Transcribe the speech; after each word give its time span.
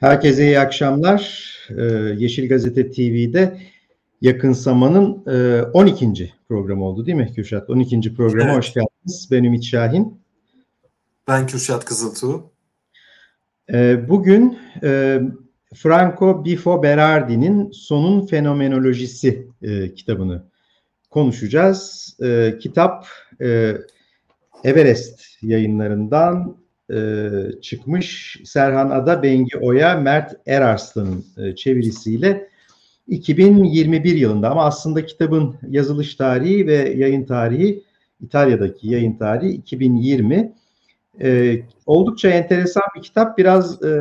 Herkese 0.00 0.44
iyi 0.44 0.58
akşamlar. 0.58 1.50
Ee, 1.78 1.82
Yeşil 2.16 2.48
Gazete 2.48 2.90
TV'de 2.90 3.60
Yakınsama'nın 4.20 5.24
12. 5.72 6.06
E, 6.06 6.30
programı 6.48 6.84
oldu 6.84 7.06
değil 7.06 7.16
mi 7.16 7.32
Kürşat? 7.34 7.70
12. 7.70 8.14
programa 8.14 8.50
evet. 8.50 8.58
hoş 8.58 8.74
geldiniz. 8.74 9.28
Ben 9.30 9.44
Ümit 9.44 9.64
Şahin. 9.64 10.20
Ben 11.28 11.46
Kürşat 11.46 11.84
Kızıltuğ. 11.84 12.50
Ee, 13.72 14.08
bugün 14.08 14.58
e, 14.82 15.20
Franco 15.74 16.44
Bifo 16.44 16.82
Berardi'nin 16.82 17.70
Sonun 17.70 18.26
Fenomenolojisi 18.26 19.48
e, 19.62 19.94
kitabını 19.94 20.44
konuşacağız. 21.10 22.16
Kitap 22.60 23.06
Everest 24.64 25.20
yayınlarından 25.42 26.59
e, 26.94 27.60
çıkmış. 27.60 28.36
Serhan 28.44 28.90
Ada, 28.90 29.22
Bengi 29.22 29.58
Oya, 29.58 29.94
Mert 29.94 30.36
Erarslan'ın 30.46 31.24
e, 31.36 31.54
çevirisiyle 31.54 32.50
2021 33.08 34.16
yılında 34.16 34.50
ama 34.50 34.64
aslında 34.64 35.06
kitabın 35.06 35.56
yazılış 35.68 36.14
tarihi 36.14 36.66
ve 36.66 36.94
yayın 36.96 37.24
tarihi 37.24 37.82
İtalya'daki 38.20 38.88
yayın 38.88 39.16
tarihi 39.16 39.52
2020. 39.52 40.52
E, 41.22 41.58
oldukça 41.86 42.28
enteresan 42.28 42.82
bir 42.96 43.02
kitap. 43.02 43.38
Biraz 43.38 43.82
e, 43.82 43.92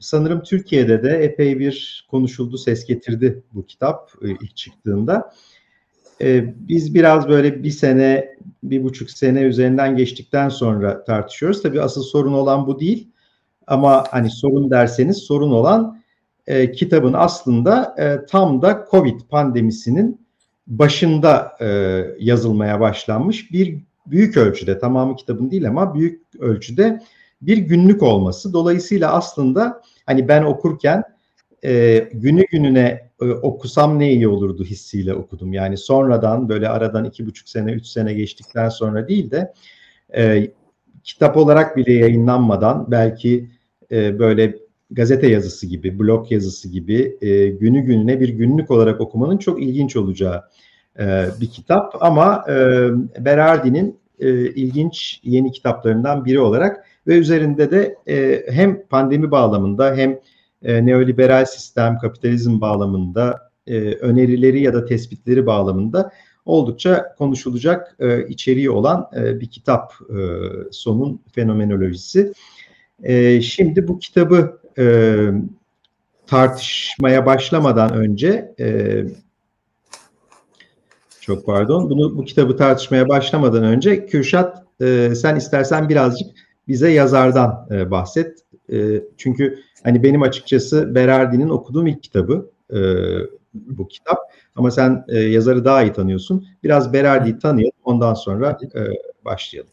sanırım 0.00 0.42
Türkiye'de 0.42 1.02
de 1.02 1.10
epey 1.10 1.58
bir 1.58 2.06
konuşuldu, 2.10 2.58
ses 2.58 2.86
getirdi 2.86 3.42
bu 3.52 3.66
kitap 3.66 4.10
e, 4.22 4.30
ilk 4.30 4.56
çıktığında. 4.56 5.32
E, 6.22 6.54
biz 6.68 6.94
biraz 6.94 7.28
böyle 7.28 7.62
bir 7.62 7.70
sene, 7.70 8.34
bir 8.62 8.84
buçuk 8.84 9.10
sene 9.10 9.40
üzerinden 9.40 9.96
geçtikten 9.96 10.48
sonra 10.48 11.04
tartışıyoruz. 11.04 11.62
Tabii 11.62 11.82
asıl 11.82 12.02
sorun 12.02 12.32
olan 12.32 12.66
bu 12.66 12.80
değil. 12.80 13.08
Ama 13.66 14.04
hani 14.10 14.30
sorun 14.30 14.70
derseniz 14.70 15.16
sorun 15.16 15.50
olan 15.50 16.02
e, 16.46 16.72
kitabın 16.72 17.12
aslında 17.12 17.94
e, 17.98 18.26
tam 18.26 18.62
da 18.62 18.86
Covid 18.90 19.20
pandemisinin 19.30 20.20
başında 20.66 21.52
e, 21.60 21.66
yazılmaya 22.18 22.80
başlanmış 22.80 23.52
bir 23.52 23.78
büyük 24.06 24.36
ölçüde 24.36 24.78
tamamı 24.78 25.16
kitabın 25.16 25.50
değil 25.50 25.68
ama 25.68 25.94
büyük 25.94 26.22
ölçüde 26.38 27.02
bir 27.42 27.56
günlük 27.56 28.02
olması. 28.02 28.52
Dolayısıyla 28.52 29.12
aslında 29.12 29.82
hani 30.06 30.28
ben 30.28 30.42
okurken 30.42 31.02
e, 31.64 31.98
günü 32.12 32.44
gününe 32.50 33.11
okusam 33.22 33.98
ne 33.98 34.12
iyi 34.12 34.28
olurdu 34.28 34.64
hissiyle 34.64 35.14
okudum. 35.14 35.52
Yani 35.52 35.76
sonradan 35.76 36.48
böyle 36.48 36.68
aradan 36.68 37.04
iki 37.04 37.26
buçuk 37.26 37.48
sene, 37.48 37.72
üç 37.72 37.86
sene 37.86 38.14
geçtikten 38.14 38.68
sonra 38.68 39.08
değil 39.08 39.30
de 39.30 39.52
e, 40.16 40.50
kitap 41.04 41.36
olarak 41.36 41.76
bile 41.76 41.92
yayınlanmadan 41.92 42.86
belki 42.90 43.48
e, 43.92 44.18
böyle 44.18 44.56
gazete 44.90 45.26
yazısı 45.26 45.66
gibi, 45.66 45.98
blog 45.98 46.32
yazısı 46.32 46.68
gibi 46.68 47.16
e, 47.20 47.48
günü 47.48 47.80
gününe 47.80 48.20
bir 48.20 48.28
günlük 48.28 48.70
olarak 48.70 49.00
okumanın 49.00 49.36
çok 49.38 49.62
ilginç 49.62 49.96
olacağı 49.96 50.42
e, 50.98 51.26
bir 51.40 51.46
kitap. 51.46 51.96
Ama 52.00 52.44
e, 52.48 52.54
Berardi'nin 53.24 53.98
e, 54.20 54.30
ilginç 54.50 55.20
yeni 55.24 55.52
kitaplarından 55.52 56.24
biri 56.24 56.40
olarak 56.40 56.84
ve 57.06 57.18
üzerinde 57.18 57.70
de 57.70 57.96
e, 58.08 58.42
hem 58.52 58.86
pandemi 58.86 59.30
bağlamında 59.30 59.94
hem 59.96 60.18
e, 60.64 60.86
neoliberal 60.86 61.44
sistem, 61.44 61.98
kapitalizm 61.98 62.60
bağlamında 62.60 63.50
e, 63.66 63.80
önerileri 63.80 64.62
ya 64.62 64.74
da 64.74 64.84
tespitleri 64.84 65.46
bağlamında 65.46 66.12
oldukça 66.46 67.14
konuşulacak 67.18 67.96
e, 68.00 68.26
içeriği 68.28 68.70
olan 68.70 69.08
bir 69.14 69.50
kitap 69.50 69.92
sonun 70.70 71.20
fenomenolojisi. 71.32 72.32
Şimdi 73.42 73.88
bu 73.88 73.98
kitabı 73.98 74.58
tartışmaya 76.26 77.26
başlamadan 77.26 77.94
önce 77.94 78.54
çok 81.20 81.46
pardon 81.46 81.90
bunu 81.90 82.16
bu 82.16 82.24
kitabı 82.24 82.56
tartışmaya 82.56 83.08
başlamadan 83.08 83.64
önce 83.64 84.06
Kürşat 84.06 84.64
sen 85.14 85.36
istersen 85.36 85.88
birazcık 85.88 86.28
bize 86.68 86.90
yazardan 86.90 87.68
bahset. 87.90 88.44
E, 88.72 89.02
çünkü 89.16 89.62
Hani 89.82 90.02
benim 90.02 90.22
açıkçası 90.22 90.94
Berardi'nin 90.94 91.48
okuduğum 91.48 91.86
ilk 91.86 92.02
kitabı 92.02 92.50
e, 92.70 92.78
bu 93.54 93.88
kitap. 93.88 94.18
Ama 94.56 94.70
sen 94.70 95.04
e, 95.08 95.18
yazarı 95.18 95.64
daha 95.64 95.82
iyi 95.82 95.92
tanıyorsun. 95.92 96.46
Biraz 96.64 96.92
Berardi'yi 96.92 97.38
tanıyalım. 97.38 97.76
Ondan 97.84 98.14
sonra 98.14 98.58
e, 98.74 98.80
başlayalım. 99.24 99.70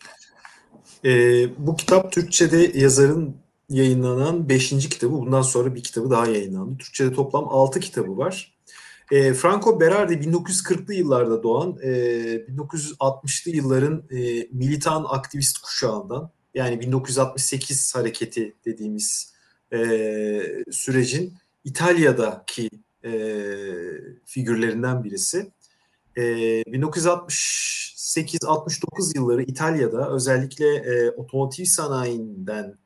E, 1.06 1.12
bu 1.58 1.76
kitap 1.76 2.12
Türkçe'de 2.12 2.72
yazarın 2.80 3.36
yayınlanan 3.70 4.50
beşinci 4.50 4.90
kitabı. 4.90 5.12
Bundan 5.12 5.42
sonra 5.42 5.76
bir 5.76 5.84
kitabı 5.84 6.10
daha 6.10 6.28
yayınlandı. 6.28 6.78
Türkçe'de 6.78 7.14
toplam 7.14 7.48
altı 7.50 7.80
kitabı 7.80 8.18
var. 8.18 8.56
E, 9.12 9.34
Franco 9.34 9.80
Berardi 9.80 10.14
1940'lı 10.14 10.94
yıllarda 10.94 11.44
doğan, 11.44 11.78
e, 11.84 11.90
1960'lı 12.48 13.52
yılların 13.52 14.04
e, 14.12 14.48
militan 14.52 15.06
aktivist 15.10 15.58
kuşağından 15.58 16.31
yani 16.59 16.80
1968 16.80 17.96
hareketi 17.96 18.56
dediğimiz 18.66 19.34
e, 19.74 19.80
sürecin 20.72 21.34
İtalya'daki 21.64 22.70
e, 23.06 23.12
figürlerinden 24.25 25.03
birisi. 25.03 25.52
E, 26.16 26.22
1968-69 26.62 29.16
yılları 29.16 29.44
İtalya'da 29.44 30.09
özellikle 30.09 30.75
e, 30.75 31.12
otomotiv 31.12 31.66
sanayinden 31.66 32.78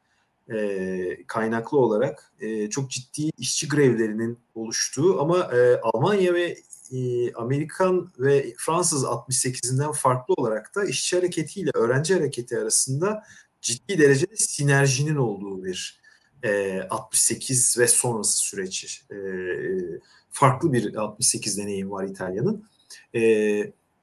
e, 0.53 1.23
kaynaklı 1.28 1.78
olarak 1.78 2.33
e, 2.39 2.69
çok 2.69 2.89
ciddi 2.89 3.29
işçi 3.38 3.67
grevlerinin 3.67 4.39
oluştuğu 4.56 5.22
ama 5.22 5.39
e, 5.39 5.79
Almanya 5.81 6.33
ve 6.33 6.57
e, 6.91 7.33
Amerikan 7.33 8.12
ve 8.19 8.53
Fransız 8.57 9.03
68'inden 9.03 9.94
farklı 9.94 10.33
olarak 10.33 10.75
da 10.75 10.85
işçi 10.85 11.16
hareketiyle 11.16 11.72
öğrenci 11.73 12.13
hareketi 12.13 12.57
arasında 12.57 13.23
ciddi 13.63 13.97
derecede 13.97 14.35
sinerjinin 14.35 15.16
olduğu 15.16 15.63
bir 15.63 16.01
e, 16.44 16.81
68 16.90 17.78
ve 17.79 17.88
sonrası 17.88 18.38
süreç 18.38 19.06
e, 19.12 19.16
farklı 20.31 20.74
bir 20.74 20.96
68 20.96 21.57
deneyim 21.57 21.91
var 21.91 22.03
İtalya'nın. 22.03 22.66
E, 23.16 23.22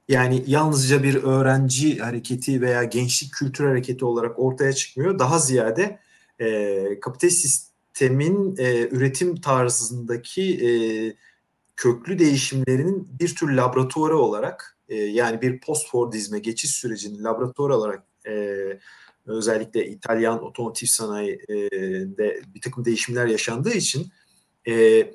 yani 0.08 0.44
yalnızca 0.46 1.02
bir 1.02 1.14
öğrenci 1.14 1.98
hareketi 1.98 2.60
veya 2.60 2.84
gençlik 2.84 3.32
kültür 3.32 3.64
hareketi 3.64 4.04
olarak 4.04 4.38
ortaya 4.38 4.72
çıkmıyor. 4.72 5.18
Daha 5.18 5.38
ziyade 5.38 5.98
e, 6.38 7.00
kapitalist 7.00 7.70
sistemin 8.00 8.56
e, 8.58 8.88
üretim 8.88 9.40
tarzındaki 9.40 10.66
e, 10.66 10.70
köklü 11.76 12.18
değişimlerinin 12.18 13.08
bir 13.20 13.34
tür 13.34 13.48
laboratuvarı 13.48 14.18
olarak 14.18 14.78
e, 14.88 14.96
yani 14.96 15.42
bir 15.42 15.60
post-Fordizme 15.60 16.38
geçiş 16.38 16.70
sürecinin 16.70 17.24
laboratuvarı 17.24 17.76
olarak 17.76 18.02
e, 18.26 18.56
özellikle 19.32 19.86
İtalyan 19.86 20.44
otomotiv 20.44 20.86
sanayide 20.86 22.42
bir 22.54 22.60
takım 22.60 22.84
değişimler 22.84 23.26
yaşandığı 23.26 23.72
için 23.72 24.12
e, 24.68 25.06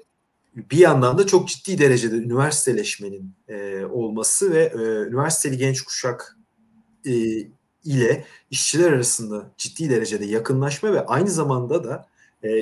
bir 0.55 0.77
yandan 0.77 1.17
da 1.17 1.27
çok 1.27 1.47
ciddi 1.47 1.77
derecede 1.77 2.15
üniversiteleşmenin 2.15 3.33
e, 3.47 3.85
olması 3.85 4.53
ve 4.53 4.63
e, 4.63 4.77
üniversiteli 5.09 5.57
genç 5.57 5.81
kuşak 5.81 6.37
ile 7.83 8.25
işçiler 8.51 8.91
arasında 8.91 9.51
ciddi 9.57 9.89
derecede 9.89 10.25
yakınlaşma 10.25 10.93
ve 10.93 11.05
aynı 11.05 11.29
zamanda 11.29 11.83
da 11.83 12.07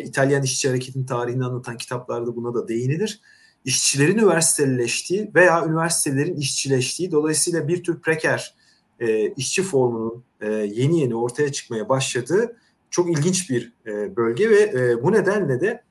İtalyan 0.03 0.43
işçi 0.43 0.67
hareketinin 0.67 1.05
tarihini 1.05 1.45
anlatan 1.45 1.77
kitaplarda 1.77 2.35
buna 2.35 2.53
da 2.53 2.67
değinilir. 2.67 3.21
İşçilerin 3.65 4.17
üniversiteleştiği 4.17 5.31
veya 5.35 5.65
üniversitelerin 5.65 6.35
işçileştiği 6.35 7.11
dolayısıyla 7.11 7.67
bir 7.67 7.83
tür 7.83 8.01
preker 8.01 8.55
e, 9.03 9.33
işçi 9.37 9.63
formunun 9.63 10.23
e, 10.41 10.51
yeni 10.51 10.99
yeni 10.99 11.15
ortaya 11.15 11.51
çıkmaya 11.51 11.89
başladığı 11.89 12.57
çok 12.89 13.11
ilginç 13.11 13.49
bir 13.49 13.73
e, 13.85 14.15
bölge 14.15 14.49
ve 14.49 14.61
e, 14.61 15.03
bu 15.03 15.11
nedenle 15.11 15.61
de 15.61 15.83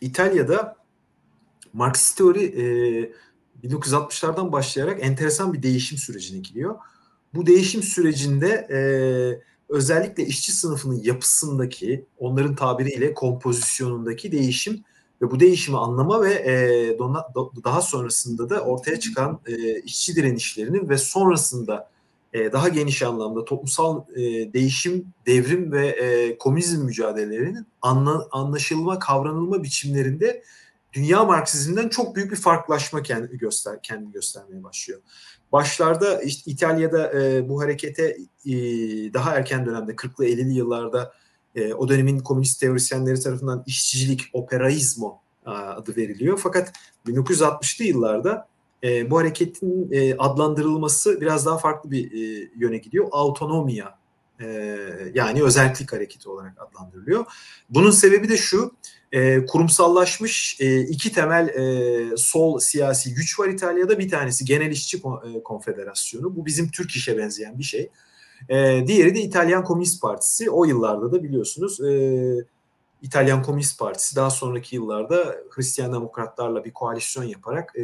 İtalya'da 0.00 0.76
Marksist 1.72 2.18
teori 2.18 2.44
e, 2.44 3.68
1960'lardan 3.68 4.52
başlayarak 4.52 5.04
enteresan 5.04 5.52
bir 5.52 5.62
değişim 5.62 5.98
sürecine 5.98 6.40
giriyor. 6.40 6.76
Bu 7.34 7.46
değişim 7.46 7.82
sürecinde 7.82 8.66
e, 8.70 8.78
özellikle 9.68 10.26
işçi 10.26 10.52
sınıfının 10.52 11.02
yapısındaki, 11.02 12.06
onların 12.18 12.54
tabiriyle 12.54 13.14
kompozisyonundaki 13.14 14.32
değişim 14.32 14.84
ve 15.22 15.30
bu 15.30 15.40
değişimi 15.40 15.78
anlama 15.78 16.22
ve 16.22 16.32
e, 16.32 16.98
daha 17.64 17.82
sonrasında 17.82 18.50
da 18.50 18.60
ortaya 18.60 19.00
çıkan 19.00 19.40
e, 19.46 19.80
işçi 19.80 20.16
direnişlerinin 20.16 20.88
ve 20.88 20.98
sonrasında 20.98 21.90
e, 22.32 22.52
daha 22.52 22.68
geniş 22.68 23.02
anlamda 23.02 23.44
toplumsal 23.44 24.02
e, 24.16 24.52
değişim, 24.52 25.06
devrim 25.26 25.72
ve 25.72 25.86
e, 25.86 26.38
komünizm 26.38 26.84
mücadelelerinin 26.84 27.66
anla, 27.82 28.28
anlaşılma, 28.30 28.98
kavranılma 28.98 29.62
biçimlerinde 29.62 30.42
dünya 30.92 31.24
Marksizm'den 31.24 31.88
çok 31.88 32.16
büyük 32.16 32.30
bir 32.30 32.36
farklılaşma 32.36 33.02
kendi 33.02 33.38
göster 33.38 33.82
kendini 33.82 34.12
göstermeye 34.12 34.64
başlıyor. 34.64 35.00
Başlarda 35.52 36.22
işte 36.22 36.50
İtalya'da 36.50 37.22
e, 37.22 37.48
bu 37.48 37.62
harekete 37.62 38.16
e, 38.46 38.52
daha 39.14 39.34
erken 39.34 39.66
dönemde 39.66 39.92
40'lı 39.92 40.26
50'li 40.26 40.54
yıllarda 40.54 41.12
e, 41.54 41.74
o 41.74 41.88
dönemin 41.88 42.18
komünist 42.18 42.60
teorisyenleri 42.60 43.20
tarafından 43.20 43.64
işçilik, 43.66 44.22
operaizmo 44.32 45.20
adı 45.46 45.96
veriliyor. 45.96 46.40
Fakat 46.42 46.72
1960'lı 47.06 47.84
yıllarda 47.84 48.48
e, 48.84 49.10
bu 49.10 49.18
hareketin 49.18 49.88
e, 49.92 50.14
adlandırılması 50.16 51.20
biraz 51.20 51.46
daha 51.46 51.58
farklı 51.58 51.90
bir 51.90 52.12
e, 52.12 52.50
yöne 52.56 52.78
gidiyor. 52.78 53.08
Autonomia 53.10 53.98
e, 54.40 54.46
yani 55.14 55.42
özellik 55.42 55.92
hareketi 55.92 56.28
olarak 56.28 56.54
adlandırılıyor. 56.58 57.24
Bunun 57.70 57.90
sebebi 57.90 58.28
de 58.28 58.36
şu, 58.36 58.72
e, 59.12 59.46
kurumsallaşmış 59.46 60.56
e, 60.60 60.80
iki 60.80 61.12
temel 61.12 61.48
e, 61.48 62.16
sol 62.16 62.58
siyasi 62.58 63.14
güç 63.14 63.40
var 63.40 63.48
İtalya'da. 63.48 63.98
Bir 63.98 64.08
tanesi 64.08 64.44
Genel 64.44 64.70
İşçi 64.70 64.96
e, 64.96 65.42
Konfederasyonu. 65.42 66.36
Bu 66.36 66.46
bizim 66.46 66.68
Türk 66.70 66.90
İş'e 66.90 67.18
benzeyen 67.18 67.58
bir 67.58 67.64
şey. 67.64 67.90
E, 68.48 68.84
diğeri 68.86 69.14
de 69.14 69.20
İtalyan 69.20 69.64
Komünist 69.64 70.02
Partisi. 70.02 70.50
O 70.50 70.64
yıllarda 70.64 71.12
da 71.12 71.22
biliyorsunuz 71.22 71.80
e, 71.80 71.90
İtalyan 73.02 73.42
Komünist 73.42 73.78
Partisi 73.78 74.16
daha 74.16 74.30
sonraki 74.30 74.76
yıllarda 74.76 75.36
Hristiyan 75.50 75.92
Demokratlarla 75.92 76.64
bir 76.64 76.72
koalisyon 76.72 77.24
yaparak 77.24 77.72
e, 77.76 77.82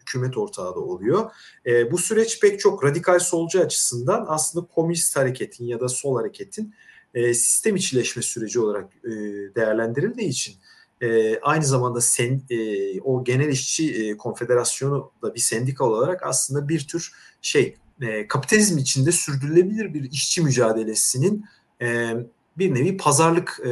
hükümet 0.00 0.36
ortağı 0.36 0.74
da 0.74 0.80
oluyor. 0.80 1.30
E, 1.66 1.92
bu 1.92 1.98
süreç 1.98 2.40
pek 2.40 2.60
çok 2.60 2.84
radikal 2.84 3.18
solcu 3.18 3.60
açısından 3.60 4.24
aslında 4.28 4.66
komünist 4.66 5.16
hareketin 5.16 5.64
ya 5.64 5.80
da 5.80 5.88
sol 5.88 6.16
hareketin 6.16 6.74
e, 7.14 7.34
sistem 7.34 7.76
içileşme 7.76 8.22
süreci 8.22 8.60
olarak 8.60 8.92
e, 9.04 9.10
değerlendirildiği 9.54 10.28
için 10.28 10.54
e, 11.00 11.38
aynı 11.38 11.64
zamanda 11.64 12.00
sen, 12.00 12.42
e, 12.50 13.00
o 13.00 13.24
genel 13.24 13.48
işçi 13.48 13.94
e, 13.94 14.16
konfederasyonu 14.16 15.12
da 15.22 15.34
bir 15.34 15.40
sendika 15.40 15.84
olarak 15.84 16.22
aslında 16.22 16.68
bir 16.68 16.86
tür 16.88 17.12
şey 17.42 17.76
e, 18.00 18.28
kapitalizm 18.28 18.78
içinde 18.78 19.12
sürdürülebilir 19.12 19.94
bir 19.94 20.10
işçi 20.10 20.42
mücadelesinin 20.42 21.44
e, 21.82 22.14
bir 22.58 22.74
nevi 22.74 22.96
pazarlık 22.96 23.60
e, 23.64 23.70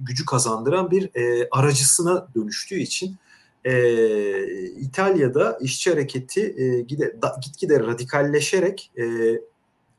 gücü 0.00 0.26
kazandıran 0.26 0.90
bir 0.90 1.10
e, 1.14 1.48
aracısına 1.50 2.28
dönüştüğü 2.34 2.78
için 2.78 3.16
e, 3.64 3.72
İtalya'da 4.70 5.58
işçi 5.60 5.90
hareketi 5.90 6.54
e, 6.58 6.80
gide, 6.80 7.22
da, 7.22 7.36
gitgide 7.44 7.80
radikalleşerek 7.80 8.90
e, 8.96 9.04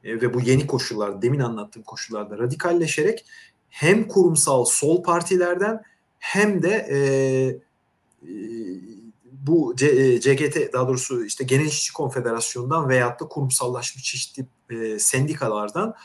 ve 0.04 0.33
bu 0.33 0.42
yeni 0.42 0.68
koşullar, 0.68 1.21
demin 1.21 1.39
anlattığım 1.39 1.83
koşullarda 1.83 2.38
radikalleşerek 2.38 3.25
hem 3.69 4.07
kurumsal 4.07 4.66
sol 4.66 5.04
partilerden 5.04 5.81
hem 6.19 6.63
de 6.63 6.88
e, 6.89 6.98
e, 6.98 8.31
bu 9.31 9.74
C, 9.75 10.19
CGT 10.21 10.74
daha 10.74 10.88
doğrusu 10.88 11.25
işte 11.25 11.44
Genel 11.44 11.66
İşçi 11.66 11.94
Konfederasyonu'ndan 11.94 12.89
veyahut 12.89 13.21
da 13.21 13.27
kurumsallaşmış 13.27 14.04
çeşitli 14.04 14.45
e, 14.69 15.00
sendikalardan 15.00 15.95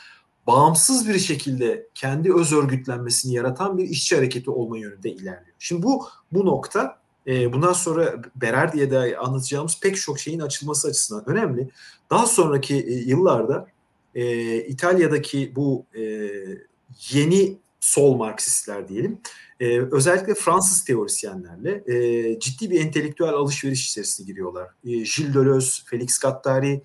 bağımsız 0.47 1.09
bir 1.09 1.19
şekilde 1.19 1.87
kendi 1.95 2.33
öz 2.33 2.53
örgütlenmesini 2.53 3.33
yaratan 3.33 3.77
bir 3.77 3.83
işçi 3.83 4.15
hareketi 4.15 4.49
olma 4.49 4.77
yönünde 4.77 5.09
ilerliyor. 5.09 5.55
Şimdi 5.59 5.83
bu 5.83 6.07
bu 6.31 6.45
nokta 6.45 6.99
e, 7.27 7.53
bundan 7.53 7.73
sonra 7.73 8.15
Berer 8.35 8.73
diye 8.73 8.91
de 8.91 9.17
anlatacağımız 9.17 9.79
pek 9.79 9.97
çok 9.97 10.19
şeyin 10.19 10.39
açılması 10.39 10.87
açısından 10.87 11.29
önemli. 11.29 11.69
Daha 12.09 12.25
sonraki 12.25 12.75
e, 12.75 12.93
yıllarda 12.93 13.67
e, 14.15 14.57
İtalya'daki 14.57 15.53
bu 15.55 15.85
e, 15.97 16.31
yeni 17.11 17.57
sol 17.79 18.15
Marksistler 18.15 18.87
diyelim, 18.87 19.19
e, 19.59 19.79
özellikle 19.79 20.35
Fransız 20.35 20.83
teorisyenlerle 20.83 21.83
e, 21.87 22.39
ciddi 22.39 22.69
bir 22.69 22.85
entelektüel 22.85 23.29
alışveriş 23.29 23.87
içerisine 23.87 24.25
giriyorlar. 24.27 24.67
E, 24.67 24.89
Gilles 24.89 25.33
Deleuze, 25.33 25.81
Felix 25.85 26.19
Guattari, 26.19 26.81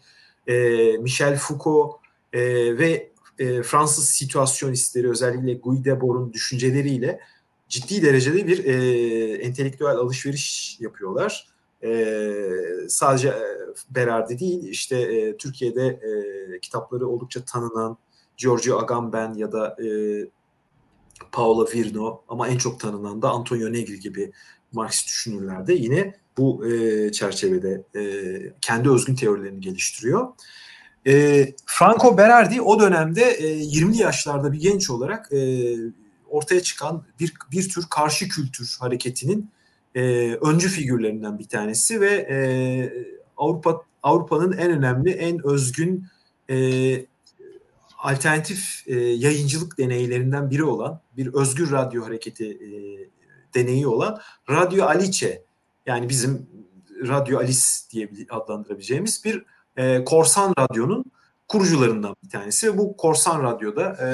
e, 0.46 0.56
Michel 0.96 1.38
Foucault 1.38 1.96
e, 2.32 2.40
ve 2.78 3.10
e, 3.40 3.62
Fransız 3.62 4.10
situasyonistleri 4.10 5.10
özellikle 5.10 5.54
Guy 5.54 5.84
Debord'un 5.84 6.32
düşünceleriyle 6.32 7.20
ciddi 7.68 8.02
derecede 8.02 8.46
bir 8.46 8.64
e, 8.64 9.34
entelektüel 9.34 9.96
alışveriş 9.96 10.76
yapıyorlar. 10.80 11.48
E, 11.84 12.14
sadece 12.88 13.28
e, 13.28 13.42
Berardi 13.90 14.38
değil, 14.38 14.68
işte 14.68 14.96
e, 14.96 15.36
Türkiye'de 15.36 15.86
e, 15.86 16.60
kitapları 16.60 17.08
oldukça 17.08 17.44
tanınan 17.44 17.96
Giorgio 18.36 18.78
Agamben 18.78 19.34
ya 19.34 19.52
da 19.52 19.76
e, 19.84 19.88
Paolo 21.32 21.66
Virno 21.74 22.22
ama 22.28 22.48
en 22.48 22.58
çok 22.58 22.80
tanınan 22.80 23.22
da 23.22 23.30
Antonio 23.30 23.72
Negri 23.72 24.00
gibi 24.00 24.32
Marksist 24.72 25.06
düşünürler 25.06 25.66
de 25.66 25.74
yine 25.74 26.14
bu 26.38 26.66
e, 26.66 27.12
çerçevede 27.12 27.84
e, 27.96 28.02
kendi 28.60 28.90
özgün 28.90 29.14
teorilerini 29.14 29.60
geliştiriyor. 29.60 30.28
E, 31.06 31.46
Franco 31.66 32.18
Berardi 32.18 32.60
o 32.62 32.80
dönemde 32.80 33.22
e, 33.22 33.62
20'li 33.62 34.02
yaşlarda 34.02 34.52
bir 34.52 34.60
genç 34.60 34.90
olarak 34.90 35.32
e, 35.32 35.76
ortaya 36.28 36.62
çıkan 36.62 37.04
bir 37.20 37.34
bir 37.52 37.68
tür 37.68 37.84
karşı 37.90 38.28
kültür 38.28 38.76
hareketinin 38.80 39.50
e, 39.94 40.34
öncü 40.34 40.68
figürlerinden 40.68 41.38
bir 41.38 41.48
tanesi 41.48 42.00
ve 42.00 42.10
e, 42.10 42.38
Avrupa 43.36 43.82
Avrupa'nın 44.02 44.52
en 44.52 44.70
önemli, 44.70 45.10
en 45.10 45.46
özgün 45.46 46.06
e, 46.50 46.56
alternatif 47.98 48.82
e, 48.86 48.94
yayıncılık 48.96 49.78
deneylerinden 49.78 50.50
biri 50.50 50.64
olan 50.64 51.00
bir 51.16 51.34
özgür 51.34 51.70
radyo 51.70 52.04
hareketi 52.06 52.46
e, 52.46 52.70
deneyi 53.54 53.86
olan 53.86 54.20
Radyo 54.50 54.84
Alice 54.84 55.42
yani 55.86 56.08
bizim 56.08 56.46
Radyo 57.08 57.38
Alice 57.38 57.60
diye 57.90 58.10
adlandırabileceğimiz 58.30 59.24
bir 59.24 59.44
e, 59.76 60.04
korsan 60.04 60.54
radyonun 60.58 61.04
kurucularından 61.48 62.16
bir 62.24 62.30
tanesi 62.30 62.78
bu 62.78 62.96
korsan 62.96 63.42
radyoda 63.42 63.82
e, 63.82 64.08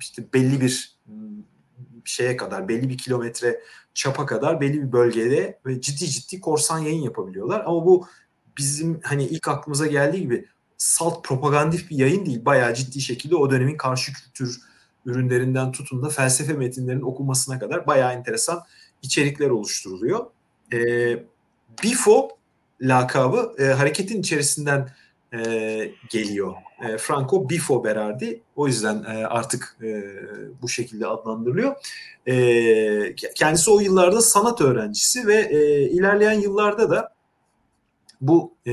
işte 0.00 0.24
belli 0.34 0.60
bir 0.60 0.98
şeye 2.04 2.36
kadar, 2.36 2.68
belli 2.68 2.88
bir 2.88 2.98
kilometre 2.98 3.60
çapa 3.94 4.26
kadar 4.26 4.60
belli 4.60 4.82
bir 4.82 4.92
bölgede 4.92 5.60
ve 5.66 5.80
ciddi 5.80 6.06
ciddi 6.06 6.40
korsan 6.40 6.78
yayın 6.78 7.02
yapabiliyorlar. 7.02 7.60
Ama 7.66 7.86
bu 7.86 8.06
bizim 8.58 9.00
hani 9.02 9.24
ilk 9.24 9.48
aklımıza 9.48 9.86
geldiği 9.86 10.20
gibi 10.20 10.46
salt 10.76 11.24
propagandif 11.24 11.90
bir 11.90 11.96
yayın 11.96 12.26
değil. 12.26 12.44
Bayağı 12.44 12.74
ciddi 12.74 13.00
şekilde 13.00 13.36
o 13.36 13.50
dönemin 13.50 13.76
karşı 13.76 14.12
kültür 14.12 14.60
ürünlerinden 15.06 15.72
tutun 15.72 16.02
da 16.02 16.08
felsefe 16.08 16.52
metinlerinin 16.52 17.02
okunmasına 17.02 17.58
kadar 17.58 17.86
bayağı 17.86 18.12
enteresan 18.12 18.62
içerikler 19.02 19.50
oluşturuluyor. 19.50 20.26
E, 20.72 20.78
Bifo 21.82 22.28
lakabı 22.82 23.54
e, 23.58 23.64
hareketin 23.64 24.20
içerisinden 24.20 24.88
e, 25.34 25.38
geliyor. 26.10 26.54
E, 26.88 26.98
Franco 26.98 27.48
Bifo 27.50 27.84
Berardi. 27.84 28.42
O 28.56 28.66
yüzden 28.66 29.04
e, 29.04 29.26
artık 29.26 29.76
e, 29.82 30.04
bu 30.62 30.68
şekilde 30.68 31.06
adlandırılıyor. 31.06 31.76
E, 32.26 33.14
kendisi 33.14 33.70
o 33.70 33.80
yıllarda 33.80 34.20
sanat 34.20 34.60
öğrencisi 34.60 35.26
ve 35.26 35.34
e, 35.34 35.82
ilerleyen 35.90 36.40
yıllarda 36.40 36.90
da 36.90 37.14
bu 38.20 38.54
e, 38.66 38.72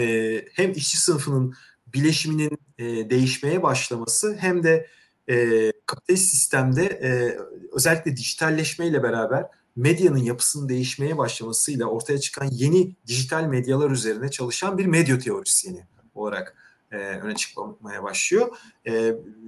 hem 0.54 0.72
işçi 0.72 0.98
sınıfının 0.98 1.54
bileşiminin 1.94 2.60
e, 2.78 3.10
değişmeye 3.10 3.64
başlaması 3.64 4.38
hem 4.40 4.64
de 4.64 4.88
e, 5.30 5.72
kapitalist 5.86 6.32
sistemde 6.32 6.86
e, 6.86 7.38
özellikle 7.74 8.18
dijitalleşmeyle 8.18 9.04
beraber 9.04 9.46
medyanın 9.80 10.18
yapısının 10.18 10.70
değişmeye 10.70 11.18
başlamasıyla 11.18 11.86
ortaya 11.86 12.20
çıkan 12.20 12.50
yeni 12.52 12.96
dijital 13.08 13.44
medyalar 13.44 13.92
üzerine 13.92 14.32
çalışan 14.32 14.78
bir 14.78 14.86
medya 14.86 15.20
teorisyeni 15.20 15.84
olarak 16.16 16.56
e, 16.92 16.98
öne 16.98 17.36
çıkmaya 17.36 18.04
başlıyor. 18.04 18.58
E, 18.86 18.92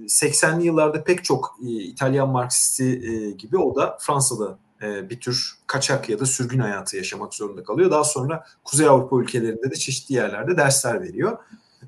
80'li 0.06 0.66
yıllarda 0.66 1.04
pek 1.04 1.24
çok 1.24 1.56
e, 1.66 1.68
İtalyan 1.68 2.28
Marksisti 2.28 2.84
e, 2.84 3.30
gibi 3.30 3.58
o 3.58 3.76
da 3.76 3.98
Fransa'da 4.00 4.58
e, 4.82 5.10
bir 5.10 5.20
tür 5.20 5.54
kaçak 5.66 6.08
ya 6.08 6.20
da 6.20 6.26
sürgün 6.26 6.58
hayatı 6.58 6.96
yaşamak 6.96 7.34
zorunda 7.34 7.64
kalıyor. 7.64 7.90
Daha 7.90 8.04
sonra 8.04 8.46
Kuzey 8.64 8.88
Avrupa 8.88 9.20
ülkelerinde 9.20 9.70
de 9.70 9.74
çeşitli 9.74 10.14
yerlerde 10.14 10.56
dersler 10.56 11.02
veriyor. 11.02 11.38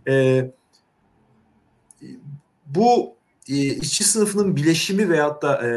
E, 0.08 0.44
bu 2.66 3.14
e, 3.48 3.54
işçi 3.54 4.04
sınıfının 4.04 4.56
bileşimi 4.56 5.08
veyahut 5.08 5.42
da 5.42 5.68
e, 5.68 5.70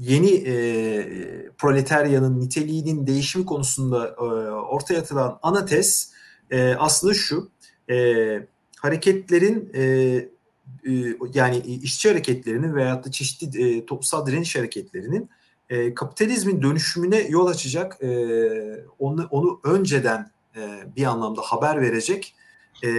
yeni 0.00 0.30
e, 0.30 1.50
proletaryanın 1.58 2.40
niteliğinin 2.40 3.06
değişimi 3.06 3.46
konusunda 3.46 4.08
e, 4.08 4.22
ortaya 4.50 5.00
atılan 5.00 5.38
ana 5.42 5.64
tez 5.66 6.12
e, 6.50 6.74
aslında 6.74 7.14
şu. 7.14 7.50
E, 7.90 7.96
hareketlerin 8.78 9.70
e, 9.74 9.82
e, 9.82 11.16
yani 11.34 11.58
işçi 11.58 12.08
hareketlerinin 12.08 12.74
veyahut 12.74 13.06
da 13.06 13.10
çeşitli 13.10 13.62
e, 13.62 13.86
toplumsal 13.86 14.26
direniş 14.26 14.56
hareketlerinin 14.56 15.30
e, 15.70 15.94
kapitalizmin 15.94 16.62
dönüşümüne 16.62 17.18
yol 17.18 17.46
açacak, 17.46 18.02
e, 18.02 18.08
onu, 18.98 19.28
onu 19.30 19.60
önceden 19.64 20.30
e, 20.56 20.60
bir 20.96 21.04
anlamda 21.04 21.40
haber 21.40 21.80
verecek 21.80 22.34
e, 22.84 22.90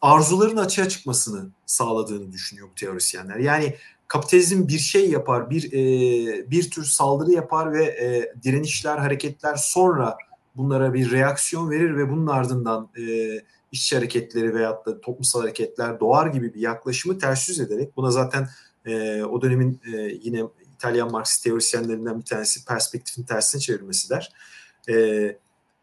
arzuların 0.00 0.56
açığa 0.56 0.88
çıkmasını 0.88 1.50
sağladığını 1.66 2.32
düşünüyor 2.32 2.68
bu 2.70 2.74
teorisyenler. 2.74 3.36
Yani 3.36 3.74
kapitalizm 4.08 4.68
bir 4.68 4.78
şey 4.78 5.10
yapar, 5.10 5.50
bir 5.50 5.72
e, 5.72 6.50
bir 6.50 6.70
tür 6.70 6.84
saldırı 6.84 7.32
yapar 7.32 7.72
ve 7.72 7.84
e, 7.84 8.32
direnişler, 8.42 8.98
hareketler 8.98 9.56
sonra 9.56 10.16
bunlara 10.56 10.94
bir 10.94 11.10
reaksiyon 11.10 11.70
verir 11.70 11.96
ve 11.96 12.10
bunun 12.10 12.26
ardından 12.26 12.88
e, 12.98 13.02
işçi 13.72 13.96
hareketleri 13.96 14.54
veyahut 14.54 14.86
da 14.86 15.00
toplumsal 15.00 15.40
hareketler 15.40 16.00
doğar 16.00 16.26
gibi 16.26 16.54
bir 16.54 16.60
yaklaşımı 16.60 17.18
ters 17.18 17.48
yüz 17.48 17.60
ederek 17.60 17.96
buna 17.96 18.10
zaten 18.10 18.48
e, 18.86 19.22
o 19.22 19.42
dönemin 19.42 19.80
e, 19.94 19.96
yine 20.22 20.42
İtalyan 20.74 21.10
Marksist 21.10 21.44
teorisyenlerinden 21.44 22.18
bir 22.20 22.24
tanesi 22.24 22.64
perspektifin 22.64 23.22
tersine 23.22 23.60
çevirmesi 23.60 24.10
der. 24.10 24.32
E, 24.88 24.94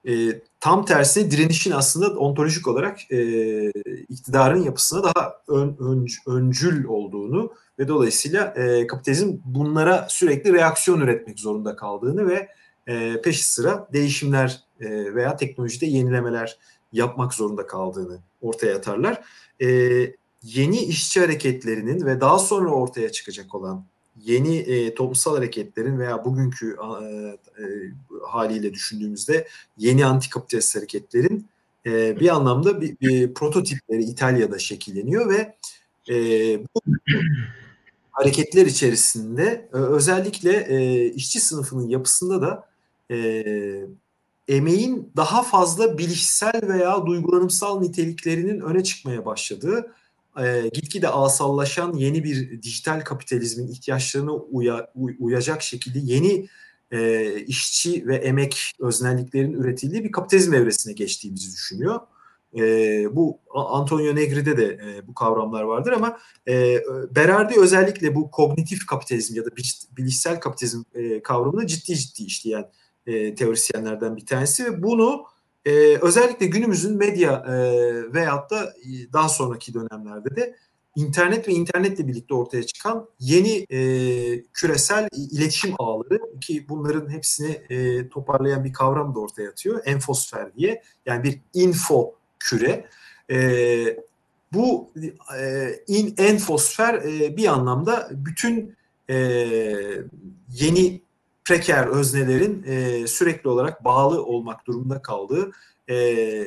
e, 0.07 0.41
tam 0.59 0.85
tersine 0.85 1.31
direnişin 1.31 1.71
aslında 1.71 2.19
ontolojik 2.19 2.67
olarak 2.67 3.11
e, 3.11 3.69
iktidarın 4.09 4.63
yapısına 4.63 5.03
daha 5.03 5.41
ön, 5.47 5.77
ön, 5.79 6.07
öncül 6.27 6.85
olduğunu 6.85 7.53
ve 7.79 7.87
dolayısıyla 7.87 8.53
e, 8.57 8.87
kapitalizm 8.87 9.37
bunlara 9.45 10.07
sürekli 10.09 10.53
reaksiyon 10.53 11.01
üretmek 11.01 11.39
zorunda 11.39 11.75
kaldığını 11.75 12.27
ve 12.27 12.49
e, 12.87 13.21
peşi 13.21 13.43
sıra 13.43 13.87
değişimler 13.93 14.59
e, 14.79 15.15
veya 15.15 15.35
teknolojide 15.35 15.85
yenilemeler 15.85 16.57
yapmak 16.93 17.33
zorunda 17.33 17.67
kaldığını 17.67 18.19
ortaya 18.41 18.75
atarlar. 18.75 19.23
E, 19.61 19.67
yeni 20.43 20.79
işçi 20.79 21.19
hareketlerinin 21.19 22.05
ve 22.05 22.21
daha 22.21 22.39
sonra 22.39 22.69
ortaya 22.69 23.11
çıkacak 23.11 23.55
olan 23.55 23.85
yeni 24.23 24.57
e, 24.57 24.95
toplumsal 24.95 25.35
hareketlerin 25.35 25.99
veya 25.99 26.25
bugünkü 26.25 26.75
e, 27.01 27.05
e, 27.05 27.65
haliyle 28.27 28.73
düşündüğümüzde 28.73 29.47
yeni 29.77 30.05
antikapitalist 30.05 30.75
hareketlerin 30.75 31.47
e, 31.85 32.19
bir 32.19 32.35
anlamda 32.35 32.81
bir, 32.81 32.99
bir 33.01 33.33
prototipleri 33.33 34.03
İtalya'da 34.03 34.59
şekilleniyor 34.59 35.29
ve 35.29 35.55
e, 36.09 36.15
bu 36.63 36.81
hareketler 38.15 38.65
içerisinde 38.65 39.69
e, 39.73 39.77
özellikle 39.77 40.51
e, 40.69 41.05
işçi 41.09 41.39
sınıfının 41.39 41.87
yapısında 41.87 42.41
da 42.41 42.67
e, 43.11 43.43
emeğin 44.47 45.11
daha 45.15 45.43
fazla 45.43 45.97
bilişsel 45.97 46.61
veya 46.67 47.05
duygulanımsal 47.05 47.79
niteliklerinin 47.79 48.59
öne 48.59 48.83
çıkmaya 48.83 49.25
başladığı 49.25 49.91
e, 50.39 50.69
gitgide 50.73 51.09
asallaşan 51.09 51.93
yeni 51.93 52.23
bir 52.23 52.61
dijital 52.61 53.01
kapitalizmin 53.01 53.67
ihtiyaçlarına 53.67 54.33
uya, 54.33 54.91
uyacak 55.19 55.61
şekilde 55.61 55.99
yeni 55.99 56.47
e, 56.91 57.39
işçi 57.39 58.07
ve 58.07 58.15
emek 58.15 58.73
öznelliklerin 58.79 59.53
üretildiği 59.53 60.03
bir 60.03 60.11
kapitalizm 60.11 60.53
evresine 60.53 60.93
geçtiğimizi 60.93 61.53
düşünüyor. 61.53 61.99
E, 62.55 63.15
bu 63.15 63.39
Antonio 63.53 64.15
Negri'de 64.15 64.57
de 64.57 64.65
e, 64.65 65.07
bu 65.07 65.13
kavramlar 65.13 65.63
vardır 65.63 65.91
ama 65.91 66.19
e, 66.47 66.81
Berardi 67.15 67.53
özellikle 67.59 68.15
bu 68.15 68.31
kognitif 68.31 68.85
kapitalizm 68.85 69.35
ya 69.35 69.45
da 69.45 69.49
bilişsel 69.97 70.39
kapitalizm 70.39 70.81
e, 70.93 71.21
kavramını 71.21 71.67
ciddi 71.67 71.95
ciddi 71.95 72.23
işleyen 72.23 72.71
e, 73.07 73.35
teorisyenlerden 73.35 74.17
bir 74.17 74.25
tanesi 74.25 74.65
ve 74.65 74.83
bunu 74.83 75.25
e, 75.65 75.71
özellikle 76.01 76.45
günümüzün 76.45 76.97
medya 76.97 77.33
e, 77.33 77.53
veyahut 78.13 78.51
da 78.51 78.63
e, 78.63 79.13
daha 79.13 79.29
sonraki 79.29 79.73
dönemlerde 79.73 80.35
de 80.35 80.55
internet 80.95 81.47
ve 81.47 81.51
internetle 81.51 82.07
birlikte 82.07 82.33
ortaya 82.33 82.63
çıkan 82.63 83.09
yeni 83.19 83.65
e, 83.69 83.79
küresel 84.43 85.07
iletişim 85.31 85.73
ağları 85.79 86.39
ki 86.41 86.65
bunların 86.69 87.09
hepsini 87.09 87.51
e, 87.69 88.09
toparlayan 88.09 88.63
bir 88.63 88.73
kavram 88.73 89.15
da 89.15 89.19
ortaya 89.19 89.49
atıyor. 89.49 89.81
Enfosfer 89.85 90.55
diye 90.55 90.81
yani 91.05 91.23
bir 91.23 91.41
info 91.53 92.15
küre. 92.49 92.85
E, 93.31 93.37
bu 94.53 94.91
e, 95.39 95.69
in, 95.87 96.15
enfosfer 96.17 96.93
e, 96.93 97.37
bir 97.37 97.47
anlamda 97.47 98.09
bütün 98.11 98.75
e, 99.09 99.15
yeni 100.49 101.01
preker 101.45 101.87
öznelerin 101.87 102.63
e, 102.63 103.07
sürekli 103.07 103.49
olarak 103.49 103.83
bağlı 103.83 104.25
olmak 104.25 104.67
durumunda 104.67 105.01
kaldığı 105.01 105.51
e, 105.89 106.45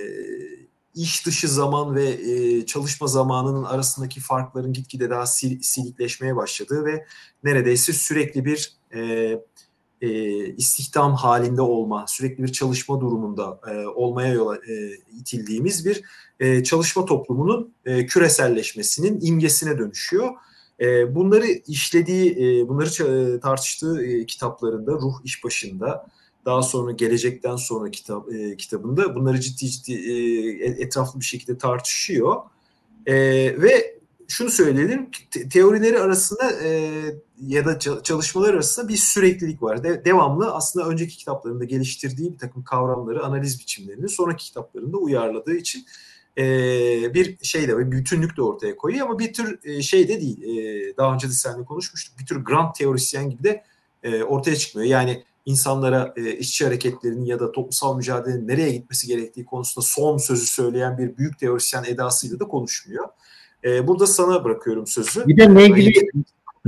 iş 0.94 1.26
dışı 1.26 1.48
zaman 1.48 1.94
ve 1.94 2.08
e, 2.08 2.66
çalışma 2.66 3.06
zamanının 3.06 3.64
arasındaki 3.64 4.20
farkların 4.20 4.72
gitgide 4.72 5.10
daha 5.10 5.26
sil, 5.36 5.52
silikleşmeye 5.62 6.36
başladığı 6.36 6.84
ve 6.84 7.06
neredeyse 7.44 7.92
sürekli 7.92 8.44
bir 8.44 8.72
e, 8.94 9.32
e, 10.02 10.08
istihdam 10.54 11.14
halinde 11.14 11.62
olma, 11.62 12.04
sürekli 12.08 12.42
bir 12.42 12.52
çalışma 12.52 13.00
durumunda 13.00 13.60
e, 13.70 13.86
olmaya 13.86 14.32
yola 14.32 14.56
e, 14.56 14.90
itildiğimiz 15.20 15.86
bir 15.86 16.02
e, 16.40 16.64
çalışma 16.64 17.04
toplumunun 17.04 17.72
e, 17.84 18.06
küreselleşmesinin 18.06 19.18
imgesine 19.22 19.78
dönüşüyor. 19.78 20.34
E, 20.80 21.14
bunları 21.14 21.46
işlediği, 21.46 22.32
e, 22.32 22.68
bunları 22.68 23.40
tartıştığı 23.40 24.04
e, 24.04 24.26
kitaplarında 24.26 24.92
Ruh 24.92 25.14
İş 25.24 25.44
Başında, 25.44 26.06
daha 26.44 26.62
sonra 26.62 26.92
Gelecekten 26.92 27.56
Sonra 27.56 27.90
kitap 27.90 28.32
e, 28.32 28.56
kitabında 28.56 29.14
bunları 29.14 29.40
ciddi 29.40 29.70
ciddi 29.70 29.92
e, 29.92 30.64
etraflı 30.82 31.20
bir 31.20 31.24
şekilde 31.24 31.58
tartışıyor. 31.58 32.36
E, 33.06 33.14
ve 33.62 33.98
şunu 34.28 34.50
söyleyelim, 34.50 35.10
te- 35.30 35.48
teorileri 35.48 35.98
arasında 36.00 36.52
e, 36.64 37.02
ya 37.46 37.64
da 37.64 38.02
çalışmalar 38.02 38.54
arasında 38.54 38.88
bir 38.88 38.96
süreklilik 38.96 39.62
var. 39.62 39.84
De- 39.84 40.04
devamlı 40.04 40.54
aslında 40.54 40.86
önceki 40.86 41.16
kitaplarında 41.16 41.64
geliştirdiği 41.64 42.32
bir 42.32 42.38
takım 42.38 42.64
kavramları, 42.64 43.24
analiz 43.24 43.60
biçimlerini 43.60 44.08
sonraki 44.08 44.44
kitaplarında 44.44 44.96
uyarladığı 44.96 45.54
için 45.54 45.86
e, 46.38 46.44
bir 47.14 47.36
şey 47.42 47.68
de 47.68 47.78
bir 47.78 47.90
bütünlük 47.90 48.36
de 48.36 48.42
ortaya 48.42 48.76
koyuyor 48.76 49.06
ama 49.06 49.18
bir 49.18 49.32
tür 49.32 49.58
e, 49.64 49.82
şey 49.82 50.08
de 50.08 50.20
değil. 50.20 50.42
E, 50.42 50.96
daha 50.96 51.14
önce 51.14 51.28
de 51.28 51.32
seninle 51.32 51.64
konuşmuştuk. 51.64 52.18
Bir 52.18 52.26
tür 52.26 52.44
grand 52.44 52.74
teorisyen 52.74 53.30
gibi 53.30 53.44
de 53.44 53.64
e, 54.02 54.22
ortaya 54.22 54.56
çıkmıyor. 54.56 54.88
Yani 54.88 55.24
insanlara 55.46 56.14
e, 56.16 56.32
işçi 56.32 56.64
hareketlerinin 56.64 57.24
ya 57.24 57.40
da 57.40 57.52
toplumsal 57.52 57.96
mücadelenin 57.96 58.48
nereye 58.48 58.70
gitmesi 58.70 59.06
gerektiği 59.06 59.44
konusunda 59.44 59.86
son 59.86 60.18
sözü 60.18 60.46
söyleyen 60.46 60.98
bir 60.98 61.16
büyük 61.16 61.38
teorisyen 61.38 61.84
edasıyla 61.84 62.40
da 62.40 62.44
konuşmuyor. 62.44 63.08
E, 63.64 63.86
burada 63.86 64.06
sana 64.06 64.44
bırakıyorum 64.44 64.86
sözü. 64.86 65.26
Bir 65.26 65.36
de 65.36 65.54
Negri, 65.54 65.92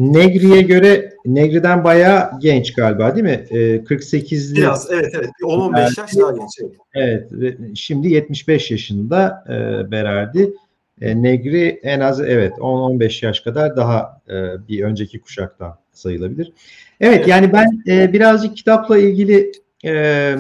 Negri'ye 0.00 0.62
göre 0.62 1.12
Negri'den 1.26 1.85
bayağı 1.85 2.30
genç 2.40 2.73
galiba 2.73 3.14
değil 3.14 3.25
mi? 3.25 3.45
E, 3.50 3.57
48'li. 3.76 4.57
Biraz 4.57 4.90
evet 4.90 5.12
evet. 5.14 5.30
10-15 5.42 6.00
yaş 6.00 6.16
daha 6.16 6.33
genç. 6.33 6.73
Evet. 6.95 7.28
evet. 7.38 7.59
Şimdi 7.75 8.09
75 8.09 8.71
yaşında 8.71 9.45
e, 9.49 9.90
Berardi. 9.90 10.52
E, 11.00 11.23
Negri 11.23 11.80
en 11.83 12.00
az 12.00 12.21
evet 12.21 12.52
10-15 12.52 13.26
yaş 13.26 13.40
kadar 13.40 13.76
daha 13.76 14.21
e, 14.28 14.69
bir 14.69 14.83
önceki 14.83 15.21
kuşaktan 15.21 15.78
sayılabilir. 15.92 16.52
Evet 17.00 17.28
yani 17.28 17.52
ben 17.52 17.83
e, 17.87 18.12
birazcık 18.12 18.57
kitapla 18.57 18.99
ilgili 18.99 19.52
e, 19.85 20.37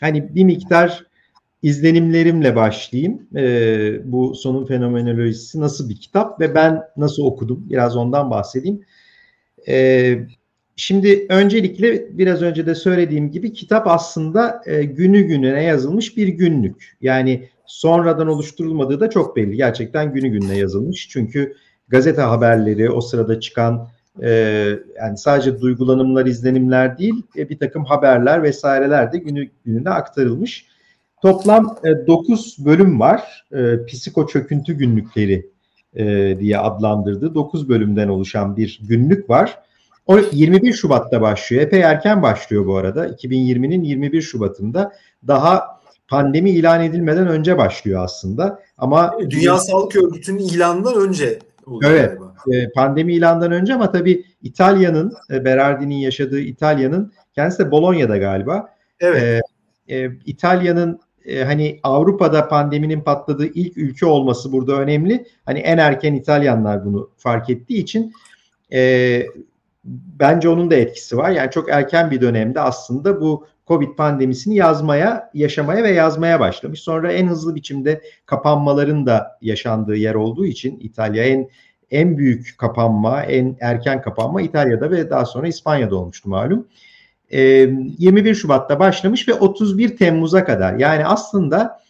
hani 0.00 0.34
bir 0.34 0.44
miktar 0.44 1.06
izlenimlerimle 1.62 2.56
başlayayım. 2.56 3.22
E, 3.36 4.12
bu 4.12 4.34
sonun 4.34 4.66
fenomenolojisi 4.66 5.60
nasıl 5.60 5.88
bir 5.88 5.96
kitap 5.96 6.40
ve 6.40 6.54
ben 6.54 6.82
nasıl 6.96 7.24
okudum 7.24 7.66
biraz 7.70 7.96
ondan 7.96 8.30
bahsedeyim. 8.30 8.80
E, 9.68 10.18
şimdi 10.76 11.26
öncelikle 11.28 12.18
biraz 12.18 12.42
önce 12.42 12.66
de 12.66 12.74
söylediğim 12.74 13.30
gibi 13.30 13.52
kitap 13.52 13.86
aslında 13.86 14.62
e, 14.66 14.84
günü 14.84 15.22
gününe 15.22 15.62
yazılmış 15.62 16.16
bir 16.16 16.28
günlük. 16.28 16.96
Yani 17.00 17.48
sonradan 17.66 18.26
oluşturulmadığı 18.26 19.00
da 19.00 19.10
çok 19.10 19.36
belli. 19.36 19.56
Gerçekten 19.56 20.12
günü 20.12 20.28
gününe 20.28 20.58
yazılmış. 20.58 21.08
Çünkü 21.08 21.56
gazete 21.88 22.22
haberleri, 22.22 22.90
o 22.90 23.00
sırada 23.00 23.40
çıkan 23.40 23.88
e, 24.22 24.30
yani 24.96 25.18
sadece 25.18 25.60
duygulanımlar, 25.60 26.26
izlenimler 26.26 26.98
değil, 26.98 27.22
e, 27.36 27.48
bir 27.48 27.58
takım 27.58 27.84
haberler 27.84 28.42
vesaireler 28.42 29.12
de 29.12 29.18
günü 29.18 29.48
gününe 29.64 29.90
aktarılmış. 29.90 30.71
Toplam 31.22 31.76
e, 31.84 32.06
9 32.06 32.56
bölüm 32.58 33.00
var. 33.00 33.46
E, 33.52 33.86
psiko 33.86 34.26
çöküntü 34.26 34.72
günlükleri 34.72 35.50
e, 35.94 36.36
diye 36.38 36.58
adlandırdığı 36.58 37.34
9 37.34 37.68
bölümden 37.68 38.08
oluşan 38.08 38.56
bir 38.56 38.80
günlük 38.82 39.30
var. 39.30 39.58
O 40.06 40.18
21 40.32 40.72
Şubat'ta 40.72 41.20
başlıyor. 41.20 41.62
Epey 41.62 41.80
erken 41.80 42.22
başlıyor 42.22 42.66
bu 42.66 42.76
arada. 42.76 43.06
2020'nin 43.06 43.84
21 43.84 44.22
Şubat'ında 44.22 44.92
daha 45.26 45.80
pandemi 46.08 46.50
ilan 46.50 46.82
edilmeden 46.82 47.26
önce 47.26 47.58
başlıyor 47.58 48.04
aslında. 48.04 48.62
Ama 48.78 49.16
Dünya 49.30 49.58
Sağlık 49.58 49.96
Örgütü'nün 49.96 50.38
ilanından 50.38 51.08
önce 51.08 51.38
oluyor 51.66 51.90
evet, 51.90 52.18
galiba. 52.18 52.34
E, 52.52 52.72
pandemi 52.72 53.14
ilandan 53.14 53.52
önce 53.52 53.74
ama 53.74 53.92
tabii 53.92 54.24
İtalya'nın 54.42 55.12
e, 55.30 55.44
Berardi'nin 55.44 55.94
yaşadığı 55.94 56.40
İtalya'nın 56.40 57.12
kendisi 57.34 57.58
de 57.58 57.70
Bolonya'da 57.70 58.16
galiba. 58.16 58.68
Evet. 59.00 59.42
E, 59.88 59.96
e, 59.96 60.10
İtalya'nın 60.26 61.00
e, 61.26 61.44
hani 61.44 61.80
Avrupa'da 61.82 62.48
pandeminin 62.48 63.00
patladığı 63.00 63.46
ilk 63.46 63.78
ülke 63.78 64.06
olması 64.06 64.52
burada 64.52 64.72
önemli. 64.72 65.26
Hani 65.46 65.58
en 65.58 65.78
erken 65.78 66.14
İtalyanlar 66.14 66.84
bunu 66.84 67.10
fark 67.16 67.50
ettiği 67.50 67.78
için 67.78 68.12
e, 68.72 69.22
bence 70.20 70.48
onun 70.48 70.70
da 70.70 70.74
etkisi 70.74 71.16
var. 71.16 71.30
Yani 71.30 71.50
çok 71.50 71.70
erken 71.70 72.10
bir 72.10 72.20
dönemde 72.20 72.60
aslında 72.60 73.20
bu 73.20 73.46
Covid 73.66 73.96
pandemisini 73.96 74.56
yazmaya, 74.56 75.30
yaşamaya 75.34 75.84
ve 75.84 75.90
yazmaya 75.90 76.40
başlamış. 76.40 76.80
Sonra 76.80 77.12
en 77.12 77.26
hızlı 77.26 77.54
biçimde 77.54 78.02
kapanmaların 78.26 79.06
da 79.06 79.38
yaşandığı 79.40 79.96
yer 79.96 80.14
olduğu 80.14 80.46
için 80.46 80.80
İtalya 80.80 81.24
en 81.24 81.48
en 81.90 82.18
büyük 82.18 82.54
kapanma, 82.58 83.22
en 83.22 83.56
erken 83.60 84.02
kapanma 84.02 84.42
İtalya'da 84.42 84.90
ve 84.90 85.10
daha 85.10 85.24
sonra 85.24 85.48
İspanya'da 85.48 85.96
olmuştu 85.96 86.28
malum. 86.28 86.66
21 87.32 88.30
ee, 88.30 88.34
Şubat'ta 88.34 88.80
başlamış 88.80 89.28
ve 89.28 89.34
31 89.34 89.96
Temmuz'a 89.96 90.44
kadar 90.44 90.74
yani 90.74 91.06
aslında 91.06 91.80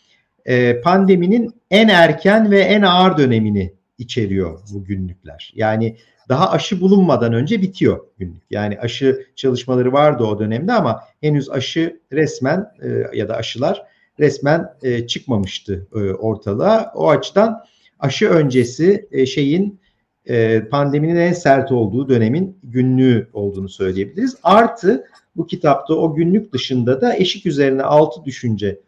e, 0.45 0.81
pandeminin 0.81 1.55
en 1.71 1.89
erken 1.89 2.51
ve 2.51 2.61
en 2.61 2.83
ağır 2.83 3.19
dönemini 3.19 3.73
içeriyor 3.99 4.61
bu 4.73 4.85
günlükler. 4.85 5.53
Yani 5.57 5.97
daha 6.29 6.51
aşı 6.51 6.81
bulunmadan 6.81 7.33
önce 7.33 7.63
bitiyor 7.63 8.01
günlük. 8.19 8.43
Yani 8.51 8.79
aşı 8.81 9.27
çalışmaları 9.37 9.93
vardı 9.93 10.25
o 10.25 10.39
dönemde 10.39 10.73
ama 10.73 11.01
henüz 11.21 11.51
aşı 11.51 12.01
resmen 12.13 12.67
e, 12.83 13.19
ya 13.19 13.29
da 13.29 13.37
aşılar 13.37 13.83
resmen 14.21 14.69
e, 14.83 15.07
çıkmamıştı 15.07 15.87
e, 15.95 15.99
ortalığa. 15.99 16.93
O 16.95 17.11
açıdan 17.11 17.65
aşı 17.99 18.29
öncesi 18.29 19.09
e, 19.13 19.27
şeyin 19.27 19.81
e, 20.27 20.69
pandeminin 20.69 21.17
en 21.17 21.33
sert 21.33 21.73
olduğu 21.73 22.09
dönemin 22.09 22.59
günlüğü 22.63 23.29
olduğunu 23.33 23.69
söyleyebiliriz. 23.69 24.37
Artı 24.43 25.05
bu 25.37 25.47
kitapta 25.47 25.95
o 25.95 26.15
günlük 26.15 26.53
dışında 26.53 27.01
da 27.01 27.17
eşik 27.17 27.47
üzerine 27.47 27.83
altı 27.83 28.25
düşünce 28.25 28.81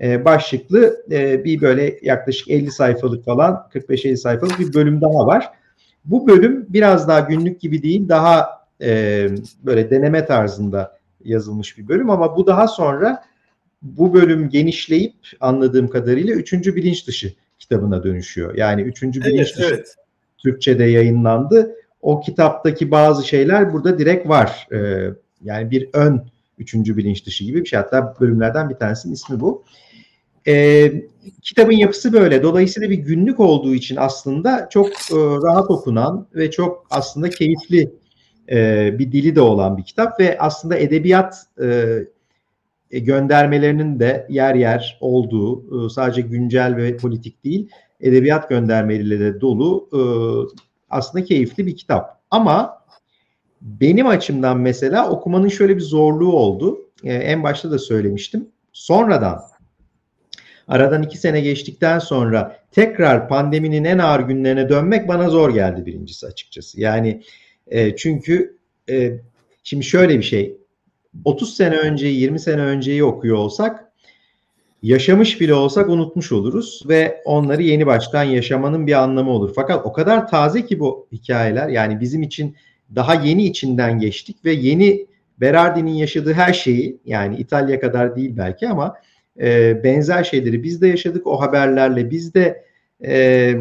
e, 0.00 0.24
başlıklı 0.24 1.04
e, 1.10 1.44
bir 1.44 1.60
böyle 1.60 1.98
yaklaşık 2.02 2.50
50 2.50 2.70
sayfalık 2.70 3.24
falan 3.24 3.68
45-50 3.74 4.16
sayfalık 4.16 4.58
bir 4.58 4.74
bölüm 4.74 5.00
daha 5.00 5.26
var. 5.26 5.50
Bu 6.04 6.26
bölüm 6.26 6.66
biraz 6.68 7.08
daha 7.08 7.20
günlük 7.20 7.60
gibi 7.60 7.82
değil 7.82 8.08
daha 8.08 8.48
e, 8.82 9.28
böyle 9.64 9.90
deneme 9.90 10.26
tarzında 10.26 10.98
yazılmış 11.24 11.78
bir 11.78 11.88
bölüm 11.88 12.10
ama 12.10 12.36
bu 12.36 12.46
daha 12.46 12.68
sonra 12.68 13.24
bu 13.82 14.14
bölüm 14.14 14.48
genişleyip 14.48 15.14
anladığım 15.40 15.88
kadarıyla 15.88 16.34
üçüncü 16.34 16.76
bilinç 16.76 17.06
dışı 17.06 17.32
kitabına 17.58 18.04
dönüşüyor. 18.04 18.54
Yani 18.54 18.82
üçüncü 18.82 19.20
bilinç 19.20 19.36
evet, 19.36 19.56
dışı 19.56 19.74
evet. 19.74 19.94
Türkçe'de 20.44 20.84
yayınlandı. 20.84 21.76
O 22.00 22.20
kitaptaki 22.20 22.90
bazı 22.90 23.28
şeyler 23.28 23.72
burada 23.72 23.98
direkt 23.98 24.28
var. 24.28 24.68
Ee, 24.72 25.08
yani 25.44 25.70
bir 25.70 25.88
ön 25.92 26.26
üçüncü 26.58 26.96
bilinç 26.96 27.26
dışı 27.26 27.44
gibi 27.44 27.60
bir 27.60 27.66
şey. 27.66 27.78
Hatta 27.78 28.14
bölümlerden 28.20 28.70
bir 28.70 28.74
tanesinin 28.74 29.14
ismi 29.14 29.40
bu. 29.40 29.64
Ee, 30.46 30.92
kitabın 31.42 31.72
yapısı 31.72 32.12
böyle. 32.12 32.42
Dolayısıyla 32.42 32.90
bir 32.90 32.98
günlük 32.98 33.40
olduğu 33.40 33.74
için 33.74 33.96
aslında 33.96 34.68
çok 34.70 34.88
e, 34.88 35.16
rahat 35.16 35.70
okunan 35.70 36.26
ve 36.34 36.50
çok 36.50 36.86
aslında 36.90 37.30
keyifli 37.30 37.90
e, 38.50 38.90
bir 38.98 39.12
dili 39.12 39.36
de 39.36 39.40
olan 39.40 39.76
bir 39.76 39.82
kitap 39.82 40.20
ve 40.20 40.38
aslında 40.38 40.76
edebiyat 40.76 41.46
e, 41.62 41.98
göndermelerinin 42.90 44.00
de 44.00 44.26
yer 44.30 44.54
yer 44.54 44.98
olduğu, 45.00 45.86
e, 45.86 45.88
sadece 45.88 46.20
güncel 46.20 46.76
ve 46.76 46.96
politik 46.96 47.44
değil, 47.44 47.68
edebiyat 48.00 48.48
göndermeleriyle 48.48 49.20
de 49.20 49.40
dolu 49.40 49.88
e, 49.92 50.00
aslında 50.90 51.24
keyifli 51.24 51.66
bir 51.66 51.76
kitap. 51.76 52.20
Ama 52.30 52.84
benim 53.60 54.06
açımdan 54.06 54.58
mesela 54.58 55.10
okumanın 55.10 55.48
şöyle 55.48 55.76
bir 55.76 55.82
zorluğu 55.82 56.32
oldu. 56.32 56.78
E, 57.04 57.14
en 57.14 57.42
başta 57.42 57.70
da 57.70 57.78
söylemiştim. 57.78 58.48
Sonradan 58.72 59.40
aradan 60.68 61.02
iki 61.02 61.18
sene 61.18 61.40
geçtikten 61.40 61.98
sonra 61.98 62.58
tekrar 62.70 63.28
pandeminin 63.28 63.84
en 63.84 63.98
ağır 63.98 64.20
günlerine 64.20 64.68
dönmek 64.68 65.08
bana 65.08 65.30
zor 65.30 65.54
geldi 65.54 65.86
birincisi 65.86 66.26
açıkçası. 66.26 66.80
Yani 66.80 67.22
e, 67.66 67.96
çünkü 67.96 68.58
e, 68.90 69.20
şimdi 69.64 69.84
şöyle 69.84 70.18
bir 70.18 70.22
şey 70.22 70.56
30 71.24 71.56
sene 71.56 71.76
önceyi 71.76 72.20
20 72.20 72.40
sene 72.40 72.60
önceyi 72.60 73.04
okuyor 73.04 73.36
olsak 73.36 73.83
yaşamış 74.84 75.40
bile 75.40 75.54
olsak 75.54 75.88
unutmuş 75.88 76.32
oluruz 76.32 76.82
ve 76.88 77.22
onları 77.24 77.62
yeni 77.62 77.86
baştan 77.86 78.22
yaşamanın 78.22 78.86
bir 78.86 78.92
anlamı 78.92 79.30
olur. 79.30 79.52
Fakat 79.56 79.86
o 79.86 79.92
kadar 79.92 80.28
taze 80.28 80.66
ki 80.66 80.80
bu 80.80 81.08
hikayeler 81.12 81.68
yani 81.68 82.00
bizim 82.00 82.22
için 82.22 82.56
daha 82.94 83.14
yeni 83.14 83.44
içinden 83.46 83.98
geçtik 83.98 84.44
ve 84.44 84.52
yeni 84.52 85.06
Berardi'nin 85.40 85.92
yaşadığı 85.92 86.32
her 86.32 86.52
şeyi 86.52 86.98
yani 87.04 87.36
İtalya 87.36 87.80
kadar 87.80 88.16
değil 88.16 88.36
belki 88.36 88.68
ama 88.68 88.94
e, 89.40 89.80
benzer 89.84 90.24
şeyleri 90.24 90.62
biz 90.62 90.82
de 90.82 90.88
yaşadık 90.88 91.26
o 91.26 91.40
haberlerle 91.40 92.10
biz 92.10 92.34
de 92.34 92.64
e, 93.04 93.54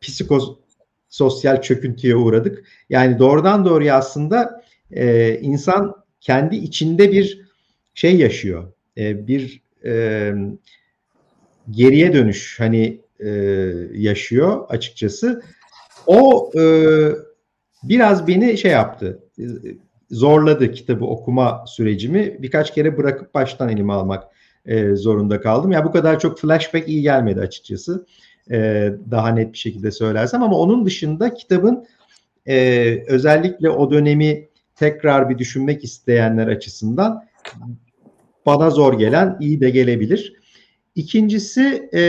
psikososyal 0.00 1.62
çöküntüye 1.62 2.16
uğradık. 2.16 2.64
Yani 2.88 3.18
doğrudan 3.18 3.64
doğruya 3.64 3.96
aslında 3.96 4.64
e, 4.90 5.34
insan 5.40 5.94
kendi 6.20 6.56
içinde 6.56 7.12
bir 7.12 7.40
şey 7.94 8.16
yaşıyor. 8.16 8.72
E, 8.98 9.26
bir 9.26 9.69
e, 9.84 10.32
geriye 11.70 12.12
dönüş 12.12 12.60
hani 12.60 13.00
e, 13.20 13.28
yaşıyor 13.92 14.66
açıkçası. 14.68 15.42
O 16.06 16.50
e, 16.60 16.62
biraz 17.82 18.26
beni 18.26 18.58
şey 18.58 18.70
yaptı, 18.70 19.24
zorladı 20.10 20.72
kitabı 20.72 21.04
okuma 21.04 21.64
sürecimi. 21.66 22.42
Birkaç 22.42 22.74
kere 22.74 22.96
bırakıp 22.98 23.34
baştan 23.34 23.68
elime 23.68 23.92
almak 23.92 24.24
e, 24.66 24.94
zorunda 24.94 25.40
kaldım. 25.40 25.72
Ya 25.72 25.84
bu 25.84 25.92
kadar 25.92 26.18
çok 26.18 26.38
flashback 26.38 26.88
iyi 26.88 27.02
gelmedi 27.02 27.40
açıkçası. 27.40 28.06
E, 28.50 28.90
daha 29.10 29.28
net 29.28 29.52
bir 29.52 29.58
şekilde 29.58 29.90
söylersem 29.90 30.42
ama 30.42 30.58
onun 30.58 30.86
dışında 30.86 31.34
kitabın 31.34 31.86
e, 32.46 33.04
özellikle 33.06 33.70
o 33.70 33.90
dönemi 33.90 34.48
tekrar 34.76 35.30
bir 35.30 35.38
düşünmek 35.38 35.84
isteyenler 35.84 36.46
açısından 36.46 37.24
bana 38.46 38.70
zor 38.70 38.98
gelen 38.98 39.36
iyi 39.40 39.60
de 39.60 39.70
gelebilir. 39.70 40.34
İkincisi 40.94 41.88
e, 41.94 42.02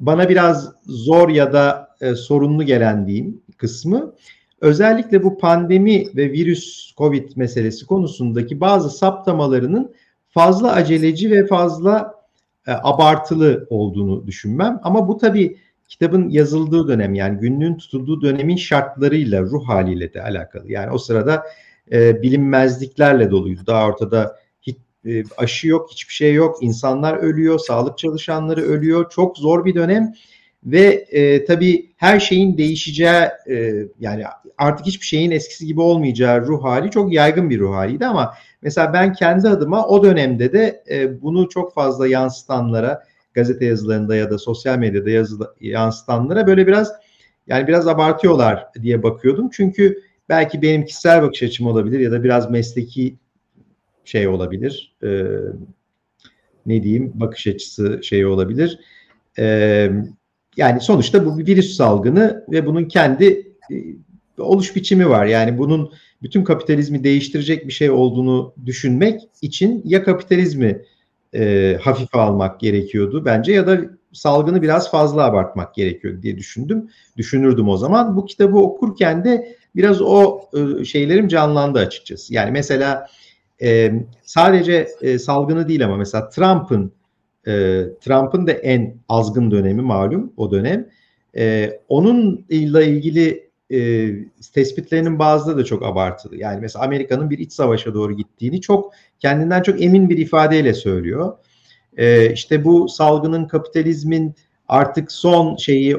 bana 0.00 0.28
biraz 0.28 0.72
zor 0.86 1.28
ya 1.28 1.52
da 1.52 1.88
e, 2.00 2.14
sorunlu 2.14 2.64
gelen 2.64 3.06
diyeyim 3.06 3.42
kısmı 3.56 4.14
özellikle 4.60 5.22
bu 5.22 5.38
pandemi 5.38 6.16
ve 6.16 6.32
virüs 6.32 6.94
covid 6.96 7.36
meselesi 7.36 7.86
konusundaki 7.86 8.60
bazı 8.60 8.90
saptamalarının 8.90 9.94
fazla 10.28 10.72
aceleci 10.72 11.30
ve 11.30 11.46
fazla 11.46 12.14
e, 12.66 12.72
abartılı 12.72 13.66
olduğunu 13.70 14.26
düşünmem. 14.26 14.80
Ama 14.82 15.08
bu 15.08 15.16
tabii 15.16 15.56
kitabın 15.88 16.28
yazıldığı 16.28 16.88
dönem 16.88 17.14
yani 17.14 17.38
günlüğün 17.38 17.74
tutulduğu 17.74 18.22
dönemin 18.22 18.56
şartlarıyla, 18.56 19.42
ruh 19.42 19.68
haliyle 19.68 20.14
de 20.14 20.22
alakalı. 20.22 20.72
Yani 20.72 20.90
o 20.90 20.98
sırada 20.98 21.42
e, 21.92 22.22
bilinmezliklerle 22.22 23.30
doluydu. 23.30 23.60
Daha 23.66 23.86
ortada 23.86 24.36
hiç, 24.62 24.76
e, 25.04 25.22
aşı 25.36 25.68
yok, 25.68 25.90
hiçbir 25.90 26.14
şey 26.14 26.34
yok. 26.34 26.56
İnsanlar 26.60 27.16
ölüyor, 27.16 27.58
sağlık 27.58 27.98
çalışanları 27.98 28.60
ölüyor. 28.60 29.10
Çok 29.10 29.38
zor 29.38 29.64
bir 29.64 29.74
dönem 29.74 30.14
ve 30.64 31.06
e, 31.10 31.44
tabii 31.44 31.92
her 31.96 32.20
şeyin 32.20 32.58
değişeceği 32.58 33.28
e, 33.50 33.74
yani 34.00 34.24
artık 34.58 34.86
hiçbir 34.86 35.06
şeyin 35.06 35.30
eskisi 35.30 35.66
gibi 35.66 35.80
olmayacağı 35.80 36.46
ruh 36.46 36.64
hali 36.64 36.90
çok 36.90 37.12
yaygın 37.12 37.50
bir 37.50 37.60
ruh 37.60 37.74
haliydi 37.74 38.06
ama 38.06 38.34
mesela 38.62 38.92
ben 38.92 39.12
kendi 39.12 39.48
adıma 39.48 39.86
o 39.86 40.04
dönemde 40.04 40.52
de 40.52 40.84
e, 40.90 41.22
bunu 41.22 41.48
çok 41.48 41.74
fazla 41.74 42.06
yansıtanlara 42.06 43.04
gazete 43.34 43.64
yazılarında 43.64 44.16
ya 44.16 44.30
da 44.30 44.38
sosyal 44.38 44.78
medyada 44.78 45.10
yazı, 45.10 45.38
yansıtanlara 45.60 46.46
böyle 46.46 46.66
biraz 46.66 46.92
yani 47.46 47.68
biraz 47.68 47.88
abartıyorlar 47.88 48.66
diye 48.82 49.02
bakıyordum. 49.02 49.50
Çünkü 49.52 50.02
belki 50.30 50.62
benim 50.62 50.84
kişisel 50.84 51.22
bakış 51.22 51.42
açım 51.42 51.66
olabilir 51.66 52.00
ya 52.00 52.12
da 52.12 52.24
biraz 52.24 52.50
mesleki 52.50 53.16
şey 54.04 54.28
olabilir. 54.28 54.96
E, 55.02 55.08
ne 56.66 56.82
diyeyim 56.82 57.12
bakış 57.14 57.46
açısı 57.46 58.00
şey 58.02 58.26
olabilir. 58.26 58.78
E, 59.38 59.44
yani 60.56 60.80
sonuçta 60.80 61.26
bu 61.26 61.38
bir 61.38 61.46
virüs 61.46 61.76
salgını 61.76 62.44
ve 62.50 62.66
bunun 62.66 62.84
kendi 62.84 63.54
e, 63.72 63.74
oluş 64.38 64.76
biçimi 64.76 65.08
var. 65.08 65.26
Yani 65.26 65.58
bunun 65.58 65.92
bütün 66.22 66.44
kapitalizmi 66.44 67.04
değiştirecek 67.04 67.66
bir 67.66 67.72
şey 67.72 67.90
olduğunu 67.90 68.54
düşünmek 68.66 69.20
için 69.42 69.82
ya 69.84 70.04
kapitalizmi 70.04 70.82
e, 71.34 71.76
hafife 71.82 72.18
almak 72.18 72.60
gerekiyordu 72.60 73.24
bence 73.24 73.52
ya 73.52 73.66
da 73.66 73.80
salgını 74.12 74.62
biraz 74.62 74.90
fazla 74.90 75.24
abartmak 75.24 75.74
gerekiyor 75.74 76.22
diye 76.22 76.38
düşündüm. 76.38 76.90
Düşünürdüm 77.16 77.68
o 77.68 77.76
zaman. 77.76 78.16
Bu 78.16 78.26
kitabı 78.26 78.58
okurken 78.58 79.24
de 79.24 79.56
biraz 79.76 80.02
o 80.02 80.40
e, 80.54 80.84
şeylerim 80.84 81.28
canlandı 81.28 81.78
açıkçası. 81.78 82.34
Yani 82.34 82.50
mesela 82.50 83.06
e, 83.62 83.92
sadece 84.22 84.88
e, 85.02 85.18
salgını 85.18 85.68
değil 85.68 85.84
ama 85.84 85.96
mesela 85.96 86.28
Trump'ın 86.28 86.92
Trump'ın 88.00 88.46
da 88.46 88.52
en 88.52 88.96
azgın 89.08 89.50
dönemi 89.50 89.82
malum 89.82 90.32
o 90.36 90.50
dönem. 90.50 90.88
E, 91.36 91.72
onunla 91.88 92.82
ilgili 92.82 93.50
tespitlerinin 94.54 95.18
bazıları 95.18 95.58
da 95.58 95.64
çok 95.64 95.82
abartılı. 95.82 96.36
Yani 96.36 96.60
mesela 96.60 96.84
Amerika'nın 96.84 97.30
bir 97.30 97.38
iç 97.38 97.52
savaşa 97.52 97.94
doğru 97.94 98.16
gittiğini 98.16 98.60
çok 98.60 98.92
kendinden 99.18 99.62
çok 99.62 99.82
emin 99.82 100.10
bir 100.10 100.18
ifadeyle 100.18 100.74
söylüyor. 100.74 101.36
E, 101.96 102.32
işte 102.32 102.64
bu 102.64 102.88
salgının 102.88 103.48
kapitalizmin 103.48 104.34
artık 104.68 105.12
son 105.12 105.56
şeyi 105.56 105.96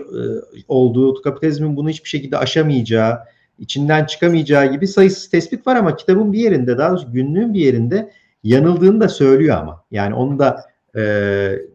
olduğu, 0.68 1.22
kapitalizmin 1.22 1.78
bunu 1.78 1.90
hiçbir 1.90 2.10
şekilde 2.10 2.38
aşamayacağı, 2.38 3.20
içinden 3.62 4.06
çıkamayacağı 4.06 4.72
gibi 4.72 4.88
sayısız 4.88 5.30
tespit 5.30 5.68
var 5.68 5.76
ama 5.76 5.96
kitabın 5.96 6.34
bir 6.34 6.40
yerinde, 6.40 6.78
daha 6.78 6.90
doğrusu 6.90 7.12
günlüğün 7.12 7.54
bir 7.54 7.60
yerinde 7.60 8.12
yanıldığını 8.44 9.02
da 9.02 9.10
söylüyor 9.10 9.58
ama. 9.58 9.84
Yani 9.92 10.16
onu 10.16 10.40
da 10.40 10.64
e, 10.98 11.04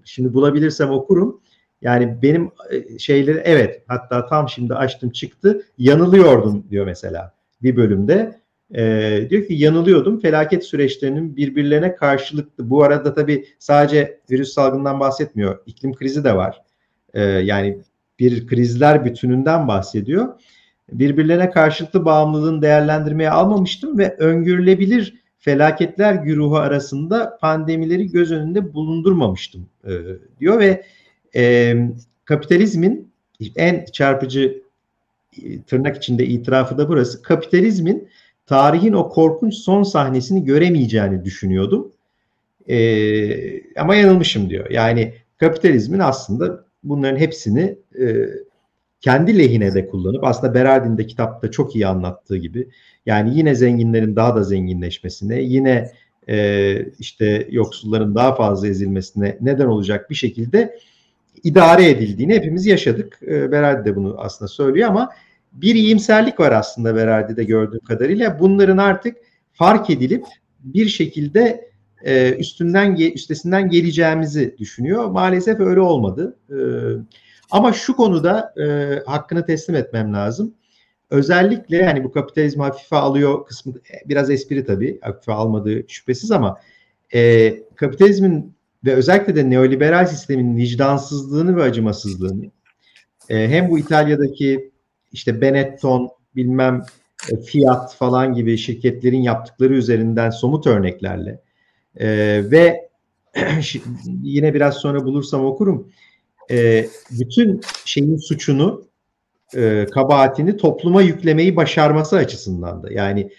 şimdi 0.04 0.34
bulabilirsem 0.34 0.90
okurum. 0.90 1.40
Yani 1.82 2.22
benim 2.22 2.50
e, 2.70 2.98
şeyleri 2.98 3.42
evet 3.44 3.82
hatta 3.86 4.26
tam 4.26 4.48
şimdi 4.48 4.74
açtım 4.74 5.10
çıktı 5.10 5.62
yanılıyordum 5.78 6.64
diyor 6.70 6.86
mesela 6.86 7.32
bir 7.62 7.76
bölümde. 7.76 8.40
E, 8.74 9.26
diyor 9.30 9.46
ki 9.46 9.54
yanılıyordum 9.54 10.20
felaket 10.20 10.64
süreçlerinin 10.64 11.36
birbirlerine 11.36 11.94
karşılıklı. 11.94 12.70
Bu 12.70 12.82
arada 12.82 13.14
tabii 13.14 13.46
sadece 13.58 14.20
virüs 14.30 14.52
salgından 14.52 15.00
bahsetmiyor. 15.00 15.58
İklim 15.66 15.94
krizi 15.94 16.24
de 16.24 16.36
var. 16.36 16.62
E, 17.14 17.22
yani 17.22 17.78
bir 18.18 18.46
krizler 18.46 19.04
bütününden 19.04 19.68
bahsediyor. 19.68 20.40
Birbirlerine 20.92 21.50
karşılıklı 21.50 22.04
bağımlılığın 22.04 22.62
değerlendirmeye 22.62 23.30
almamıştım 23.30 23.98
ve 23.98 24.16
öngörülebilir 24.18 25.14
felaketler 25.38 26.14
güruhu 26.14 26.56
arasında 26.56 27.38
pandemileri 27.40 28.10
göz 28.10 28.32
önünde 28.32 28.74
bulundurmamıştım 28.74 29.66
e, 29.84 29.92
diyor 30.40 30.58
ve 30.58 30.82
e, 31.36 31.74
kapitalizmin 32.24 33.12
en 33.56 33.84
çarpıcı 33.84 34.62
e, 35.42 35.62
tırnak 35.62 35.96
içinde 35.96 36.26
itirafı 36.26 36.78
da 36.78 36.88
burası. 36.88 37.22
Kapitalizmin 37.22 38.08
tarihin 38.46 38.92
o 38.92 39.08
korkunç 39.08 39.54
son 39.54 39.82
sahnesini 39.82 40.44
göremeyeceğini 40.44 41.24
düşünüyordum. 41.24 41.92
E, 42.68 43.80
ama 43.80 43.94
yanılmışım 43.96 44.50
diyor. 44.50 44.70
Yani 44.70 45.14
kapitalizmin 45.38 45.98
aslında 45.98 46.64
bunların 46.84 47.16
hepsini 47.16 47.78
e, 47.98 48.26
kendi 49.00 49.38
lehine 49.38 49.74
de 49.74 49.88
kullanıp 49.88 50.24
aslında 50.24 50.54
Berardin 50.54 50.98
de 50.98 51.06
kitapta 51.06 51.50
çok 51.50 51.74
iyi 51.74 51.86
anlattığı 51.86 52.36
gibi 52.36 52.68
yani 53.06 53.38
yine 53.38 53.54
zenginlerin 53.54 54.16
daha 54.16 54.36
da 54.36 54.42
zenginleşmesine 54.42 55.42
yine 55.42 55.90
e, 56.28 56.76
işte 56.98 57.48
yoksulların 57.50 58.14
daha 58.14 58.34
fazla 58.34 58.68
ezilmesine 58.68 59.38
neden 59.40 59.66
olacak 59.66 60.10
bir 60.10 60.14
şekilde 60.14 60.78
idare 61.42 61.90
edildiğini 61.90 62.34
hepimiz 62.34 62.66
yaşadık. 62.66 63.18
E, 63.22 63.52
Berardi 63.52 63.90
de 63.90 63.96
bunu 63.96 64.14
aslında 64.18 64.48
söylüyor 64.48 64.88
ama 64.88 65.10
bir 65.52 65.74
iyimserlik 65.74 66.40
var 66.40 66.52
aslında 66.52 66.94
Berardi'de 66.94 67.44
gördüğüm 67.44 67.80
kadarıyla. 67.80 68.38
Bunların 68.40 68.78
artık 68.78 69.16
fark 69.52 69.90
edilip 69.90 70.24
bir 70.60 70.88
şekilde 70.88 71.70
e, 72.04 72.32
üstünden 72.32 72.94
üstesinden 72.96 73.70
geleceğimizi 73.70 74.56
düşünüyor. 74.58 75.04
Maalesef 75.04 75.60
öyle 75.60 75.80
olmadı. 75.80 76.36
E, 76.50 76.56
ama 77.50 77.72
şu 77.72 77.96
konuda 77.96 78.54
e, 78.62 78.64
hakkını 79.06 79.46
teslim 79.46 79.76
etmem 79.76 80.12
lazım. 80.12 80.54
Özellikle 81.10 81.76
yani 81.76 82.04
bu 82.04 82.12
kapitalizmi 82.12 82.62
hafife 82.62 82.96
alıyor 82.96 83.46
kısmı 83.46 83.74
biraz 84.06 84.30
espri 84.30 84.64
tabii 84.64 85.00
hafife 85.00 85.32
almadığı 85.32 85.84
şüphesiz 85.88 86.30
ama 86.30 86.60
e, 87.14 87.52
kapitalizmin 87.76 88.56
ve 88.84 88.94
özellikle 88.94 89.36
de 89.36 89.50
neoliberal 89.50 90.06
sistemin 90.06 90.56
vicdansızlığını 90.56 91.56
ve 91.56 91.62
acımasızlığını 91.62 92.44
e, 93.28 93.48
hem 93.48 93.70
bu 93.70 93.78
İtalya'daki 93.78 94.70
işte 95.12 95.40
Benetton 95.40 96.10
bilmem 96.36 96.82
e, 97.32 97.36
Fiat 97.36 97.94
falan 97.94 98.34
gibi 98.34 98.58
şirketlerin 98.58 99.22
yaptıkları 99.22 99.74
üzerinden 99.74 100.30
somut 100.30 100.66
örneklerle 100.66 101.40
e, 101.96 102.08
ve 102.50 102.88
yine 104.22 104.54
biraz 104.54 104.74
sonra 104.74 105.04
bulursam 105.04 105.44
okurum 105.44 105.92
e, 106.50 106.86
bütün 107.10 107.60
şeyin 107.84 108.16
suçunu 108.16 108.86
e, 109.54 109.86
kabahatini 109.94 110.56
topluma 110.56 111.02
yüklemeyi 111.02 111.56
başarması 111.56 112.16
açısından 112.16 112.82
da 112.82 112.92
yani 112.92 113.30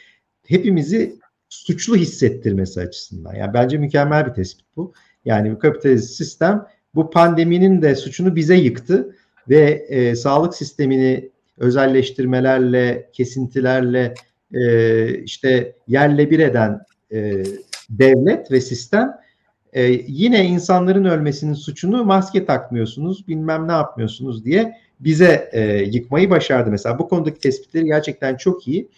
hepimizi 0.47 1.15
suçlu 1.49 1.95
hissettirmesi 1.95 2.81
açısından. 2.81 3.35
Yani 3.35 3.53
bence 3.53 3.77
mükemmel 3.77 4.27
bir 4.27 4.33
tespit 4.33 4.65
bu. 4.75 4.93
Yani 5.25 5.51
bu 5.51 5.59
kapitalist 5.59 6.15
sistem 6.15 6.65
bu 6.95 7.09
pandeminin 7.09 7.81
de 7.81 7.95
suçunu 7.95 8.35
bize 8.35 8.55
yıktı 8.55 9.15
ve 9.49 9.85
e, 9.89 10.15
sağlık 10.15 10.55
sistemini 10.55 11.29
özelleştirmelerle, 11.57 13.09
kesintilerle 13.13 14.13
e, 14.53 15.23
işte 15.23 15.75
yerle 15.87 16.31
bir 16.31 16.39
eden 16.39 16.79
e, 17.11 17.43
devlet 17.89 18.51
ve 18.51 18.61
sistem 18.61 19.11
e, 19.77 20.03
yine 20.07 20.45
insanların 20.45 21.05
ölmesinin 21.05 21.53
suçunu 21.53 22.03
maske 22.05 22.45
takmıyorsunuz, 22.45 23.27
bilmem 23.27 23.67
ne 23.67 23.71
yapmıyorsunuz 23.71 24.45
diye 24.45 24.77
bize 24.99 25.49
e, 25.53 25.61
yıkmayı 25.83 26.29
başardı. 26.29 26.71
Mesela 26.71 26.99
bu 26.99 27.09
konudaki 27.09 27.39
tespitleri 27.39 27.85
gerçekten 27.85 28.35
çok 28.37 28.67
iyi. 28.67 28.89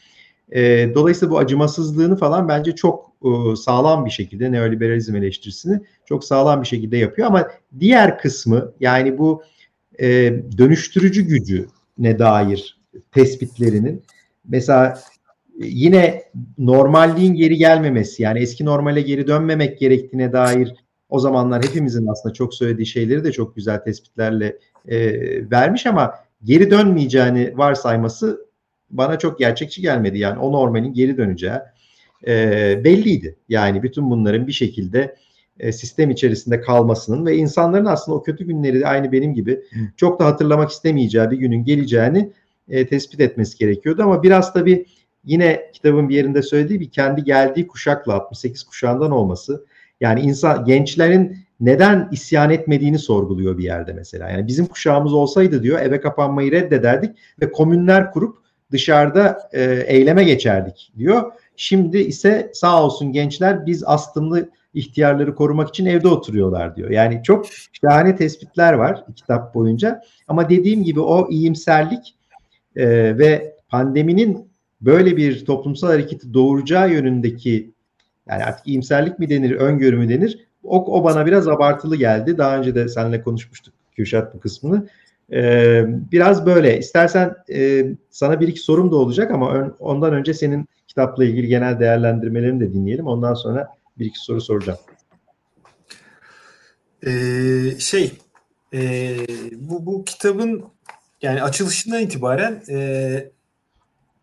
E, 0.52 0.92
dolayısıyla 0.96 1.32
bu 1.32 1.38
acımasızlığını 1.38 2.18
falan 2.18 2.48
bence 2.48 2.76
çok 2.76 3.12
e, 3.24 3.56
sağlam 3.56 4.06
bir 4.06 4.10
şekilde 4.10 4.52
neoliberalizm 4.52 5.16
eleştirisini 5.16 5.80
çok 6.06 6.24
sağlam 6.24 6.62
bir 6.62 6.68
şekilde 6.68 6.98
yapıyor. 6.98 7.28
Ama 7.28 7.48
diğer 7.80 8.18
kısmı 8.18 8.72
yani 8.80 9.18
bu 9.18 9.44
e, 10.02 10.08
dönüştürücü 10.58 11.22
gücü 11.22 11.68
ne 11.98 12.20
dair 12.20 12.80
tespitlerinin 13.12 14.04
mesela 14.48 15.00
yine 15.60 16.24
normalliğin 16.58 17.34
geri 17.34 17.58
gelmemesi 17.58 18.24
yani 18.24 18.40
eski 18.40 18.66
normale 18.66 19.02
geri 19.02 19.28
dönmemek 19.28 19.80
gerektiğine 19.80 20.34
dair 20.34 20.76
o 21.10 21.20
zamanlar 21.20 21.64
hepimizin 21.64 22.08
aslında 22.08 22.34
çok 22.34 22.54
söylediği 22.54 22.86
şeyleri 22.86 23.24
de 23.24 23.32
çok 23.32 23.56
güzel 23.56 23.84
tespitlerle 23.84 24.58
e, 24.88 25.00
vermiş 25.52 25.86
ama 25.86 26.14
geri 26.44 26.72
dönmeyeceğini 26.72 27.58
varsayması 27.58 28.46
bana 28.90 29.20
çok 29.20 29.40
gerçekçi 29.40 29.82
gelmedi. 29.82 30.20
Yani 30.20 30.40
o 30.40 30.52
normalin 30.52 30.94
geri 30.94 31.18
döneceği 31.18 31.60
e, 32.28 32.84
belliydi. 32.84 33.36
Yani 33.50 33.84
bütün 33.84 34.10
bunların 34.10 34.48
bir 34.48 34.52
şekilde 34.52 35.16
e, 35.60 35.72
sistem 35.72 36.10
içerisinde 36.10 36.62
kalmasının 36.62 37.26
ve 37.26 37.36
insanların 37.36 37.86
aslında 37.86 38.18
o 38.18 38.24
kötü 38.24 38.46
günleri 38.46 38.80
de 38.80 38.88
aynı 38.88 39.12
benim 39.12 39.34
gibi 39.34 39.62
çok 39.98 40.20
da 40.20 40.26
hatırlamak 40.26 40.70
istemeyeceği 40.70 41.32
bir 41.32 41.38
günün 41.38 41.64
geleceğini 41.64 42.32
e, 42.70 42.88
tespit 42.88 43.20
etmesi 43.20 43.58
gerekiyordu. 43.58 44.04
Ama 44.04 44.24
biraz 44.24 44.54
tabii 44.54 44.86
yine 45.24 45.72
kitabın 45.74 46.10
bir 46.10 46.16
yerinde 46.16 46.42
söylediği 46.42 46.80
bir 46.80 46.92
kendi 46.92 47.24
geldiği 47.24 47.68
kuşakla 47.68 48.14
68 48.14 48.64
kuşağından 48.64 49.12
olması. 49.12 49.66
Yani 50.02 50.22
insan 50.22 50.66
gençlerin 50.66 51.38
neden 51.60 52.10
isyan 52.12 52.50
etmediğini 52.50 53.00
sorguluyor 53.00 53.58
bir 53.58 53.64
yerde 53.64 53.94
mesela. 53.94 54.30
Yani 54.30 54.48
bizim 54.48 54.66
kuşağımız 54.66 55.14
olsaydı 55.14 55.64
diyor 55.64 55.80
eve 55.80 56.02
kapanmayı 56.02 56.52
reddederdik 56.52 57.18
ve 57.42 57.52
komünler 57.52 58.12
kurup 58.12 58.38
dışarıda 58.72 59.50
e, 59.54 59.64
eyleme 59.88 60.24
geçerdik 60.24 60.92
diyor. 60.98 61.32
Şimdi 61.56 61.98
ise 61.98 62.52
sağ 62.54 62.84
olsun 62.84 63.12
gençler 63.12 63.66
biz 63.66 63.84
astımlı 63.84 64.50
ihtiyarları 64.74 65.36
korumak 65.36 65.70
için 65.70 65.86
evde 65.86 66.08
oturuyorlar 66.08 66.76
diyor. 66.76 66.90
Yani 66.90 67.22
çok 67.24 67.46
şahane 67.82 68.16
tespitler 68.16 68.74
var 68.74 69.06
kitap 69.16 69.56
boyunca. 69.56 70.02
Ama 70.28 70.50
dediğim 70.50 70.84
gibi 70.84 71.00
o 71.00 71.30
iyimserlik 71.30 72.16
e, 72.76 72.88
ve 73.18 73.56
pandeminin 73.70 74.49
böyle 74.82 75.18
bir 75.18 75.46
toplumsal 75.46 75.88
hareketi 75.88 76.34
doğuracağı 76.34 76.92
yönündeki 76.92 77.72
yani 78.30 78.44
artık 78.44 78.68
iyimserlik 78.68 79.20
mi 79.20 79.30
denir, 79.30 79.52
öngörü 79.52 79.98
mü 79.98 80.10
denir? 80.10 80.48
O, 80.64 81.00
o 81.00 81.04
bana 81.04 81.26
biraz 81.26 81.48
abartılı 81.48 81.96
geldi. 81.96 82.38
Daha 82.38 82.58
önce 82.58 82.76
de 82.76 82.88
seninle 82.88 83.22
konuşmuştuk 83.22 83.74
Kürşat 83.96 84.36
bu 84.36 84.40
kısmını. 84.40 84.88
Ee, 85.34 85.86
biraz 86.12 86.46
böyle. 86.46 86.78
İstersen 86.78 87.36
e, 87.54 87.86
sana 88.10 88.40
bir 88.40 88.48
iki 88.48 88.60
sorum 88.60 88.92
da 88.92 88.96
olacak 88.96 89.32
ama 89.32 89.54
ön, 89.54 89.76
ondan 89.80 90.14
önce 90.14 90.34
senin 90.34 90.68
kitapla 90.88 91.26
ilgili 91.26 91.48
genel 91.48 91.80
değerlendirmelerini 91.80 92.60
de 92.60 92.74
dinleyelim. 92.74 93.08
Ondan 93.08 93.34
sonra 93.34 93.68
bir 94.00 94.06
iki 94.06 94.20
soru 94.20 94.42
soracağım. 94.42 94.80
Ee, 97.08 97.80
şey, 97.80 98.12
e, 98.74 99.18
bu, 99.56 99.86
bu 99.86 100.04
kitabın 100.04 100.64
yani 101.22 101.44
açılışından 101.44 102.02
itibaren 102.02 102.62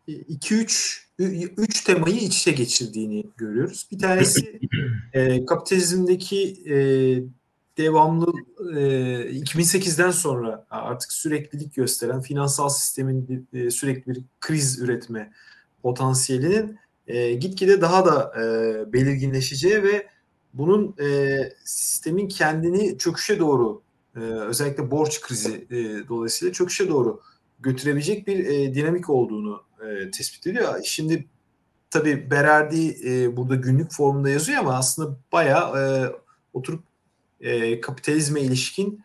2-3 0.08 1.06
e, 1.18 1.24
üç 1.42 1.84
temayı 1.84 2.16
iç 2.16 2.36
içe 2.36 2.52
geçirdiğini 2.52 3.24
görüyoruz. 3.36 3.88
Bir 3.92 3.98
tanesi 3.98 4.60
e, 5.12 5.46
kapitalizmdeki 5.46 6.62
e, 6.66 6.76
devamlı 7.78 8.32
e, 8.58 8.80
2008'den 9.40 10.10
sonra 10.10 10.66
artık 10.70 11.12
süreklilik 11.12 11.74
gösteren 11.74 12.20
finansal 12.20 12.68
sistemin 12.68 13.48
e, 13.52 13.70
sürekli 13.70 14.14
bir 14.14 14.22
kriz 14.40 14.78
üretme 14.78 15.32
potansiyelinin 15.82 16.78
e, 17.06 17.34
gitgide 17.34 17.80
daha 17.80 18.06
da 18.06 18.32
e, 18.42 18.92
belirginleşeceği 18.92 19.82
ve 19.82 20.06
bunun 20.54 20.94
e, 21.00 21.38
sistemin 21.64 22.28
kendini 22.28 22.98
çöküşe 22.98 23.38
doğru 23.38 23.82
e, 24.16 24.20
özellikle 24.20 24.90
borç 24.90 25.20
krizi 25.20 25.66
e, 25.70 26.08
dolayısıyla 26.08 26.52
çöküşe 26.52 26.88
doğru 26.88 27.20
götürebilecek 27.66 28.26
bir 28.26 28.46
e, 28.46 28.74
dinamik 28.74 29.10
olduğunu 29.10 29.62
e, 29.80 30.10
tespit 30.10 30.46
ediyor. 30.46 30.80
Şimdi 30.84 31.28
tabii 31.90 32.30
Berardi 32.30 32.96
e, 33.04 33.36
burada 33.36 33.54
günlük 33.54 33.92
formunda 33.92 34.30
yazıyor 34.30 34.58
ama 34.58 34.74
aslında 34.74 35.16
bayağı 35.32 35.78
e, 35.78 36.12
oturup 36.52 36.84
e, 37.40 37.80
kapitalizme 37.80 38.40
ilişkin 38.40 39.00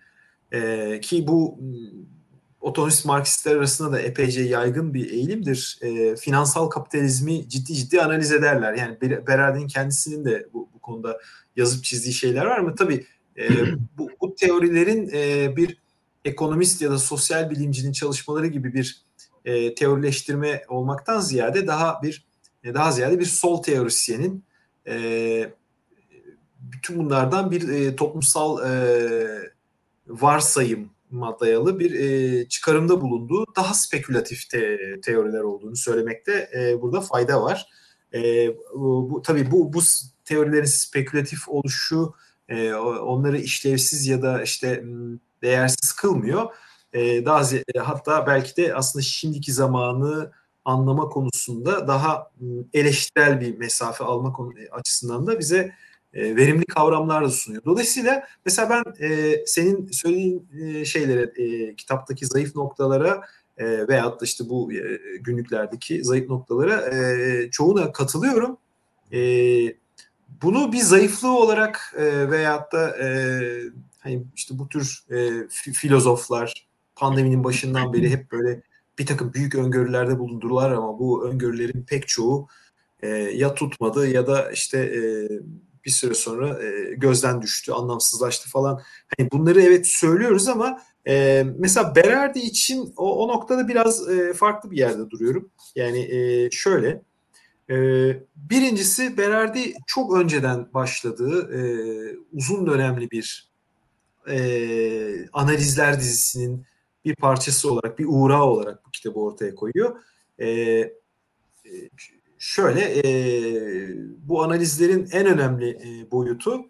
e, 0.52 1.00
ki 1.02 1.28
bu 1.28 1.60
otonomist 2.62 3.06
Marksistler 3.06 3.56
arasında 3.56 3.92
da 3.92 4.00
epeyce 4.00 4.42
yaygın 4.42 4.94
bir 4.94 5.12
eğilimdir. 5.12 5.80
E, 5.82 6.16
finansal 6.16 6.68
kapitalizmi 6.68 7.50
ciddi 7.50 7.74
ciddi 7.74 8.02
analiz 8.02 8.32
ederler. 8.32 8.74
Yani 8.74 9.02
Berardi'nin 9.02 9.68
kendisinin 9.68 10.26
de 10.26 10.48
bu, 10.54 10.70
bu 10.74 10.80
konuda 10.80 11.20
yazıp 11.56 11.84
çizdiği 11.84 12.14
şeyler 12.14 12.46
var 12.46 12.60
mı? 12.60 12.76
Tabii 12.76 13.06
e, 13.38 13.50
bu, 13.98 14.10
bu 14.22 14.36
teorilerin 14.36 15.10
e, 15.14 15.56
bir 15.56 15.81
ekonomist 16.26 16.82
ya 16.82 16.92
da 16.92 16.98
sosyal 16.98 17.50
bilimcinin 17.50 17.92
çalışmaları 17.92 18.48
gibi 18.48 18.74
bir 18.74 19.06
e, 19.46 19.76
teorileştirme 19.76 20.64
olmaktan 20.68 21.20
ziyade 21.20 21.68
daha 21.68 22.02
bir 22.04 22.26
e, 22.64 22.74
daha 22.74 22.92
ziyade 22.92 23.20
bir 23.20 23.26
sol 23.26 23.64
teorisyenin 23.64 24.44
e, 24.88 25.54
bütün 26.60 27.00
bunlardan 27.00 27.52
bir 27.52 27.70
e, 27.70 27.96
toplumsal 27.96 28.66
e, 28.66 29.52
varsayım 30.08 30.90
dayalı 31.42 31.80
bir 31.80 31.92
e, 32.00 32.48
çıkarımda 32.48 33.02
bulunduğu 33.02 33.46
daha 33.56 33.74
spekülatif 33.74 34.50
te, 34.50 34.78
teoriler 35.02 35.40
olduğunu 35.40 35.76
söylemekte 35.76 36.50
e, 36.56 36.82
burada 36.82 37.02
fayda 37.02 37.42
var. 37.42 37.70
E, 38.14 38.50
bu, 38.76 39.10
bu 39.10 39.22
tabii 39.22 39.52
bu 39.52 39.74
bu 39.74 39.80
teorilerin 40.26 40.66
spekülatif 40.66 41.50
oluşu 41.50 42.14
e, 42.50 42.74
onları 42.74 43.38
işlevsiz 43.38 44.08
ya 44.08 44.22
da 44.22 44.44
işte 44.44 44.84
değersiz 45.44 45.94
kılmıyor. 45.94 46.56
E, 46.94 47.26
daha 47.26 47.56
e, 47.76 47.80
hatta 47.80 48.28
belki 48.28 48.58
de 48.58 48.76
aslında 48.76 49.04
şimdiki 49.04 49.54
zamanı 49.54 50.32
anlama 50.66 51.10
konusunda 51.10 51.88
daha 51.88 52.32
eleştirel 52.74 53.42
bir 53.42 53.58
mesafe 53.58 54.04
alma 54.04 54.36
e, 54.60 54.70
açısından 54.70 55.28
da 55.28 55.40
bize 55.40 55.72
e, 56.14 56.36
verimli 56.36 56.66
kavramlar 56.66 57.26
da 57.26 57.30
sunuyor. 57.30 57.64
Dolayısıyla 57.66 58.28
mesela 58.46 58.70
ben 58.70 59.08
e, 59.08 59.36
senin 59.46 59.92
söylediğin 59.92 60.48
e, 60.62 60.86
şeylere, 60.86 61.22
e, 61.22 61.76
kitaptaki 61.76 62.26
zayıf 62.26 62.56
noktalara 62.56 63.22
e, 63.58 63.88
veyahut 63.88 64.22
da 64.22 64.26
işte 64.26 64.50
bu 64.50 64.74
e, 64.74 65.00
günlüklerdeki 65.18 66.04
zayıf 66.04 66.30
noktalara 66.30 66.96
e, 66.96 67.50
çoğuna 67.52 67.92
katılıyorum. 67.92 68.58
E, 69.14 69.20
bunu 70.42 70.72
bir 70.72 70.82
zayıflığı 70.82 71.38
olarak 71.38 71.94
e, 71.98 72.32
veyahut 72.32 72.72
da 72.72 72.98
e, 72.98 73.08
hani 74.02 74.24
işte 74.36 74.60
bu 74.60 74.70
tür 74.70 75.04
e, 75.12 75.48
filozoflar 75.50 76.68
pandeminin 76.96 77.44
başından 77.44 77.94
beri 77.94 78.10
hep 78.10 78.32
böyle 78.32 78.62
bir 79.00 79.06
takım 79.06 79.34
büyük 79.34 79.56
öngörülerde 79.56 80.20
bulundurular 80.20 80.72
ama 80.72 81.00
bu 81.00 81.28
öngörülerin 81.28 81.84
pek 81.84 82.08
çoğu 82.08 82.48
e, 83.02 83.08
ya 83.08 83.56
tutmadı 83.56 84.08
ya 84.08 84.28
da 84.28 84.52
işte 84.52 84.78
e, 84.78 85.02
bir 85.86 85.92
süre 85.92 86.14
sonra 86.14 86.64
e, 86.64 86.94
gözden 86.94 87.42
düştü, 87.42 87.72
anlamsızlaştı 87.72 88.50
falan. 88.50 88.82
Hani 89.18 89.32
bunları 89.32 89.62
evet 89.62 89.88
söylüyoruz 89.88 90.48
ama 90.48 90.82
e, 91.08 91.46
mesela 91.58 91.96
Berardi 91.96 92.40
için 92.40 92.94
o, 92.98 93.26
o 93.26 93.28
noktada 93.28 93.68
biraz 93.68 94.10
e, 94.10 94.34
farklı 94.34 94.72
bir 94.72 94.78
yerde 94.78 95.10
duruyorum. 95.10 95.50
Yani 95.76 96.00
e, 96.00 96.50
şöyle, 96.52 97.02
e, 97.70 97.76
birincisi 98.36 99.18
Berardi 99.18 99.74
çok 99.88 100.16
önceden 100.16 100.74
başladığı 100.74 101.58
e, 101.58 101.62
uzun 102.34 102.68
dönemli 102.68 103.12
bir 103.12 103.51
e, 104.30 105.30
analizler 105.34 106.00
dizisinin 106.00 106.66
bir 107.06 107.16
parçası 107.16 107.72
olarak, 107.72 108.00
bir 108.00 108.06
uğrağı 108.10 108.44
olarak 108.44 108.86
bu 108.86 108.92
kitabı 108.92 109.20
ortaya 109.20 109.56
koyuyor. 109.56 110.00
E, 110.42 110.94
şöyle 112.40 112.82
e, 112.82 113.04
bu 114.18 114.44
analizlerin 114.44 115.10
en 115.12 115.26
önemli 115.26 115.70
e, 115.70 116.12
boyutu 116.12 116.66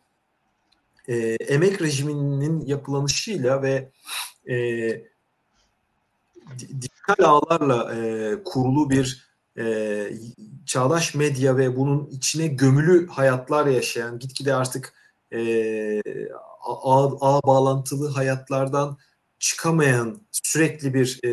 e, 1.08 1.18
emek 1.34 1.82
rejiminin 1.82 2.66
yapılanışıyla 2.66 3.62
ve 3.62 3.92
e, 4.50 4.56
dijital 6.60 7.26
ağlarla 7.26 7.96
e, 7.96 8.36
kurulu 8.44 8.90
bir 8.90 9.32
e, 9.58 10.08
çağdaş 10.66 11.16
medya 11.16 11.58
ve 11.58 11.78
bunun 11.78 12.08
içine 12.08 12.48
gömülü 12.48 13.08
hayatlar 13.08 13.66
yaşayan 13.66 14.20
gitgide 14.20 14.56
artık 14.56 14.94
e, 15.34 16.02
ağ, 16.64 17.06
ağ 17.22 17.42
bağlantılı 17.44 18.08
hayatlardan 18.10 18.98
çıkamayan 19.40 20.22
sürekli 20.32 20.94
bir 20.94 21.20
e, 21.24 21.32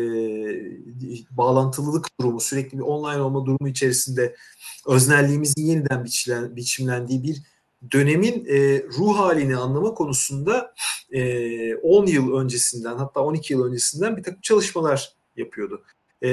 bağlantılılık 1.31 2.07
durumu, 2.19 2.39
sürekli 2.39 2.77
bir 2.77 2.83
online 2.83 3.21
olma 3.21 3.45
durumu 3.45 3.69
içerisinde 3.69 4.35
öznelliğimizin 4.87 5.65
yeniden 5.65 6.03
biçilen, 6.05 6.55
biçimlendiği 6.55 7.23
bir 7.23 7.41
dönemin 7.91 8.45
e, 8.45 8.83
ruh 8.83 9.17
halini 9.17 9.57
anlama 9.57 9.93
konusunda 9.93 10.73
e, 11.11 11.75
10 11.75 12.05
yıl 12.05 12.33
öncesinden 12.33 12.97
hatta 12.97 13.19
12 13.21 13.53
yıl 13.53 13.65
öncesinden 13.65 14.17
bir 14.17 14.23
takım 14.23 14.41
çalışmalar 14.41 15.13
yapıyordu. 15.35 15.83
E, 16.23 16.29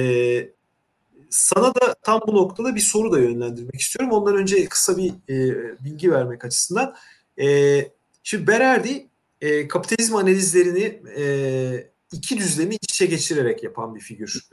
sana 1.31 1.75
da 1.75 1.95
tam 2.03 2.21
bu 2.27 2.35
noktada 2.35 2.75
bir 2.75 2.81
soru 2.81 3.13
da 3.13 3.19
yönlendirmek 3.19 3.81
istiyorum. 3.81 4.13
Ondan 4.13 4.37
önce 4.37 4.69
kısa 4.69 4.97
bir 4.97 5.13
e, 5.29 5.55
bilgi 5.85 6.13
vermek 6.13 6.45
açısından. 6.45 6.95
E, 7.40 7.81
şimdi 8.22 8.46
Berardi 8.46 9.07
e, 9.40 9.68
kapitalizm 9.68 10.16
analizlerini 10.16 11.03
e, 11.16 11.90
iki 12.12 12.38
düzlemi 12.38 12.75
iç 12.75 12.94
içe 12.94 13.07
geçirerek 13.07 13.62
yapan 13.62 13.94
bir 13.94 14.01
figür. 14.01 14.49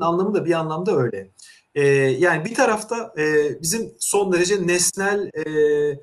Anlamı 0.00 0.34
da 0.34 0.44
bir 0.44 0.52
anlamda 0.52 0.96
öyle. 0.96 1.30
E, 1.74 1.86
yani 1.96 2.44
bir 2.44 2.54
tarafta 2.54 3.14
e, 3.18 3.56
bizim 3.62 3.92
son 3.98 4.32
derece 4.32 4.66
nesnel 4.66 5.30
e, 5.46 6.00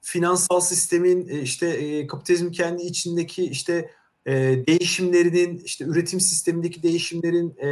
finansal 0.00 0.60
sistemin 0.60 1.28
e, 1.28 1.40
işte 1.40 1.66
e, 1.66 2.06
kapitalizm 2.06 2.50
kendi 2.50 2.82
içindeki 2.82 3.44
işte 3.44 3.90
e, 4.26 4.32
değişimlerinin 4.66 5.58
işte 5.58 5.84
üretim 5.84 6.20
sistemindeki 6.20 6.82
değişimlerin 6.82 7.56
e, 7.58 7.68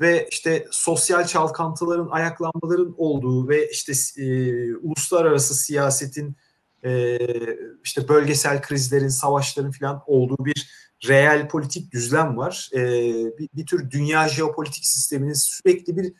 ve 0.00 0.28
işte 0.30 0.66
sosyal 0.70 1.26
çalkantıların 1.26 2.08
ayaklanmaların 2.10 2.94
olduğu 2.98 3.48
ve 3.48 3.70
işte 3.70 3.92
e, 4.22 4.26
uluslararası 4.74 5.54
siyasetin 5.54 6.36
e, 6.84 7.18
işte 7.84 8.08
bölgesel 8.08 8.62
krizlerin, 8.62 9.08
savaşların 9.08 9.70
falan 9.70 10.02
olduğu 10.06 10.44
bir 10.44 10.68
reel 11.08 11.48
politik 11.48 11.92
düzlem 11.92 12.36
var. 12.36 12.70
E, 12.74 12.80
bir, 13.38 13.48
bir 13.54 13.66
tür 13.66 13.90
dünya 13.90 14.28
jeopolitik 14.28 14.86
sisteminin 14.86 15.32
sürekli 15.32 15.96
bir 15.96 16.12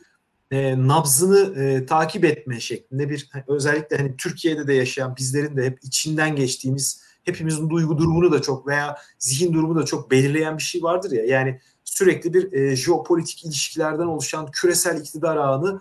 e, 0.51 0.89
nabzını 0.89 1.63
e, 1.63 1.87
takip 1.87 2.25
etme 2.25 2.61
şeklinde 2.61 3.11
bir 3.11 3.31
özellikle 3.49 3.97
hani 3.97 4.17
Türkiye'de 4.17 4.67
de 4.67 4.75
yaşayan 4.75 5.17
bizlerin 5.17 5.57
de 5.57 5.65
hep 5.65 5.79
içinden 5.83 6.37
geçtiğimiz 6.37 7.03
hepimizin 7.25 7.71
duygu 7.71 7.99
durumunu 7.99 8.33
da 8.33 8.43
çok 8.43 8.67
veya 8.67 8.97
zihin 9.19 9.53
durumu 9.53 9.77
da 9.77 9.85
çok 9.85 10.11
belirleyen 10.11 10.59
bir 10.59 10.63
şey 10.63 10.83
vardır 10.83 11.11
ya. 11.11 11.25
Yani 11.25 11.61
sürekli 11.85 12.35
bir 12.35 12.53
e, 12.53 12.77
jeopolitik 12.77 13.45
ilişkilerden 13.45 14.07
oluşan 14.07 14.51
küresel 14.51 15.01
iktidar 15.01 15.37
ağını 15.37 15.81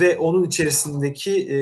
ve 0.00 0.18
onun 0.18 0.44
içerisindeki 0.44 1.52
e, 1.52 1.58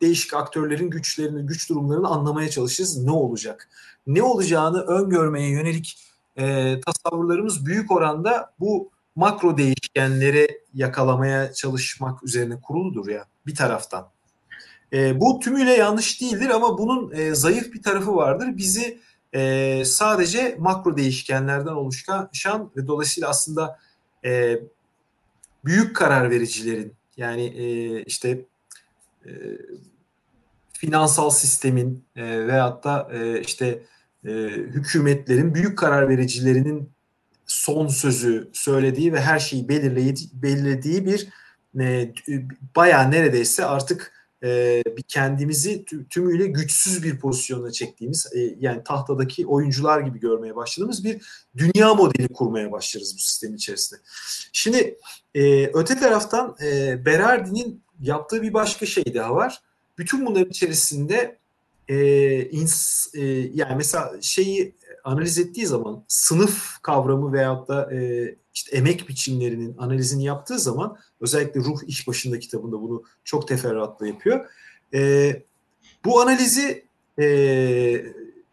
değişik 0.00 0.34
aktörlerin 0.34 0.90
güçlerini, 0.90 1.46
güç 1.46 1.70
durumlarını 1.70 2.08
anlamaya 2.08 2.50
çalışırız. 2.50 3.04
Ne 3.04 3.10
olacak? 3.10 3.68
Ne 4.06 4.22
olacağını 4.22 4.80
öngörmeye 4.80 5.50
yönelik 5.50 5.98
e, 6.36 6.74
tasavvurlarımız 6.80 7.66
büyük 7.66 7.90
oranda 7.90 8.54
bu 8.60 8.90
makro 9.16 9.56
değişkenleri 9.56 10.60
yakalamaya 10.74 11.52
çalışmak 11.52 12.24
üzerine 12.24 12.60
kuruludur 12.60 13.08
ya 13.08 13.26
bir 13.46 13.54
taraftan. 13.54 14.08
E, 14.92 15.20
bu 15.20 15.40
tümüyle 15.40 15.72
yanlış 15.72 16.20
değildir 16.20 16.48
ama 16.48 16.78
bunun 16.78 17.12
e, 17.12 17.34
zayıf 17.34 17.72
bir 17.72 17.82
tarafı 17.82 18.16
vardır. 18.16 18.56
Bizi 18.56 19.00
e, 19.34 19.82
sadece 19.84 20.56
makro 20.58 20.96
değişkenlerden 20.96 21.72
oluşan 21.72 22.70
ve 22.76 22.86
dolayısıyla 22.86 23.28
aslında 23.28 23.78
e, 24.24 24.60
büyük 25.64 25.96
karar 25.96 26.30
vericilerin 26.30 26.92
yani 27.16 27.44
e, 27.44 28.02
işte 28.02 28.44
e, 29.26 29.32
finansal 30.72 31.30
sistemin 31.30 32.04
e, 32.16 32.46
veyahut 32.46 32.84
da 32.84 33.08
e, 33.12 33.40
işte 33.40 33.82
e, 34.24 34.30
hükümetlerin 34.48 35.54
büyük 35.54 35.78
karar 35.78 36.08
vericilerinin 36.08 36.90
son 37.46 37.88
sözü 37.88 38.50
söylediği 38.52 39.12
ve 39.12 39.20
her 39.20 39.38
şeyi 39.38 39.68
belirlediği, 39.68 40.28
belirlediği 40.32 41.06
bir 41.06 41.28
e, 41.80 42.12
bayağı 42.76 43.10
neredeyse 43.10 43.64
artık 43.64 44.12
e, 44.44 44.82
kendimizi 45.08 45.84
tümüyle 46.10 46.46
güçsüz 46.46 47.02
bir 47.02 47.20
pozisyona 47.20 47.70
çektiğimiz 47.70 48.26
e, 48.34 48.56
yani 48.60 48.84
tahtadaki 48.84 49.46
oyuncular 49.46 50.00
gibi 50.00 50.20
görmeye 50.20 50.56
başladığımız 50.56 51.04
bir 51.04 51.22
dünya 51.56 51.94
modeli 51.94 52.28
kurmaya 52.28 52.72
başlarız 52.72 53.14
bu 53.16 53.18
sistem 53.18 53.54
içerisinde. 53.54 54.00
Şimdi 54.52 54.98
e, 55.34 55.66
öte 55.66 55.98
taraftan 55.98 56.56
e, 56.62 56.98
Berardi'nin 57.06 57.83
yaptığı 58.00 58.42
bir 58.42 58.54
başka 58.54 58.86
şey 58.86 59.14
daha 59.14 59.34
var 59.34 59.60
bütün 59.98 60.26
bunların 60.26 60.50
içerisinde 60.50 61.38
e, 61.88 62.42
ins, 62.42 63.06
e, 63.14 63.20
yani 63.54 63.76
mesela 63.76 64.12
şeyi 64.20 64.74
analiz 65.04 65.38
ettiği 65.38 65.66
zaman 65.66 66.04
sınıf 66.08 66.78
kavramı 66.82 67.32
veyahut 67.32 67.68
da 67.68 67.94
e, 67.94 68.34
işte 68.54 68.76
emek 68.76 69.08
biçimlerinin 69.08 69.74
analizini 69.78 70.24
yaptığı 70.24 70.58
zaman 70.58 70.96
özellikle 71.20 71.60
Ruh 71.60 71.82
İş 71.86 72.08
Başında 72.08 72.38
kitabında 72.38 72.82
bunu 72.82 73.02
çok 73.24 73.48
teferruatlı 73.48 74.08
yapıyor. 74.08 74.46
E, 74.94 75.32
bu 76.04 76.20
analizi 76.20 76.84
e, 77.20 78.04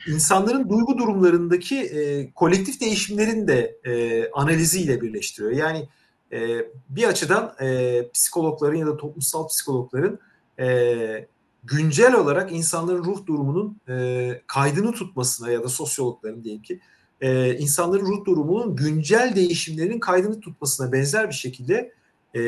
insanların 0.08 0.70
duygu 0.70 0.98
durumlarındaki 0.98 1.80
e, 1.80 2.32
kolektif 2.32 2.82
değişimlerin 2.82 3.48
de 3.48 3.78
e, 3.86 4.26
analiziyle 4.32 5.02
birleştiriyor. 5.02 5.52
Yani 5.52 5.88
e, 6.34 6.65
bir 6.89 7.04
açıdan 7.04 7.56
e, 7.62 8.10
psikologların 8.13 8.78
ya 8.78 8.88
da 8.88 8.98
toplumsal 8.98 9.48
psikologların 9.48 10.20
e, 10.60 11.28
güncel 11.63 12.15
olarak 12.15 12.52
insanların 12.52 13.04
ruh 13.04 13.26
durumunun 13.26 13.78
e, 13.89 14.41
kaydını 14.48 14.91
tutmasına 14.91 15.52
ya 15.52 15.63
da 15.63 15.70
sosyologların 15.70 16.44
diyelim 16.44 16.62
ki 16.62 16.80
e, 17.22 17.58
insanların 17.58 18.06
ruh 18.06 18.26
durumunun 18.26 18.76
güncel 18.76 19.34
değişimlerinin 19.36 20.00
kaydını 20.00 20.39
tutmasına 20.39 20.91
benzer 20.91 21.30
bir 21.30 21.34
şekilde 21.34 21.94
e, 22.36 22.41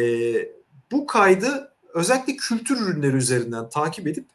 bu 0.91 1.08
kaydı 1.08 1.74
özellikle 1.93 2.36
kültür 2.36 2.82
ürünleri 2.82 3.15
üzerinden 3.15 3.69
takip 3.69 4.08
edip 4.08 4.26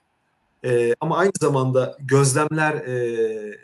e, 0.64 0.94
ama 1.00 1.16
aynı 1.18 1.32
zamanda 1.40 1.96
gözlemler 2.00 2.74
e, 2.74 3.58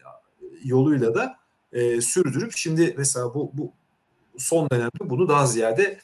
yoluyla 0.64 1.14
da 1.14 1.37
e, 1.73 2.01
sürdürüp 2.01 2.53
şimdi 2.57 2.94
mesela 2.99 3.35
bu, 3.35 3.51
bu 3.55 3.73
son 4.38 4.70
dönemde 4.70 5.01
bunu 5.01 5.29
daha 5.29 5.47
ziyade 5.47 5.99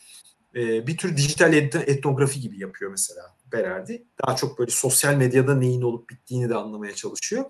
e, 0.54 0.86
bir 0.86 0.96
tür 0.96 1.16
dijital 1.16 1.52
etnografi 1.54 2.40
gibi 2.40 2.60
yapıyor 2.60 2.90
mesela 2.90 3.22
Berardi. 3.52 4.04
Daha 4.26 4.36
çok 4.36 4.58
böyle 4.58 4.70
sosyal 4.70 5.14
medyada 5.14 5.54
neyin 5.54 5.82
olup 5.82 6.10
bittiğini 6.10 6.48
de 6.48 6.54
anlamaya 6.54 6.94
çalışıyor. 6.94 7.44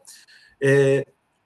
E, 0.62 1.04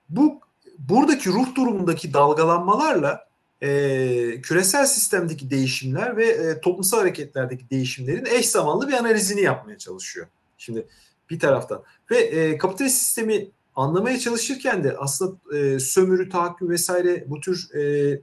bu 0.09 0.41
buradaki 0.79 1.29
ruh 1.29 1.55
durumundaki 1.55 2.13
dalgalanmalarla 2.13 3.25
e, 3.61 4.41
küresel 4.41 4.85
sistemdeki 4.85 5.49
değişimler 5.49 6.17
ve 6.17 6.25
e, 6.25 6.61
toplumsal 6.61 6.97
hareketlerdeki 6.97 7.69
değişimlerin 7.69 8.25
eş 8.25 8.49
zamanlı 8.49 8.87
bir 8.87 8.93
analizini 8.93 9.41
yapmaya 9.41 9.77
çalışıyor. 9.77 10.27
Şimdi 10.57 10.87
bir 11.29 11.39
taraftan 11.39 11.83
ve 12.11 12.17
e, 12.17 12.57
kapitalist 12.57 12.97
sistemi 12.97 13.47
anlamaya 13.75 14.19
çalışırken 14.19 14.83
de 14.83 14.97
aslında 14.97 15.57
e, 15.57 15.79
sömürü, 15.79 16.29
tahakküm 16.29 16.69
vesaire 16.69 17.23
bu 17.27 17.39
tür 17.39 17.75
e, 17.75 18.19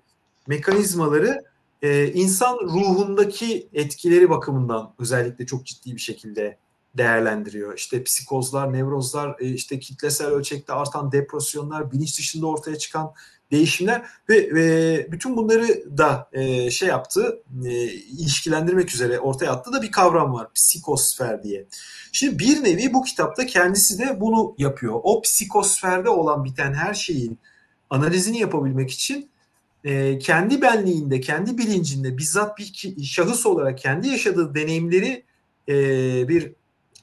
mekanizmaları 0.47 1.45
e, 1.83 2.13
insan 2.13 2.59
ruhundaki 2.63 3.69
etkileri 3.73 4.31
bakımından 4.31 4.95
özellikle 4.99 5.47
çok 5.47 5.67
ciddi 5.67 5.95
bir 5.95 6.01
şekilde 6.01 6.59
değerlendiriyor. 6.95 7.79
İşte 7.79 8.05
psikozlar, 8.05 8.73
nevrozlar, 8.73 9.37
e, 9.41 9.49
işte 9.49 9.79
kitlesel 9.79 10.27
ölçekte 10.27 10.73
artan 10.73 11.13
depresyonlar, 11.13 11.93
bilinç 11.93 12.19
dışında 12.19 12.47
ortaya 12.47 12.79
çıkan 12.79 13.13
değişimler 13.51 14.03
ve, 14.29 14.55
ve 14.55 15.07
bütün 15.13 15.37
bunları 15.37 15.99
da 15.99 16.29
e, 16.33 16.71
şey 16.71 16.89
yaptı, 16.89 17.43
e, 17.65 17.71
ilişkilendirmek 17.93 18.95
üzere 18.95 19.21
ortaya 19.21 19.53
attı 19.53 19.73
da 19.73 19.83
bir 19.83 19.91
kavram 19.91 20.35
var, 20.35 20.53
psikosfer 20.55 21.43
diye. 21.43 21.67
Şimdi 22.13 22.39
bir 22.39 22.65
nevi 22.65 22.95
bu 22.95 23.03
kitapta 23.03 23.47
kendisi 23.47 23.99
de 23.99 24.21
bunu 24.21 24.55
yapıyor. 24.59 25.01
O 25.03 25.23
psikosferde 25.23 26.09
olan 26.09 26.45
biten 26.45 26.75
her 26.75 26.95
şeyin 26.95 27.39
analizini 27.91 28.39
yapabilmek 28.39 28.91
için 28.91 29.32
e, 29.85 30.19
kendi 30.19 30.63
benliğinde, 30.63 31.21
kendi 31.21 31.59
bilincinde 31.59 32.19
bizzat 32.19 32.59
bir 32.59 32.95
şahıs 33.05 33.47
olarak 33.47 33.79
kendi 33.79 34.09
yaşadığı 34.09 34.55
deneyimleri 34.55 35.25
e, 35.69 35.75
bir 36.29 36.53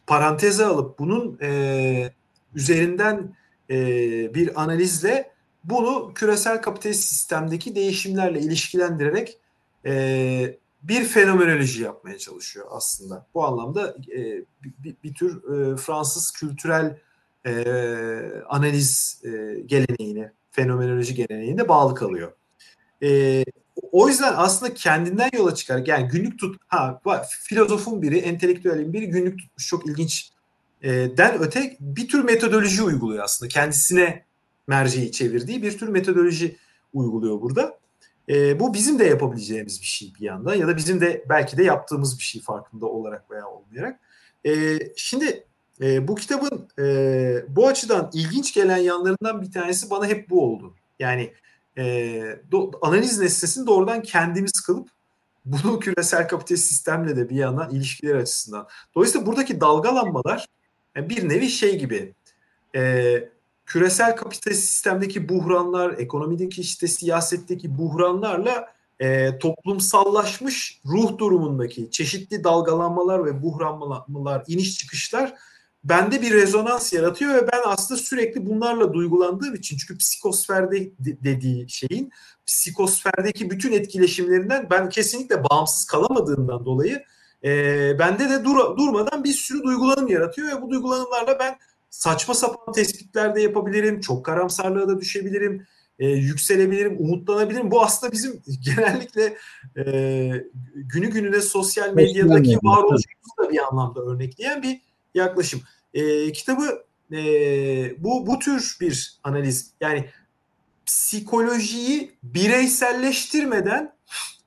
paranteze 0.08 0.66
alıp 0.66 1.00
bunun 1.00 1.38
e, 1.42 2.12
üzerinden 2.56 3.36
e, 3.70 3.78
bir 4.34 4.62
analizle 4.62 5.32
bunu 5.64 6.12
küresel 6.16 6.62
kapitalist 6.62 7.04
sistemdeki 7.04 7.76
değişimlerle 7.76 8.40
ilişkilendirerek 8.40 9.38
e, 9.86 10.58
bir 10.84 11.04
fenomenoloji 11.04 11.84
yapmaya 11.84 12.18
çalışıyor 12.18 12.68
aslında. 12.70 13.28
Bu 13.34 13.46
anlamda 13.46 13.96
e, 14.16 14.46
bir, 14.64 14.96
bir 15.04 15.14
tür 15.14 15.44
e, 15.44 15.78
Fransız 15.78 16.32
kültürel 16.32 16.98
e, 17.46 17.52
analiz 18.50 19.22
e, 19.24 19.60
geleneğine, 19.66 20.32
fenomenoloji 20.52 21.16
geleneğine 21.16 21.68
bağlı 21.68 21.96
kalıyor. 21.96 22.32
E, 23.04 23.44
o 23.92 24.08
yüzden 24.08 24.34
aslında 24.38 24.74
kendinden 24.74 25.30
yola 25.34 25.56
çıkar. 25.56 25.86
Yani 25.86 26.08
günlük 26.08 26.40
tut, 26.40 26.62
ha 26.68 27.02
filozofun 27.30 28.02
biri, 28.02 28.18
entelektüelin 28.18 28.94
biri 28.94 29.08
günlük 29.08 29.40
tutmuş 29.40 29.68
çok 29.68 29.88
ilginç 29.88 30.32
e, 30.82 30.90
den 31.18 31.40
öte 31.40 31.78
bir 31.80 32.08
tür 32.08 32.24
metodoloji 32.24 32.84
uyguluyor 32.84 33.24
aslında. 33.24 33.50
Kendisine 33.50 34.24
merceği 34.68 35.12
çevirdiği 35.12 35.64
bir 35.64 35.78
tür 35.78 35.88
metodoloji 35.88 36.56
uyguluyor 36.94 37.42
burada. 37.42 37.80
E, 38.30 38.60
bu 38.60 38.74
bizim 38.74 39.00
de 39.00 39.04
yapabileceğimiz 39.04 39.82
bir 39.82 39.86
şey 39.86 40.14
bir 40.20 40.26
yandan 40.26 40.56
ya 40.56 40.68
da 40.68 40.78
bizim 40.78 41.02
de 41.02 41.26
belki 41.30 41.58
de 41.58 41.64
yaptığımız 41.64 42.20
bir 42.20 42.24
şey 42.24 42.42
farkında 42.42 42.86
olarak 42.86 43.32
veya 43.32 43.48
olmayarak. 43.48 44.00
E, 44.46 44.80
şimdi 44.96 45.44
e, 45.82 46.08
bu 46.08 46.16
kitabın 46.16 46.68
e, 46.80 46.86
bu 47.50 47.68
açıdan 47.68 48.10
ilginç 48.14 48.54
gelen 48.54 48.78
yanlarından 48.78 49.42
bir 49.42 49.52
tanesi 49.52 49.90
bana 49.90 50.08
hep 50.08 50.30
bu 50.30 50.44
oldu. 50.44 50.76
Yani 51.00 51.34
e, 51.80 52.42
do, 52.52 52.72
analiz 52.82 53.20
nesnesini 53.20 53.68
doğrudan 53.68 54.02
kendimiz 54.02 54.62
kılıp 54.62 54.90
bunu 55.46 55.80
küresel 55.80 56.28
kapitalist 56.28 56.68
sistemle 56.68 57.16
de 57.16 57.30
bir 57.30 57.36
yandan 57.36 57.70
ilişkiler 57.72 58.16
açısından. 58.16 58.68
Dolayısıyla 58.96 59.28
buradaki 59.28 59.62
dalgalanmalar 59.62 60.46
yani 60.96 61.10
bir 61.10 61.30
nevi 61.30 61.50
şey 61.50 61.80
gibi 61.80 62.14
e, 62.76 63.24
küresel 63.66 64.16
kapitalist 64.16 64.64
sistemdeki 64.64 65.30
buhranlar, 65.30 65.96
ekonomideki 65.98 66.62
işte 66.62 66.88
siyasetteki 66.88 67.78
buhranlarla 67.78 68.74
e, 69.00 69.40
toplumsallaşmış 69.40 70.82
ruh 70.86 71.18
durumundaki 71.18 71.92
çeşitli 71.92 72.44
dalgalanmalar 72.44 73.26
ve 73.26 73.44
buhranmalar, 73.44 74.44
iniş 74.48 74.78
çıkışlar 74.78 75.34
bende 75.84 76.22
bir 76.22 76.34
rezonans 76.34 76.94
yaratıyor 76.94 77.36
ve 77.36 77.48
ben 77.52 77.62
aslında 77.66 78.00
sürekli 78.00 78.46
bunlarla 78.46 78.94
duygulandığım 78.94 79.56
için 79.56 79.78
çünkü 79.78 79.98
psikosferde 79.98 80.92
dediği 81.00 81.70
şeyin 81.70 82.12
psikosferdeki 82.46 83.50
bütün 83.50 83.72
etkileşimlerinden 83.72 84.68
ben 84.70 84.90
kesinlikle 84.90 85.44
bağımsız 85.44 85.86
kalamadığından 85.86 86.66
dolayı 86.66 87.04
e, 87.44 87.50
bende 88.00 88.30
de 88.30 88.44
dur, 88.44 88.78
durmadan 88.78 89.24
bir 89.24 89.34
sürü 89.34 89.64
duygulanım 89.64 90.08
yaratıyor 90.08 90.48
ve 90.48 90.62
bu 90.62 90.70
duygulanımlarla 90.70 91.40
ben 91.40 91.58
saçma 91.90 92.34
sapan 92.34 92.74
tespitler 92.74 93.36
de 93.36 93.42
yapabilirim, 93.42 94.02
çok 94.02 94.26
karamsarlığa 94.26 94.88
da 94.88 95.00
düşebilirim, 95.00 95.68
e, 96.00 96.08
yükselebilirim, 96.08 96.98
umutlanabilirim. 97.00 97.72
Bu 97.72 97.82
aslında 97.84 98.12
bizim 98.12 98.42
genellikle 98.66 99.38
e, 99.78 99.84
günü 100.76 101.08
gününe 101.08 101.42
sosyal 101.42 101.94
medyadaki 101.94 102.58
varoluşumuzu 102.64 103.38
da 103.40 103.50
bir 103.50 103.68
anlamda 103.68 104.02
örnekleyen 104.02 104.64
bir 104.64 104.82
yaklaşım. 105.16 105.62
E, 105.94 106.32
kitabı 106.32 106.84
e, 107.12 107.18
bu 108.04 108.28
bu 108.28 108.40
tür 108.40 108.78
bir 108.82 109.20
analiz 109.24 109.72
yani 109.82 110.10
psikolojiyi 110.86 112.12
bireyselleştirmeden 112.24 113.94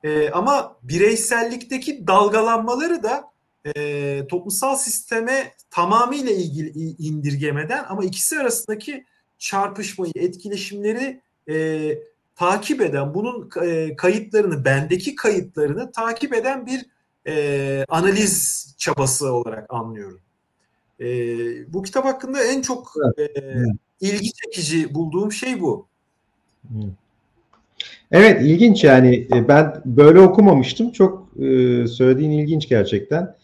e, 0.04 0.30
ama 0.30 0.76
bireysellikteki 0.82 2.06
dalgalanmaları 2.06 3.02
da 3.02 3.32
e, 3.76 4.26
toplumsal 4.30 4.76
sisteme 4.76 5.54
tamamıyla 5.70 6.32
ilgili 6.32 6.94
indirgemeden 6.98 7.84
ama 7.88 8.04
ikisi 8.04 8.38
arasındaki 8.38 9.04
çarpışmayı, 9.38 10.12
etkileşimleri 10.16 11.20
e, 11.48 11.98
takip 12.36 12.80
eden, 12.80 13.14
bunun 13.14 13.50
e, 13.62 13.96
kayıtlarını, 13.96 14.64
bendeki 14.64 15.14
kayıtlarını 15.14 15.92
takip 15.92 16.34
eden 16.34 16.66
bir 16.66 16.86
e, 17.26 17.84
analiz 17.88 18.66
çabası 18.78 19.32
olarak 19.32 19.66
anlıyorum. 19.68 20.20
E, 21.02 21.08
bu 21.72 21.82
kitap 21.82 22.04
hakkında 22.04 22.44
en 22.44 22.62
çok 22.62 22.92
e, 23.18 23.26
ilgi 24.00 24.32
çekici 24.32 24.94
bulduğum 24.94 25.32
şey 25.32 25.60
bu. 25.60 25.86
Evet 28.10 28.42
ilginç 28.42 28.84
yani 28.84 29.28
e, 29.34 29.48
ben 29.48 29.82
böyle 29.84 30.20
okumamıştım. 30.20 30.92
Çok 30.92 31.28
e, 31.42 31.86
söylediğin 31.86 32.30
ilginç 32.30 32.68
gerçekten. 32.68 33.34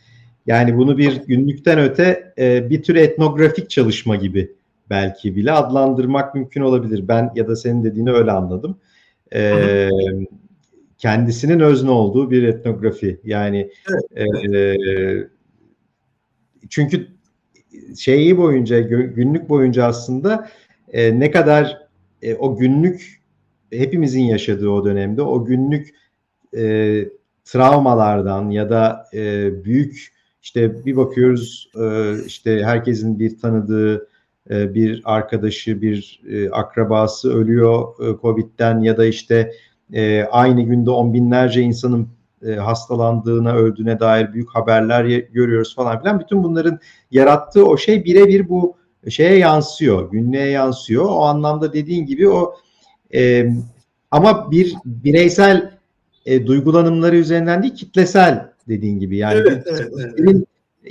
Yani 0.46 0.76
bunu 0.76 0.98
bir 0.98 1.16
günlükten 1.26 1.78
öte 1.78 2.32
e, 2.38 2.70
bir 2.70 2.82
tür 2.82 2.96
etnografik 2.96 3.70
çalışma 3.70 4.16
gibi 4.16 4.52
belki 4.90 5.36
bile 5.36 5.52
adlandırmak 5.52 6.34
mümkün 6.34 6.60
olabilir. 6.60 7.08
Ben 7.08 7.32
ya 7.34 7.48
da 7.48 7.56
senin 7.56 7.84
dediğini 7.84 8.12
öyle 8.12 8.32
anladım. 8.32 8.78
E, 9.34 9.88
kendisinin 10.98 11.60
özne 11.60 11.90
olduğu 11.90 12.30
bir 12.30 12.42
etnografi. 12.42 13.20
Yani 13.24 13.70
evet. 14.16 14.54
e, 14.54 14.76
çünkü 16.68 17.17
şeyi 17.98 18.38
boyunca 18.38 18.80
günlük 18.80 19.48
boyunca 19.48 19.84
aslında 19.84 20.48
e, 20.92 21.20
ne 21.20 21.30
kadar 21.30 21.78
e, 22.22 22.34
o 22.34 22.56
günlük 22.56 23.20
hepimizin 23.72 24.22
yaşadığı 24.22 24.68
o 24.68 24.84
dönemde 24.84 25.22
o 25.22 25.44
günlük 25.44 25.94
e, 26.56 27.04
travmalardan 27.44 28.50
ya 28.50 28.70
da 28.70 29.04
e, 29.14 29.50
büyük 29.64 30.08
işte 30.42 30.86
bir 30.86 30.96
bakıyoruz 30.96 31.70
e, 31.80 32.14
işte 32.26 32.64
herkesin 32.64 33.18
bir 33.18 33.38
tanıdığı 33.38 34.08
e, 34.50 34.74
bir 34.74 35.02
arkadaşı, 35.04 35.82
bir 35.82 36.22
e, 36.30 36.50
akrabası 36.50 37.34
ölüyor 37.34 37.94
Covid'den 38.22 38.80
ya 38.80 38.96
da 38.96 39.04
işte 39.04 39.52
aynı 40.30 40.62
günde 40.62 40.90
on 40.90 41.14
binlerce 41.14 41.60
insanın 41.60 42.08
hastalandığına, 42.60 43.54
öldüğüne 43.54 44.00
dair 44.00 44.32
büyük 44.32 44.54
haberler 44.54 45.04
görüyoruz 45.32 45.74
falan 45.74 46.00
filan. 46.00 46.20
Bütün 46.20 46.42
bunların 46.42 46.78
yarattığı 47.10 47.66
o 47.66 47.76
şey 47.76 48.04
birebir 48.04 48.48
bu 48.48 48.76
şeye 49.08 49.38
yansıyor, 49.38 50.10
günlüğe 50.10 50.48
yansıyor. 50.48 51.04
O 51.04 51.22
anlamda 51.22 51.72
dediğin 51.72 52.06
gibi 52.06 52.28
o 52.28 52.54
e, 53.14 53.50
ama 54.10 54.50
bir 54.50 54.74
bireysel 54.84 55.70
e, 56.26 56.46
duygulanımları 56.46 57.16
üzerinden 57.16 57.62
değil 57.62 57.74
kitlesel 57.74 58.48
dediğin 58.68 58.98
gibi 58.98 59.16
yani 59.16 59.38
evet, 59.38 59.66
evet, 59.66 59.92
evet. 60.18 60.36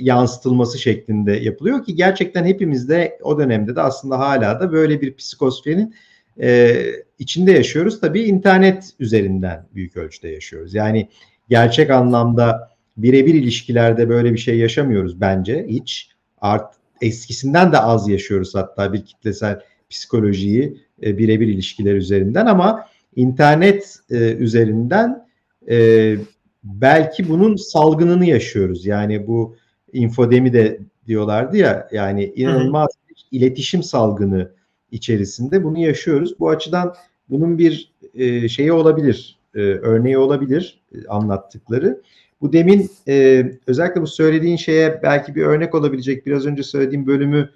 yansıtılması 0.00 0.78
şeklinde 0.78 1.32
yapılıyor 1.32 1.84
ki 1.84 1.94
gerçekten 1.94 2.44
hepimizde 2.44 3.18
o 3.22 3.38
dönemde 3.38 3.76
de 3.76 3.80
aslında 3.80 4.18
hala 4.18 4.60
da 4.60 4.72
böyle 4.72 5.00
bir 5.00 5.16
psikosferin 5.16 5.94
e, 6.40 6.76
içinde 7.18 7.52
yaşıyoruz. 7.52 8.00
Tabii 8.00 8.22
internet 8.22 8.90
üzerinden 8.98 9.66
büyük 9.74 9.96
ölçüde 9.96 10.28
yaşıyoruz. 10.28 10.74
Yani 10.74 11.08
gerçek 11.48 11.90
anlamda 11.90 12.70
birebir 12.96 13.34
ilişkilerde 13.34 14.08
böyle 14.08 14.32
bir 14.32 14.38
şey 14.38 14.58
yaşamıyoruz 14.58 15.20
bence 15.20 15.66
hiç. 15.68 16.10
Art, 16.40 16.74
eskisinden 17.00 17.72
de 17.72 17.78
az 17.78 18.08
yaşıyoruz 18.08 18.54
hatta 18.54 18.92
bir 18.92 19.04
kitlesel 19.04 19.60
psikolojiyi 19.90 20.80
e, 21.02 21.18
birebir 21.18 21.48
ilişkiler 21.48 21.94
üzerinden 21.94 22.46
ama 22.46 22.84
internet 23.16 23.98
e, 24.10 24.16
üzerinden 24.32 25.26
e, 25.70 26.16
belki 26.64 27.28
bunun 27.28 27.56
salgınını 27.56 28.26
yaşıyoruz. 28.26 28.86
Yani 28.86 29.26
bu 29.26 29.56
infodemi 29.92 30.52
de 30.52 30.80
diyorlardı 31.06 31.56
ya 31.56 31.88
yani 31.92 32.32
inanılmaz 32.36 32.88
bir 33.08 33.26
iletişim 33.30 33.82
salgını 33.82 34.50
içerisinde 34.90 35.64
bunu 35.64 35.78
yaşıyoruz. 35.78 36.40
Bu 36.40 36.50
açıdan 36.50 36.94
bunun 37.28 37.58
bir 37.58 37.92
e, 38.14 38.48
şeyi 38.48 38.72
olabilir, 38.72 39.37
e, 39.58 39.78
örneği 39.78 40.18
olabilir 40.18 40.80
e, 40.94 41.08
anlattıkları. 41.08 42.02
Bu 42.40 42.52
demin 42.52 42.90
e, 43.08 43.46
özellikle 43.66 44.02
bu 44.02 44.06
söylediğin 44.06 44.56
şeye 44.56 45.00
belki 45.02 45.34
bir 45.34 45.42
örnek 45.42 45.74
olabilecek 45.74 46.26
biraz 46.26 46.46
önce 46.46 46.62
söylediğim 46.62 47.06
bölümü 47.06 47.50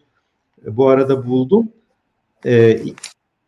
e, 0.66 0.76
bu 0.76 0.88
arada 0.88 1.26
buldum. 1.26 1.68
E, 2.46 2.80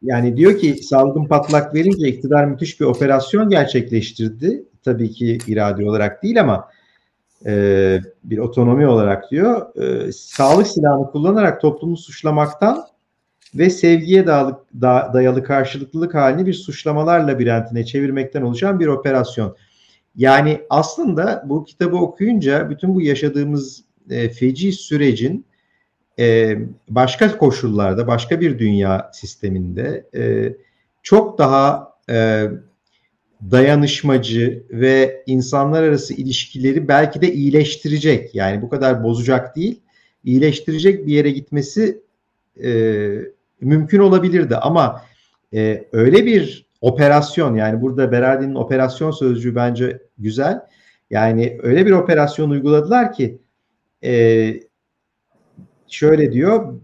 yani 0.03 0.37
diyor 0.37 0.59
ki 0.59 0.75
salgın 0.75 1.25
patlak 1.25 1.75
verince 1.75 2.09
iktidar 2.09 2.45
müthiş 2.45 2.81
bir 2.81 2.85
operasyon 2.85 3.49
gerçekleştirdi. 3.49 4.65
Tabii 4.85 5.11
ki 5.11 5.39
irade 5.47 5.89
olarak 5.89 6.23
değil 6.23 6.41
ama 6.41 6.69
e, 7.47 8.01
bir 8.25 8.39
otonomi 8.39 8.87
olarak 8.87 9.31
diyor. 9.31 9.77
E, 9.77 10.13
sağlık 10.13 10.67
silahını 10.67 11.11
kullanarak 11.11 11.61
toplumu 11.61 11.97
suçlamaktan 11.97 12.85
ve 13.55 13.71
sevgiye 13.71 14.27
dayalı, 14.27 14.59
da, 14.81 15.11
dayalı 15.15 15.43
karşılıklılık 15.43 16.15
halini 16.15 16.47
bir 16.47 16.55
suçlamalar 16.55 17.21
labirentine 17.21 17.85
çevirmekten 17.85 18.43
oluşan 18.43 18.81
bir 18.81 18.87
operasyon. 18.87 19.57
Yani 20.17 20.61
aslında 20.71 21.45
bu 21.47 21.65
kitabı 21.65 21.97
okuyunca 21.97 22.71
bütün 22.71 22.95
bu 22.95 23.01
yaşadığımız 23.01 23.85
e, 24.11 24.29
feci 24.29 24.73
sürecin 24.73 25.45
e, 26.19 26.59
başka 26.89 27.39
koşullarda, 27.39 28.07
başka 28.07 28.41
bir 28.41 28.59
dünya 28.59 29.11
sisteminde 29.13 30.07
e, 30.15 30.55
çok 31.03 31.39
daha 31.39 31.95
e, 32.11 32.47
dayanışmacı 33.51 34.63
ve 34.71 35.23
insanlar 35.27 35.83
arası 35.83 36.15
ilişkileri 36.15 36.89
belki 36.89 37.21
de 37.21 37.33
iyileştirecek. 37.33 38.35
Yani 38.35 38.63
bu 38.63 38.69
kadar 38.69 39.05
bozacak 39.05 39.57
değil, 39.57 39.81
iyileştirecek 40.25 41.07
bir 41.07 41.13
yere 41.13 41.31
gitmesi 41.31 42.03
e, 42.63 42.71
mümkün 43.65 43.99
olabilirdi. 43.99 44.57
Ama 44.57 45.03
e, 45.55 45.85
öyle 45.93 46.27
bir 46.27 46.67
operasyon 46.81 47.57
yani 47.57 47.83
burada 47.83 48.13
Berardi'nin 48.13 48.55
operasyon 48.55 49.11
sözcüğü 49.11 49.55
bence 49.55 50.03
güzel. 50.19 50.61
Yani 51.11 51.59
öyle 51.63 51.87
bir 51.87 51.93
operasyon 51.93 52.51
uyguladılar 52.51 53.13
ki 53.13 53.39
e, 54.05 54.55
şöyle 55.89 56.33
diyor 56.33 56.81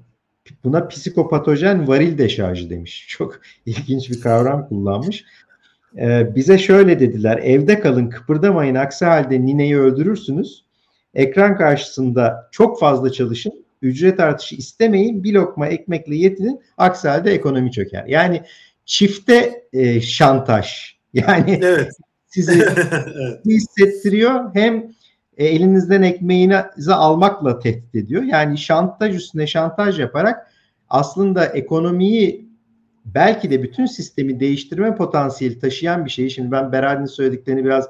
buna 0.65 0.89
psikopatojen 0.89 1.89
varil 1.89 2.19
deşarjı 2.19 2.71
demiş. 2.71 3.07
Çok 3.09 3.41
ilginç 3.67 4.11
bir 4.11 4.21
kavram 4.21 4.69
kullanmış. 4.69 5.25
Ee, 5.99 6.35
bize 6.35 6.59
şöyle 6.59 7.01
dediler 7.01 7.39
evde 7.39 7.81
kalın 7.81 8.11
kıpırdamayın 8.11 8.75
aksi 8.75 9.05
halde 9.05 9.47
nineyi 9.47 9.79
öldürürsünüz. 9.79 10.65
Ekran 11.15 11.57
karşısında 11.57 12.49
çok 12.53 12.81
fazla 12.81 13.13
çalışın 13.13 13.65
ücret 13.83 14.21
artışı 14.21 14.55
istemeyin 14.55 15.25
bir 15.25 15.33
lokma 15.33 15.67
ekmekle 15.67 16.17
yetinin 16.17 16.61
aksi 16.77 17.09
halde 17.09 17.33
ekonomi 17.33 17.73
çöker. 17.73 18.05
Yani 18.07 18.43
çifte 18.85 19.65
e, 19.73 20.01
şantaj 20.01 20.97
yani 21.13 21.61
evet. 21.63 21.93
sizi 22.27 22.53
hissettiriyor 23.45 24.55
hem 24.55 24.93
e, 25.37 25.47
elinizden 25.47 26.03
ekmeğinizi 26.03 26.93
almakla 26.93 27.59
tehdit 27.59 27.95
ediyor. 27.95 28.23
Yani 28.23 28.59
şantaj 28.59 29.17
üstüne 29.17 29.47
şantaj 29.47 30.01
yaparak 30.01 30.53
aslında 30.89 31.47
ekonomiyi 31.47 32.51
belki 33.05 33.51
de 33.51 33.63
bütün 33.63 33.87
sistemi 33.87 34.41
değiştirme 34.41 34.95
potansiyeli 34.95 35.59
taşıyan 35.59 36.05
bir 36.05 36.11
şeyi 36.11 36.31
şimdi 36.31 36.51
ben 36.51 36.73
Berardi'nin 36.73 37.07
söylediklerini 37.07 37.65
biraz 37.65 37.89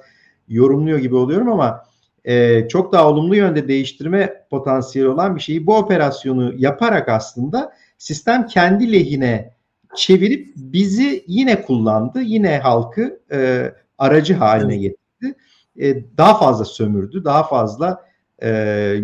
yorumluyor 0.49 0.99
gibi 0.99 1.15
oluyorum 1.15 1.53
ama 1.53 1.85
e, 2.25 2.69
çok 2.69 2.93
daha 2.93 3.09
olumlu 3.09 3.37
yönde 3.37 3.69
değiştirme 3.69 4.40
potansiyeli 4.51 5.09
olan 5.09 5.37
bir 5.37 5.41
şeyi 5.41 5.67
bu 5.67 5.77
operasyonu 5.77 6.53
yaparak 6.57 7.09
aslında 7.09 7.73
sistem 7.99 8.47
kendi 8.47 8.93
lehine 8.93 9.55
çevirip 9.97 10.53
bizi 10.57 11.25
yine 11.27 11.63
kullandı. 11.63 12.21
Yine 12.21 12.59
halkı 12.59 13.21
e, 13.33 13.73
aracı 13.99 14.35
haline 14.35 14.77
getirdi. 14.77 15.35
E, 15.81 16.17
daha 16.17 16.39
fazla 16.39 16.65
sömürdü, 16.65 17.25
daha 17.25 17.43
fazla 17.43 18.05
e, 18.39 18.51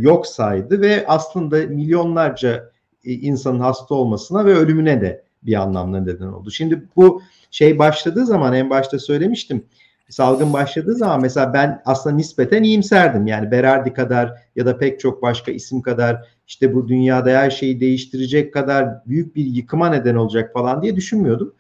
yok 0.01 0.27
saydı 0.27 0.81
ve 0.81 1.05
aslında 1.07 1.57
milyonlarca 1.57 2.71
e, 3.05 3.13
insanın 3.13 3.61
hasta 3.61 3.95
olmasına 3.95 4.45
ve 4.45 4.55
ölümüne 4.55 5.01
de 5.01 5.25
bir 5.43 5.55
anlamda 5.55 6.01
neden 6.01 6.27
oldu. 6.27 6.51
Şimdi 6.51 6.89
bu 6.97 7.23
şey 7.51 7.79
başladığı 7.79 8.27
zaman 8.27 8.55
en 8.55 8.71
başta 8.71 8.99
söylemiştim. 8.99 9.65
Salgın 10.09 10.53
başladığı 10.53 10.95
zaman 10.95 11.21
mesela 11.21 11.53
ben 11.53 11.83
aslında 11.85 12.17
nispeten 12.17 12.63
iyimserdim. 12.63 13.27
Yani 13.27 13.51
Berardi 13.51 13.93
kadar 13.93 14.33
ya 14.57 14.67
da 14.67 14.79
pek 14.79 15.01
çok 15.01 15.23
başka 15.23 15.53
isim 15.53 15.83
kadar 15.83 16.29
işte 16.47 16.75
bu 16.75 16.89
dünyada 16.89 17.31
her 17.31 17.51
şeyi 17.51 17.81
değiştirecek 17.81 18.55
kadar 18.55 19.07
büyük 19.07 19.37
bir 19.37 19.45
yıkıma 19.45 19.91
neden 19.91 20.15
olacak 20.15 20.53
falan 20.53 20.83
diye 20.83 20.97
düşünmüyordum. 20.97 21.55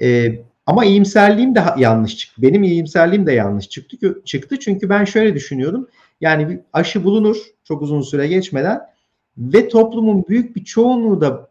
Ee, 0.00 0.42
ama 0.66 0.84
iyimserliğim 0.84 1.54
de 1.54 1.60
yanlış 1.78 2.16
çıktı. 2.16 2.42
Benim 2.42 2.62
iyimserliğim 2.62 3.26
de 3.26 3.32
yanlış 3.32 3.68
çıktı. 3.68 4.22
Çıktı 4.24 4.58
çünkü 4.58 4.88
ben 4.88 5.04
şöyle 5.04 5.34
düşünüyordum. 5.34 5.88
Yani 6.20 6.48
bir 6.48 6.60
aşı 6.72 7.04
bulunur 7.04 7.36
çok 7.64 7.82
uzun 7.82 8.02
süre 8.02 8.26
geçmeden 8.28 8.80
ve 9.38 9.68
toplumun 9.68 10.24
büyük 10.28 10.56
bir 10.56 10.64
çoğunluğu 10.64 11.20
da 11.20 11.48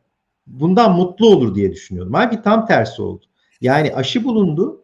bundan 0.48 0.96
mutlu 0.96 1.30
olur 1.30 1.56
diye 1.56 1.72
düşünüyordum. 1.72 2.14
Halbuki 2.14 2.42
tam 2.42 2.66
tersi 2.66 3.02
oldu. 3.02 3.26
Yani 3.62 3.96
aşı 3.96 4.24
bulundu. 4.24 4.84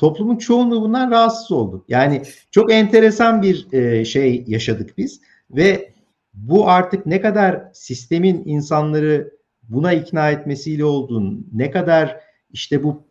Toplumun 0.00 0.36
çoğunluğu 0.36 0.82
bundan 0.82 1.10
rahatsız 1.10 1.52
oldu. 1.52 1.84
Yani 1.88 2.22
çok 2.50 2.72
enteresan 2.72 3.42
bir 3.42 3.72
e, 3.72 4.04
şey 4.04 4.44
yaşadık 4.46 4.98
biz 4.98 5.20
ve 5.50 5.92
bu 6.34 6.68
artık 6.68 7.06
ne 7.06 7.20
kadar 7.20 7.70
sistemin 7.72 8.42
insanları 8.46 9.34
buna 9.62 9.92
ikna 9.92 10.30
etmesiyle 10.30 10.84
olduğunu, 10.84 11.38
ne 11.52 11.70
kadar 11.70 12.20
işte 12.52 12.82
bu 12.82 13.02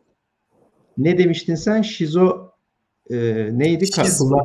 ne 0.97 1.17
demiştin 1.17 1.55
sen? 1.55 1.81
Şizo 1.81 2.51
e, 3.11 3.15
neydi? 3.51 3.87
Şizmo. 3.87 4.43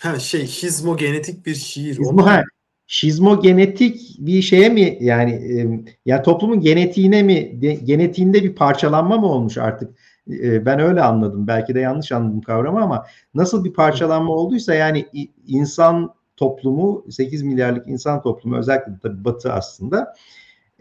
Ha 0.00 0.18
şey 0.18 0.46
hizmogenetik 0.46 1.46
bir 1.46 1.54
şiir. 1.54 1.98
Hizmo, 1.98 2.26
ha, 2.26 2.42
şizmogenetik 2.86 4.16
bir 4.18 4.42
şeye 4.42 4.68
mi 4.68 4.98
yani 5.00 5.32
e, 5.32 5.84
ya 6.06 6.22
toplumun 6.22 6.60
genetiğine 6.60 7.22
mi 7.22 7.62
de, 7.62 7.74
genetiğinde 7.74 8.42
bir 8.42 8.54
parçalanma 8.54 9.16
mı 9.16 9.26
olmuş 9.26 9.58
artık? 9.58 9.96
E, 10.30 10.66
ben 10.66 10.78
öyle 10.80 11.02
anladım. 11.02 11.46
Belki 11.46 11.74
de 11.74 11.80
yanlış 11.80 12.12
anladım 12.12 12.40
kavramı 12.40 12.80
ama 12.80 13.06
nasıl 13.34 13.64
bir 13.64 13.72
parçalanma 13.72 14.32
olduysa 14.32 14.74
yani 14.74 15.06
insan 15.46 16.14
toplumu 16.36 17.04
8 17.10 17.42
milyarlık 17.42 17.88
insan 17.88 18.22
toplumu 18.22 18.56
özellikle 18.56 18.92
tabii 19.02 19.24
Batı 19.24 19.52
aslında 19.52 20.14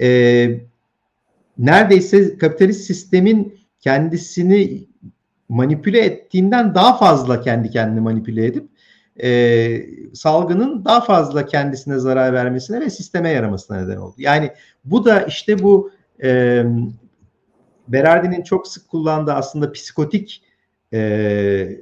e, 0.01 0.47
neredeyse 1.57 2.37
kapitalist 2.37 2.81
sistemin 2.81 3.59
kendisini 3.79 4.87
manipüle 5.49 5.99
ettiğinden 5.99 6.75
daha 6.75 6.97
fazla 6.97 7.41
kendi 7.41 7.69
kendini 7.69 7.99
manipüle 7.99 8.45
edip 8.45 8.69
e, 9.23 9.85
salgının 10.13 10.85
daha 10.85 11.01
fazla 11.01 11.45
kendisine 11.45 11.99
zarar 11.99 12.33
vermesine 12.33 12.81
ve 12.81 12.89
sisteme 12.89 13.29
yaramasına 13.29 13.81
neden 13.81 13.97
oldu. 13.97 14.15
Yani 14.17 14.51
bu 14.85 15.05
da 15.05 15.21
işte 15.21 15.63
bu 15.63 15.91
e, 16.23 16.63
Berardi'nin 17.87 18.43
çok 18.43 18.67
sık 18.67 18.89
kullandığı 18.89 19.33
aslında 19.33 19.71
psikotik 19.71 20.43
e, 20.93 21.81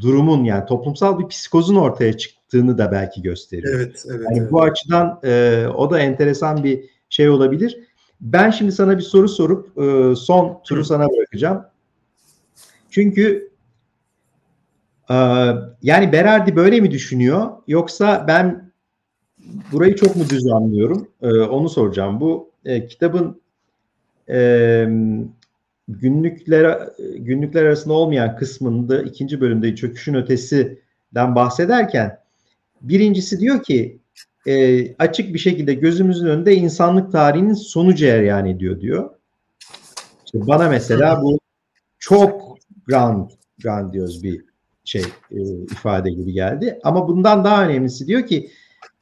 durumun 0.00 0.44
yani 0.44 0.66
toplumsal 0.66 1.18
bir 1.18 1.28
psikozun 1.28 1.76
ortaya 1.76 2.16
çıktığını 2.16 2.78
da 2.78 2.92
belki 2.92 3.22
gösteriyor. 3.22 3.74
Evet, 3.74 4.04
evet. 4.10 4.24
Yani 4.24 4.38
evet. 4.38 4.52
bu 4.52 4.62
açıdan 4.62 5.20
e, 5.24 5.66
o 5.76 5.90
da 5.90 6.00
enteresan 6.00 6.64
bir 6.64 6.84
şey 7.08 7.28
olabilir. 7.28 7.78
Ben 8.20 8.50
şimdi 8.50 8.72
sana 8.72 8.98
bir 8.98 9.02
soru 9.02 9.28
sorup 9.28 9.78
e, 9.78 10.16
son 10.16 10.60
turu 10.64 10.80
Hı. 10.80 10.84
sana 10.84 11.08
bırakacağım. 11.08 11.64
Çünkü 12.90 13.50
e, 15.10 15.14
yani 15.82 16.12
Berardi 16.12 16.56
böyle 16.56 16.80
mi 16.80 16.90
düşünüyor 16.90 17.50
yoksa 17.68 18.24
ben 18.28 18.72
burayı 19.72 19.96
çok 19.96 20.16
mu 20.16 20.24
düz 20.30 20.46
anlıyorum? 20.46 21.08
E, 21.22 21.32
onu 21.40 21.68
soracağım. 21.68 22.20
Bu 22.20 22.50
e, 22.64 22.86
kitabın 22.86 23.40
e, 24.30 24.88
günlükler 25.88 26.88
günlükler 27.16 27.62
arasında 27.62 27.94
olmayan 27.94 28.36
kısmında 28.36 29.02
ikinci 29.02 29.40
bölümde 29.40 29.74
çöküşün 29.76 30.14
ötesinden 30.14 31.34
bahsederken 31.34 32.18
birincisi 32.80 33.40
diyor 33.40 33.62
ki 33.62 33.98
e, 34.46 34.94
açık 34.96 35.34
bir 35.34 35.38
şekilde 35.38 35.74
gözümüzün 35.74 36.26
önünde 36.26 36.54
insanlık 36.54 37.12
tarihinin 37.12 37.54
sonu 37.54 37.94
cereyan 37.94 38.46
ediyor 38.46 38.80
diyor. 38.80 39.10
İşte 40.24 40.46
bana 40.46 40.68
mesela 40.68 41.22
bu 41.22 41.38
çok 41.98 42.58
grand 42.86 43.30
grandiyoz 43.62 44.22
bir 44.22 44.44
şey 44.84 45.02
e, 45.30 45.40
ifade 45.72 46.10
gibi 46.10 46.32
geldi. 46.32 46.78
Ama 46.82 47.08
bundan 47.08 47.44
daha 47.44 47.64
önemlisi 47.64 48.06
diyor 48.06 48.26
ki 48.26 48.50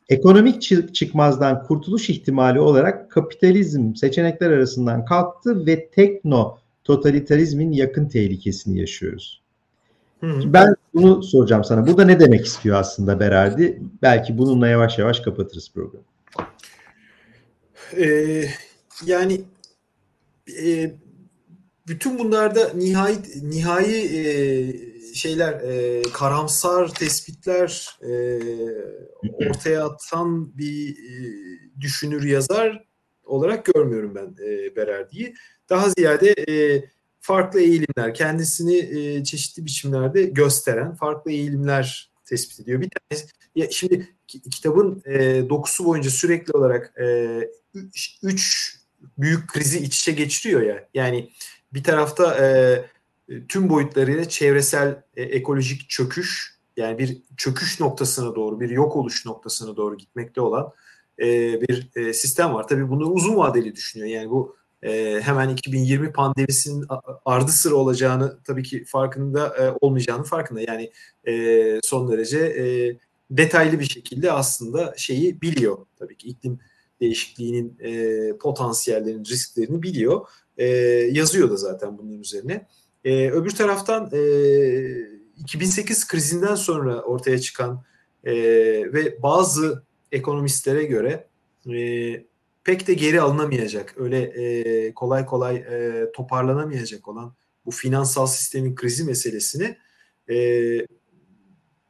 ekonomik 0.08 0.62
çıkmazdan 0.94 1.62
kurtuluş 1.62 2.10
ihtimali 2.10 2.60
olarak 2.60 3.10
kapitalizm 3.10 3.94
seçenekler 3.94 4.50
arasından 4.50 5.04
kalktı 5.04 5.66
ve 5.66 5.88
tekno 5.88 6.58
totalitarizmin 6.84 7.72
yakın 7.72 8.08
tehlikesini 8.08 8.80
yaşıyoruz. 8.80 9.42
Hı. 10.20 10.40
Ben 10.44 10.76
bunu 10.94 11.22
soracağım 11.22 11.64
sana. 11.64 11.86
Burada 11.86 12.04
ne 12.04 12.20
demek 12.20 12.46
istiyor 12.46 12.76
aslında 12.76 13.20
Berardi? 13.20 13.82
Belki 14.02 14.38
bununla 14.38 14.68
yavaş 14.68 14.98
yavaş 14.98 15.20
kapatırız 15.20 15.70
programı. 15.74 16.04
Ee, 17.96 18.44
yani 19.06 19.40
e, 20.64 20.92
bütün 21.86 22.18
bunlarda 22.18 22.72
nihai 22.74 23.16
nihai 23.42 23.94
e, 23.94 24.24
şeyler 25.14 25.52
e, 25.52 26.02
karamsar 26.02 26.94
tespitler 26.94 27.98
e, 28.02 28.40
ortaya 29.48 29.84
atan 29.84 30.58
bir 30.58 30.90
e, 30.90 31.14
düşünür 31.80 32.24
yazar 32.24 32.84
olarak 33.24 33.64
görmüyorum 33.64 34.14
ben 34.14 34.44
e, 34.44 34.76
Berardi'yi. 34.76 35.34
Daha 35.70 35.90
ziyade 35.90 36.30
e, 36.48 36.84
farklı 37.20 37.60
eğilimler, 37.60 38.14
kendisini 38.14 38.76
e, 38.76 39.24
çeşitli 39.24 39.64
biçimlerde 39.64 40.22
gösteren 40.22 40.94
farklı 40.94 41.30
eğilimler 41.30 42.10
tespit 42.24 42.60
ediyor. 42.60 42.80
Bir 42.80 42.90
tanesi, 42.90 43.26
ya 43.56 43.70
şimdi 43.70 44.08
kitabın 44.26 45.02
e, 45.06 45.48
dokusu 45.48 45.84
boyunca 45.84 46.10
sürekli 46.10 46.52
olarak 46.52 46.94
e, 47.00 47.38
üç, 47.74 48.18
üç 48.22 48.74
büyük 49.18 49.48
krizi 49.48 49.78
iç 49.78 50.00
içe 50.00 50.12
geçiriyor 50.12 50.62
ya. 50.62 50.88
Yani 50.94 51.30
bir 51.74 51.84
tarafta 51.84 52.36
e, 52.44 52.84
tüm 53.48 53.70
boyutlarıyla 53.70 54.28
çevresel 54.28 55.02
e, 55.16 55.22
ekolojik 55.22 55.90
çöküş 55.90 56.54
yani 56.76 56.98
bir 56.98 57.22
çöküş 57.36 57.80
noktasına 57.80 58.34
doğru 58.34 58.60
bir 58.60 58.70
yok 58.70 58.96
oluş 58.96 59.26
noktasına 59.26 59.76
doğru 59.76 59.96
gitmekte 59.96 60.40
olan 60.40 60.72
e, 61.18 61.60
bir 61.60 61.90
e, 61.96 62.12
sistem 62.12 62.54
var. 62.54 62.68
Tabii 62.68 62.90
bunu 62.90 63.06
uzun 63.06 63.36
vadeli 63.36 63.74
düşünüyor. 63.74 64.10
Yani 64.10 64.30
bu 64.30 64.56
e, 64.82 65.20
hemen 65.22 65.48
2020 65.48 66.12
pandemisinin 66.12 66.86
ardı 67.24 67.50
sıra 67.50 67.74
olacağını 67.74 68.38
tabii 68.44 68.62
ki 68.62 68.84
farkında 68.84 69.56
e, 69.56 69.78
olmayacağını 69.80 70.24
farkında. 70.24 70.60
Yani 70.60 70.90
e, 71.28 71.78
son 71.82 72.12
derece 72.12 72.38
e, 72.38 72.64
detaylı 73.30 73.80
bir 73.80 73.84
şekilde 73.84 74.32
aslında 74.32 74.94
şeyi 74.96 75.40
biliyor. 75.40 75.78
Tabii 75.98 76.16
ki 76.16 76.28
iklim 76.28 76.58
değişikliğinin 77.00 77.78
e, 77.80 78.36
potansiyellerini, 78.38 79.28
risklerini 79.28 79.82
biliyor. 79.82 80.26
E, 80.58 80.66
yazıyor 81.12 81.50
da 81.50 81.56
zaten 81.56 81.98
bunun 81.98 82.20
üzerine. 82.20 82.66
E, 83.04 83.30
öbür 83.30 83.50
taraftan 83.50 84.10
e, 84.12 84.20
2008 85.36 86.06
krizinden 86.08 86.54
sonra 86.54 87.02
ortaya 87.02 87.38
çıkan 87.40 87.84
e, 88.24 88.34
ve 88.92 89.22
bazı 89.22 89.82
ekonomistlere 90.12 90.84
göre 90.84 91.28
e, 91.74 92.24
pek 92.64 92.86
de 92.86 92.94
geri 92.94 93.20
alınamayacak, 93.20 93.94
öyle 93.96 94.22
e, 94.22 94.94
kolay 94.94 95.26
kolay 95.26 95.56
e, 95.56 96.06
toparlanamayacak 96.12 97.08
olan 97.08 97.34
bu 97.66 97.70
finansal 97.70 98.26
sistemin 98.26 98.74
krizi 98.74 99.04
meselesini 99.04 99.76
e, 100.30 100.36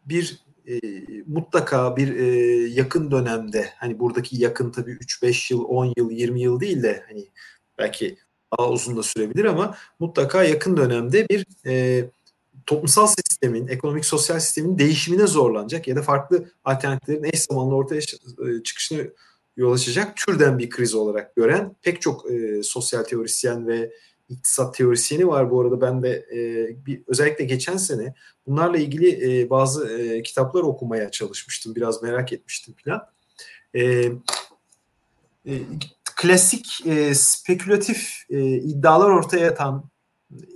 bir 0.05 0.45
e, 0.67 0.81
mutlaka 1.27 1.97
bir 1.97 2.17
e, 2.17 2.27
yakın 2.69 3.11
dönemde 3.11 3.71
hani 3.77 3.99
buradaki 3.99 4.43
yakın 4.43 4.71
tabii 4.71 4.93
3-5 4.93 5.55
yıl, 5.55 5.65
10 5.65 5.93
yıl, 5.97 6.11
20 6.11 6.41
yıl 6.41 6.61
değil 6.61 6.83
de 6.83 7.05
hani 7.09 7.29
belki 7.79 8.17
daha 8.59 8.71
uzun 8.71 8.97
da 8.97 9.03
sürebilir 9.03 9.45
ama 9.45 9.77
mutlaka 9.99 10.45
yakın 10.45 10.77
dönemde 10.77 11.29
bir 11.29 11.47
e, 11.67 12.05
toplumsal 12.67 13.07
sistemin, 13.07 13.69
ekonomik 13.69 14.05
sosyal 14.05 14.41
sistemin 14.41 14.79
değişimine 14.79 15.27
zorlanacak 15.27 15.89
ya 15.89 15.97
da 15.97 16.03
farklı 16.03 16.45
alternatiflerin 16.65 17.25
eş 17.25 17.41
zamanlı 17.41 17.75
ortaya 17.75 17.99
e, 17.99 18.63
çıkışına 18.63 19.03
yol 19.57 19.73
açacak 19.73 20.17
türden 20.17 20.59
bir 20.59 20.71
kriz 20.71 20.95
olarak 20.95 21.37
gören 21.37 21.77
pek 21.83 22.03
çok 22.03 22.31
e, 22.31 22.63
sosyal 22.63 23.03
teorisyen 23.03 23.67
ve 23.67 23.91
iktisat 24.29 24.75
teorisyeni 24.75 25.29
var 25.29 25.51
bu 25.51 25.61
arada 25.61 25.81
ben 25.81 26.03
de 26.03 26.27
e, 26.33 26.69
bir 26.87 27.03
özellikle 27.07 27.45
geçen 27.45 27.77
sene 27.77 28.15
bunlarla 28.47 28.79
ilgili 28.79 29.41
e, 29.41 29.51
bazı 29.51 29.89
e, 29.89 30.23
kitaplar 30.23 30.63
okumaya 30.63 31.11
çalışmıştım 31.11 31.75
biraz 31.75 32.03
merak 32.03 32.33
etmiştim 32.33 32.75
falan. 32.85 33.07
E, 33.75 33.83
e, 35.47 35.53
klasik 36.17 36.87
e, 36.87 37.15
spekülatif 37.15 38.25
e, 38.31 38.45
iddialar 38.45 39.11
ortaya 39.11 39.51
atan 39.51 39.91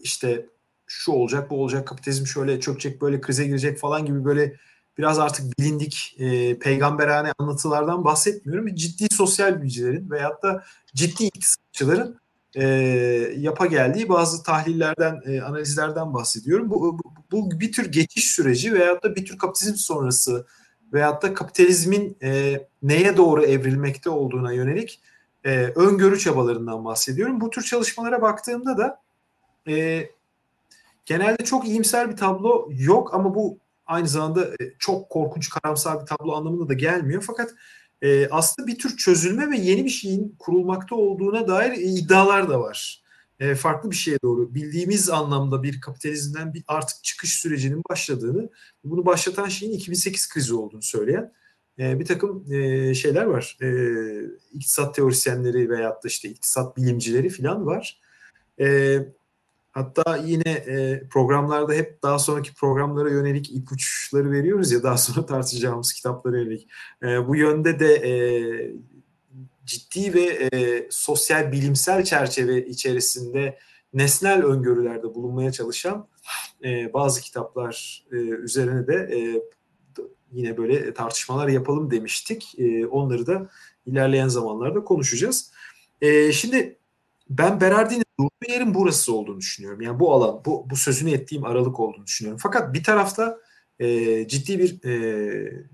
işte 0.03 0.47
şu 0.87 1.13
olacak 1.13 1.51
bu 1.51 1.63
olacak 1.63 1.89
kapitalizm 1.89 2.27
şöyle 2.27 2.61
çökecek 2.61 3.03
böyle 3.03 3.21
krize 3.21 3.47
girecek 3.47 3.79
falan 3.79 4.07
gibi 4.07 4.25
böyle 4.25 4.57
biraz 4.99 5.19
artık 5.19 5.59
bilindik 5.59 6.17
e, 6.19 6.59
peygamberane 6.59 7.33
anlatılardan 7.39 8.05
bahsetmiyorum. 8.05 8.75
Ciddi 8.75 9.15
sosyal 9.15 9.63
bilgilerin 9.63 10.11
veyahut 10.11 10.43
da 10.43 10.65
ciddi 10.95 11.25
iktisatçıların 11.25 12.21
e, 12.55 12.65
yapa 13.37 13.67
geldiği 13.67 14.09
bazı 14.09 14.43
tahlillerden, 14.43 15.21
e, 15.27 15.41
analizlerden 15.41 16.15
bahsediyorum. 16.15 16.71
Bu, 16.71 16.99
bu, 16.99 17.15
bu 17.33 17.61
bir 17.61 17.73
tür 17.73 17.93
geçiş 17.93 18.25
süreci 18.25 18.75
veyahut 18.75 19.03
da 19.03 19.17
bir 19.17 19.27
tür 19.27 19.39
kapitalizm 19.39 19.77
sonrası 19.77 20.47
veyahut 20.93 21.23
da 21.23 21.35
kapitalizmin 21.35 22.17
e, 22.23 22.61
neye 22.83 23.17
doğru 23.17 23.45
evrilmekte 23.45 24.11
olduğuna 24.11 24.53
yönelik 24.53 25.01
e, 25.45 25.73
öngörü 25.77 26.19
çabalarından 26.19 26.85
bahsediyorum. 26.85 27.41
Bu 27.41 27.51
tür 27.51 27.63
çalışmalara 27.63 28.23
baktığımda 28.23 28.79
da 28.79 29.01
e, 29.69 30.07
genelde 31.07 31.45
çok 31.45 31.69
iyimser 31.69 32.11
bir 32.11 32.17
tablo 32.17 32.69
yok 32.71 33.15
ama 33.15 33.35
bu 33.35 33.59
aynı 33.87 34.09
zamanda 34.09 34.45
e, 34.47 34.75
çok 34.79 35.11
korkunç 35.11 35.51
karamsar 35.51 36.01
bir 36.01 36.07
tablo 36.07 36.33
anlamında 36.33 36.69
da 36.69 36.75
gelmiyor. 36.75 37.25
Fakat 37.27 37.51
e, 38.03 38.29
aslında 38.29 38.67
bir 38.67 38.79
tür 38.79 38.97
çözülme 38.97 39.51
ve 39.51 39.57
yeni 39.57 39.85
bir 39.85 39.91
şeyin 39.91 40.37
kurulmakta 40.39 40.97
olduğuna 40.97 41.49
dair 41.49 41.73
iddialar 41.73 42.49
da 42.49 42.61
var. 42.61 43.03
E, 43.41 43.55
farklı 43.55 43.91
bir 43.91 43.97
şeye 43.97 44.19
doğru 44.23 44.55
bildiğimiz 44.55 45.11
anlamda 45.11 45.63
bir 45.63 45.81
kapitalizmden 45.81 46.55
bir 46.55 46.65
artık 46.69 47.05
çıkış 47.05 47.35
sürecinin 47.35 47.83
başladığını, 47.91 48.49
bunu 48.85 49.07
başlatan 49.07 49.49
şeyin 49.49 49.73
2008 49.73 50.29
krizi 50.29 50.55
olduğunu 50.55 50.83
söyleyen 50.83 51.33
e, 51.79 52.01
bir 52.01 52.05
takım 52.05 52.53
e, 52.53 52.95
şeyler 52.95 53.25
var. 53.25 53.59
E, 53.63 53.69
iktisat 54.53 54.95
teorisyenleri 54.95 55.71
veyahut 55.71 56.05
da 56.05 56.09
işte 56.09 56.29
iktisat 56.29 56.77
bilimcileri 56.77 57.31
falan 57.31 57.67
var. 57.67 58.01
E, 58.61 58.99
Hatta 59.79 60.17
yine 60.17 60.51
e, 60.51 61.03
programlarda 61.11 61.73
hep 61.73 62.03
daha 62.03 62.19
sonraki 62.19 62.55
programlara 62.55 63.11
yönelik 63.11 63.51
ipuçları 63.51 64.31
veriyoruz 64.31 64.73
ya 64.73 64.83
daha 64.83 64.97
sonra 64.97 65.27
tartışacağımız 65.27 65.93
kitaplara 65.93 66.39
yönelik. 66.39 66.69
E, 67.03 67.29
bu 67.29 67.37
yönde 67.37 67.81
de 67.81 67.95
e, 67.95 68.13
ciddi 69.65 70.15
ve 70.15 70.49
e, 70.53 70.87
sosyal 70.91 71.53
bilimsel 71.53 72.05
çerçeve 72.05 72.67
içerisinde 72.67 73.59
nesnel 73.95 74.45
öngörülerde 74.45 75.15
bulunmaya 75.15 75.53
çalışan 75.53 76.09
e, 76.65 76.93
bazı 76.93 77.21
kitaplar 77.21 78.05
e, 78.13 78.17
üzerine 78.17 78.87
de 78.87 78.95
e, 78.95 79.43
yine 80.33 80.57
böyle 80.57 80.95
tartışmalar 80.95 81.49
yapalım 81.49 81.91
demiştik. 81.91 82.55
E, 82.59 82.87
onları 82.87 83.27
da 83.27 83.51
ilerleyen 83.87 84.29
zamanlarda 84.29 84.85
konuşacağız. 84.85 85.53
E, 86.01 86.33
şimdi 86.33 86.79
ben 87.31 87.61
Berardi'nin 87.61 88.05
durduğu 88.21 88.53
yerin 88.53 88.75
burası 88.75 89.15
olduğunu 89.15 89.41
düşünüyorum. 89.41 89.81
Yani 89.81 90.01
bu 90.01 90.13
alan, 90.13 90.43
bu, 90.45 90.71
bu 90.71 90.77
sözünü 90.77 91.11
ettiğim 91.11 91.45
aralık 91.45 91.81
olduğunu 91.81 92.07
düşünüyorum. 92.07 92.41
Fakat 92.43 92.75
bir 92.75 92.85
tarafta 92.85 93.39
e, 93.79 94.29
ciddi 94.29 94.59
bir 94.59 94.89
e, 94.89 95.67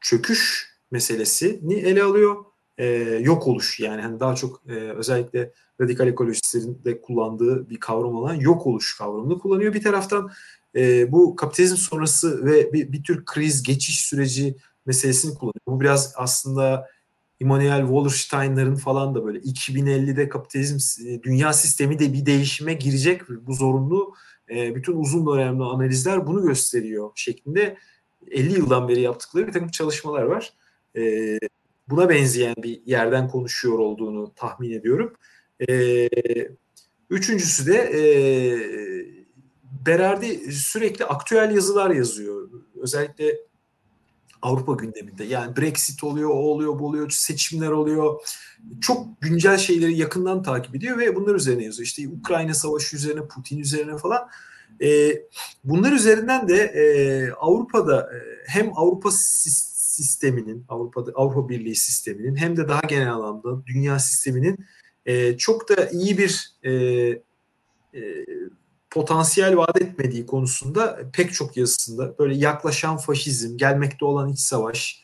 çöküş 0.00 0.72
meselesini 0.90 1.74
ele 1.74 2.02
alıyor. 2.02 2.44
E, 2.78 2.86
yok 3.20 3.46
oluş 3.46 3.80
yani 3.80 4.02
hani 4.02 4.20
daha 4.20 4.34
çok 4.34 4.62
e, 4.68 4.72
özellikle 4.72 5.52
radikal 5.80 6.08
ekolojistlerin 6.08 6.80
de 6.84 7.00
kullandığı 7.00 7.70
bir 7.70 7.80
kavram 7.80 8.14
olan 8.14 8.34
yok 8.34 8.66
oluş 8.66 8.98
kavramını 8.98 9.38
kullanıyor. 9.38 9.74
Bir 9.74 9.82
taraftan 9.82 10.30
e, 10.76 11.12
bu 11.12 11.36
kapitalizm 11.36 11.76
sonrası 11.76 12.44
ve 12.44 12.72
bir, 12.72 12.92
bir 12.92 13.02
tür 13.02 13.24
kriz 13.24 13.62
geçiş 13.62 14.00
süreci 14.00 14.56
meselesini 14.86 15.34
kullanıyor. 15.34 15.66
Bu 15.66 15.80
biraz 15.80 16.12
aslında 16.16 16.88
Immanuel 17.40 17.80
Wallerstein'ların 17.80 18.74
falan 18.74 19.14
da 19.14 19.24
böyle 19.24 19.38
2050'de 19.38 20.28
kapitalizm 20.28 21.06
e, 21.08 21.22
dünya 21.22 21.52
sistemi 21.52 21.98
de 21.98 22.12
bir 22.12 22.26
değişime 22.26 22.74
girecek 22.74 23.22
bu 23.28 23.54
zorunlu 23.54 24.14
e, 24.50 24.74
bütün 24.74 24.92
uzun 24.92 25.26
dönemli 25.26 25.62
analizler 25.62 26.26
bunu 26.26 26.42
gösteriyor 26.42 27.10
şeklinde 27.14 27.76
50 28.30 28.52
yıldan 28.52 28.88
beri 28.88 29.00
yaptıkları 29.00 29.46
bir 29.46 29.52
takım 29.52 29.68
çalışmalar 29.68 30.22
var. 30.22 30.52
E, 30.96 31.38
buna 31.88 32.08
benzeyen 32.08 32.54
bir 32.58 32.82
yerden 32.86 33.28
konuşuyor 33.28 33.78
olduğunu 33.78 34.32
tahmin 34.34 34.70
ediyorum. 34.70 35.12
Üçüncüsü 37.10 37.66
de 37.66 37.90
Berardi 39.86 40.52
sürekli 40.52 41.04
aktüel 41.04 41.54
yazılar 41.54 41.90
yazıyor. 41.90 42.48
Özellikle 42.76 43.36
Avrupa 44.42 44.72
gündeminde. 44.72 45.24
Yani 45.24 45.56
Brexit 45.56 46.04
oluyor, 46.04 46.30
o 46.30 46.32
oluyor, 46.32 46.78
bu 46.78 46.86
oluyor, 46.86 47.10
seçimler 47.10 47.70
oluyor. 47.70 48.20
Çok 48.80 49.20
güncel 49.20 49.58
şeyleri 49.58 49.96
yakından 49.96 50.42
takip 50.42 50.74
ediyor 50.74 50.98
ve 50.98 51.16
bunlar 51.16 51.34
üzerine 51.34 51.64
yazıyor. 51.64 51.86
İşte 51.86 52.08
Ukrayna 52.08 52.54
savaşı 52.54 52.96
üzerine, 52.96 53.26
Putin 53.26 53.58
üzerine 53.58 53.96
falan. 53.96 54.28
E, 54.82 55.22
bunlar 55.64 55.92
üzerinden 55.92 56.48
de 56.48 56.56
e, 56.56 56.84
Avrupa'da 57.32 58.00
e, 58.00 58.18
hem 58.46 58.78
Avrupa 58.78 59.10
sisteminin, 59.12 60.64
Avrupa'da 60.68 61.12
Avrupa 61.14 61.48
Birliği 61.48 61.76
sisteminin 61.76 62.36
hem 62.36 62.56
de 62.56 62.68
daha 62.68 62.80
genel 62.80 63.12
anlamda 63.12 63.66
dünya 63.66 63.98
sisteminin 63.98 64.58
e, 65.06 65.36
çok 65.36 65.68
da 65.68 65.90
iyi 65.90 66.18
bir 66.18 66.56
potansiyel 68.92 69.56
vaat 69.56 69.82
etmediği 69.82 70.26
konusunda 70.26 70.98
pek 71.12 71.32
çok 71.32 71.56
yazısında 71.56 72.18
böyle 72.18 72.34
yaklaşan 72.34 72.96
faşizm, 72.96 73.56
gelmekte 73.56 74.04
olan 74.04 74.28
iç 74.28 74.38
savaş 74.38 75.02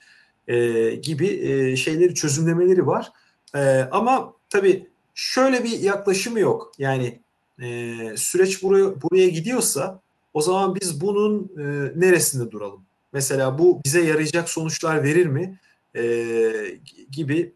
e, 0.49 0.91
gibi 0.95 1.27
e, 1.27 1.77
şeyleri 1.77 2.15
çözümlemeleri 2.15 2.87
var. 2.87 3.13
E, 3.55 3.89
ama 3.93 4.33
tabii 4.51 4.87
şöyle 5.15 5.65
bir 5.65 5.79
yaklaşımı 5.79 6.41
yok. 6.41 6.73
Yani 6.79 7.21
e, 7.63 7.97
süreç 8.17 8.63
buraya 8.63 9.03
buraya 9.03 9.29
gidiyorsa 9.29 10.01
o 10.35 10.41
zaman 10.41 10.75
biz 10.81 11.01
bunun 11.01 11.51
e, 11.59 11.93
neresinde 12.01 12.51
duralım? 12.51 12.85
Mesela 13.13 13.59
bu 13.59 13.81
bize 13.85 14.01
yarayacak 14.05 14.49
sonuçlar 14.49 15.03
verir 15.03 15.27
mi? 15.27 15.59
E, 15.97 16.03
gibi 17.11 17.55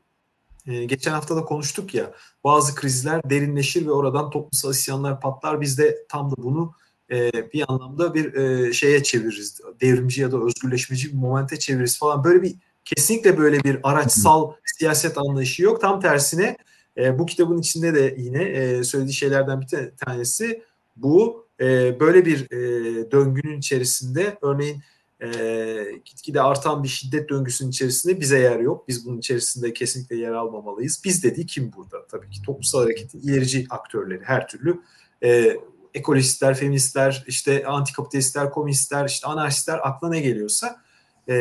e, 0.67 0.85
geçen 0.85 1.13
hafta 1.13 1.37
da 1.37 1.45
konuştuk 1.45 1.95
ya 1.95 2.13
bazı 2.45 2.75
krizler 2.75 3.31
derinleşir 3.31 3.87
ve 3.87 3.91
oradan 3.91 4.31
toplumsal 4.31 4.71
isyanlar 4.71 5.21
patlar. 5.21 5.61
Biz 5.61 5.79
de 5.79 6.07
tam 6.09 6.31
da 6.31 6.35
bunu 6.39 6.73
e, 7.11 7.33
bir 7.53 7.65
anlamda 7.69 8.15
bir 8.15 8.35
e, 8.35 8.73
şeye 8.73 9.03
çeviririz. 9.03 9.61
Devrimci 9.81 10.21
ya 10.21 10.33
da 10.33 10.45
özgürleşmeci 10.45 11.13
bir 11.13 11.17
momente 11.17 11.59
çeviririz 11.59 11.99
falan. 11.99 12.25
Böyle 12.25 12.43
bir 12.43 12.55
kesinlikle 12.85 13.39
böyle 13.39 13.65
bir 13.65 13.79
araçsal 13.83 14.53
siyaset 14.79 15.19
anlayışı 15.19 15.63
yok. 15.63 15.81
Tam 15.81 16.01
tersine 16.01 16.57
e, 16.97 17.19
bu 17.19 17.27
kitabın 17.27 17.59
içinde 17.59 17.95
de 17.95 18.15
yine 18.19 18.43
e, 18.43 18.85
söylediği 18.85 19.15
şeylerden 19.15 19.61
bir 19.61 19.97
tanesi 19.97 20.63
bu. 20.97 21.43
Böyle 22.01 22.27
bir 22.27 22.51
döngünün 23.11 23.59
içerisinde 23.59 24.39
örneğin 24.43 24.83
e, 25.23 25.29
gitgide 26.05 26.43
artan 26.43 26.83
bir 26.83 26.89
şiddet 26.89 27.29
döngüsünün 27.29 27.70
içerisinde 27.70 28.20
bize 28.20 28.39
yer 28.39 28.61
yok. 28.61 28.89
Biz 28.89 29.07
bunun 29.07 29.18
içerisinde 29.18 29.73
kesinlikle 29.73 30.16
yer 30.16 30.33
almamalıyız. 30.33 31.03
Biz 31.05 31.25
dediği 31.25 31.47
kim 31.47 31.73
burada? 31.77 32.07
Tabii 32.07 32.31
ki 32.31 32.43
toplumsal 32.43 32.83
hareketin 32.83 33.20
ilerici 33.20 33.66
aktörleri 33.70 34.25
her 34.25 34.49
türlü. 34.49 34.81
E, 35.25 35.57
ekolojistler, 35.95 36.55
feministler, 36.55 37.25
işte 37.27 37.66
antikapitalistler, 37.66 38.51
komünistler, 38.51 39.09
işte 39.09 39.27
anarşistler 39.27 39.81
akla 39.83 40.09
ne 40.09 40.20
geliyorsa. 40.20 40.83
E, 41.29 41.35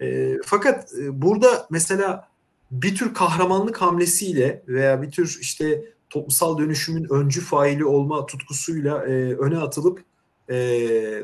e, 0.00 0.36
fakat 0.44 0.92
e, 0.94 1.22
burada 1.22 1.66
mesela 1.70 2.28
bir 2.70 2.94
tür 2.94 3.14
kahramanlık 3.14 3.82
hamlesiyle 3.82 4.62
veya 4.68 5.02
bir 5.02 5.10
tür 5.10 5.38
işte 5.40 5.84
toplumsal 6.10 6.58
dönüşümün 6.58 7.06
öncü 7.10 7.40
faili 7.40 7.84
olma 7.84 8.26
tutkusuyla 8.26 9.06
e, 9.06 9.34
öne 9.34 9.58
atılıp 9.58 10.04
e, 10.50 10.56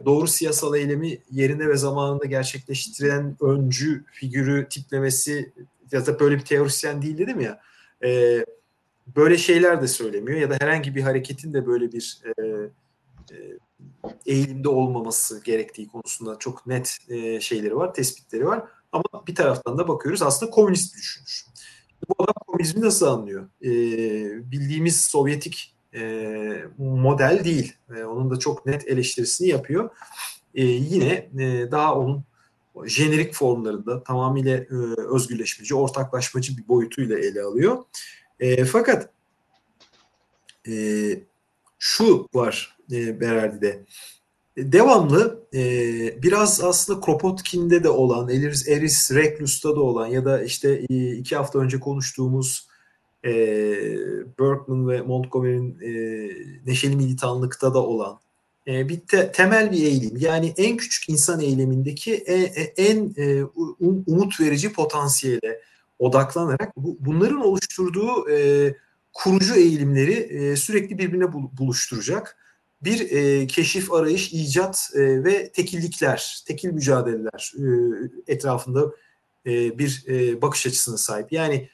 doğru 0.05 0.27
siyasal 0.27 0.77
eylemi 0.77 1.19
yerine 1.31 1.69
ve 1.69 1.77
zamanında 1.77 2.25
gerçekleştiren 2.25 3.37
öncü 3.41 4.05
figürü 4.13 4.69
tiplemesi 4.69 5.53
ya 5.93 6.07
da 6.07 6.21
böyle 6.21 6.37
bir 6.37 6.45
teorisyen 6.45 7.03
değil 7.03 7.19
dedim 7.19 7.41
ya 7.41 7.61
e, 8.05 8.45
böyle 9.17 9.39
şeyler 9.39 9.83
de 9.83 9.89
söylemiyor 9.89 10.41
ya 10.41 10.51
da 10.51 10.57
herhangi 10.61 10.95
bir 10.95 11.03
hareketin 11.03 11.55
de 11.55 11.67
böyle 11.67 11.93
bir 11.93 12.23
e, 12.25 12.43
e, 13.33 13.59
eğilimde 14.27 14.69
olmaması 14.69 15.45
gerektiği 15.45 15.89
konusunda 15.89 16.39
çok 16.39 16.67
net 16.67 16.99
e, 17.09 17.41
şeyleri 17.41 17.77
var, 17.77 17.95
tespitleri 17.95 18.47
var. 18.47 18.65
Ama 18.93 19.05
bir 19.27 19.35
taraftan 19.35 19.79
da 19.79 19.89
bakıyoruz 19.89 20.23
aslında 20.23 20.51
komünist 20.51 20.95
bir 20.95 21.01
düşünür. 21.01 21.45
Bu 22.09 22.15
adam 22.25 22.35
komünizmi 22.47 22.81
nasıl 22.81 23.07
anlıyor? 23.07 23.49
E, 23.65 23.71
bildiğimiz 24.51 25.01
Sovyetik 25.01 25.75
e, 25.95 26.65
model 26.79 27.45
değil. 27.45 27.75
E, 27.97 28.05
onun 28.05 28.31
da 28.31 28.39
çok 28.39 28.67
net 28.67 28.89
eleştirisini 28.89 29.49
yapıyor. 29.49 29.91
E, 30.55 30.65
yine 30.65 31.31
e, 31.39 31.71
daha 31.71 31.95
onun 31.99 32.25
jenerik 32.85 33.35
formlarında 33.35 34.03
tamamıyla 34.03 34.57
e, 34.57 34.67
özgürleşmeci, 35.15 35.75
ortaklaşmacı 35.75 36.57
bir 36.59 36.69
boyutuyla 36.69 37.19
ele 37.19 37.43
alıyor. 37.43 37.85
E, 38.41 38.65
fakat 38.65 39.11
e, 40.69 40.75
şu 41.79 42.29
var 42.35 42.77
e, 42.93 43.21
Berardi'de. 43.21 43.85
Devamlı 44.57 45.47
e, 45.55 45.63
biraz 46.23 46.65
aslında 46.65 47.01
Kropotkin'de 47.01 47.85
de 47.85 47.89
olan, 47.89 48.29
Eris, 48.29 48.69
Eris 48.69 49.11
Reclus'ta 49.15 49.77
da 49.77 49.81
olan 49.81 50.07
ya 50.07 50.25
da 50.25 50.43
işte 50.43 50.87
e, 50.91 51.13
iki 51.13 51.37
hafta 51.37 51.59
önce 51.59 51.81
konuştuğumuz 51.81 52.69
e, 53.25 53.33
Berkman 54.39 54.89
ve 54.89 55.03
Montgomery'nin 55.03 55.79
e, 55.81 55.93
neşeli 56.67 56.97
militanlıkta 56.97 57.75
da 57.75 57.87
olan 57.87 58.19
e, 58.67 58.89
bir 58.89 59.01
te, 59.01 59.33
temel 59.33 59.73
bir 59.73 59.83
eğilim. 59.83 60.17
Yani 60.17 60.55
en 60.57 60.77
küçük 60.77 61.09
insan 61.09 61.41
eylemindeki 61.41 62.15
e, 62.15 62.35
e, 62.35 62.63
en 62.63 63.15
e, 63.17 63.45
um, 63.45 64.05
umut 64.07 64.41
verici 64.41 64.73
potansiyele 64.73 65.61
odaklanarak 65.99 66.77
bu, 66.77 66.97
bunların 67.01 67.41
oluşturduğu 67.41 68.31
e, 68.31 68.75
kurucu 69.13 69.55
eğilimleri 69.55 70.13
e, 70.13 70.57
sürekli 70.57 70.99
birbirine 70.99 71.33
buluşturacak 71.33 72.37
bir 72.83 73.11
e, 73.11 73.47
keşif, 73.47 73.93
arayış, 73.93 74.33
icat 74.33 74.91
e, 74.95 75.25
ve 75.25 75.53
tekillikler, 75.53 76.43
tekil 76.47 76.73
mücadeleler 76.73 77.53
e, 77.59 77.67
etrafında 78.33 78.93
e, 79.47 79.79
bir 79.79 80.05
e, 80.09 80.43
bakış 80.43 80.67
açısına 80.67 80.97
sahip. 80.97 81.33
Yani 81.33 81.69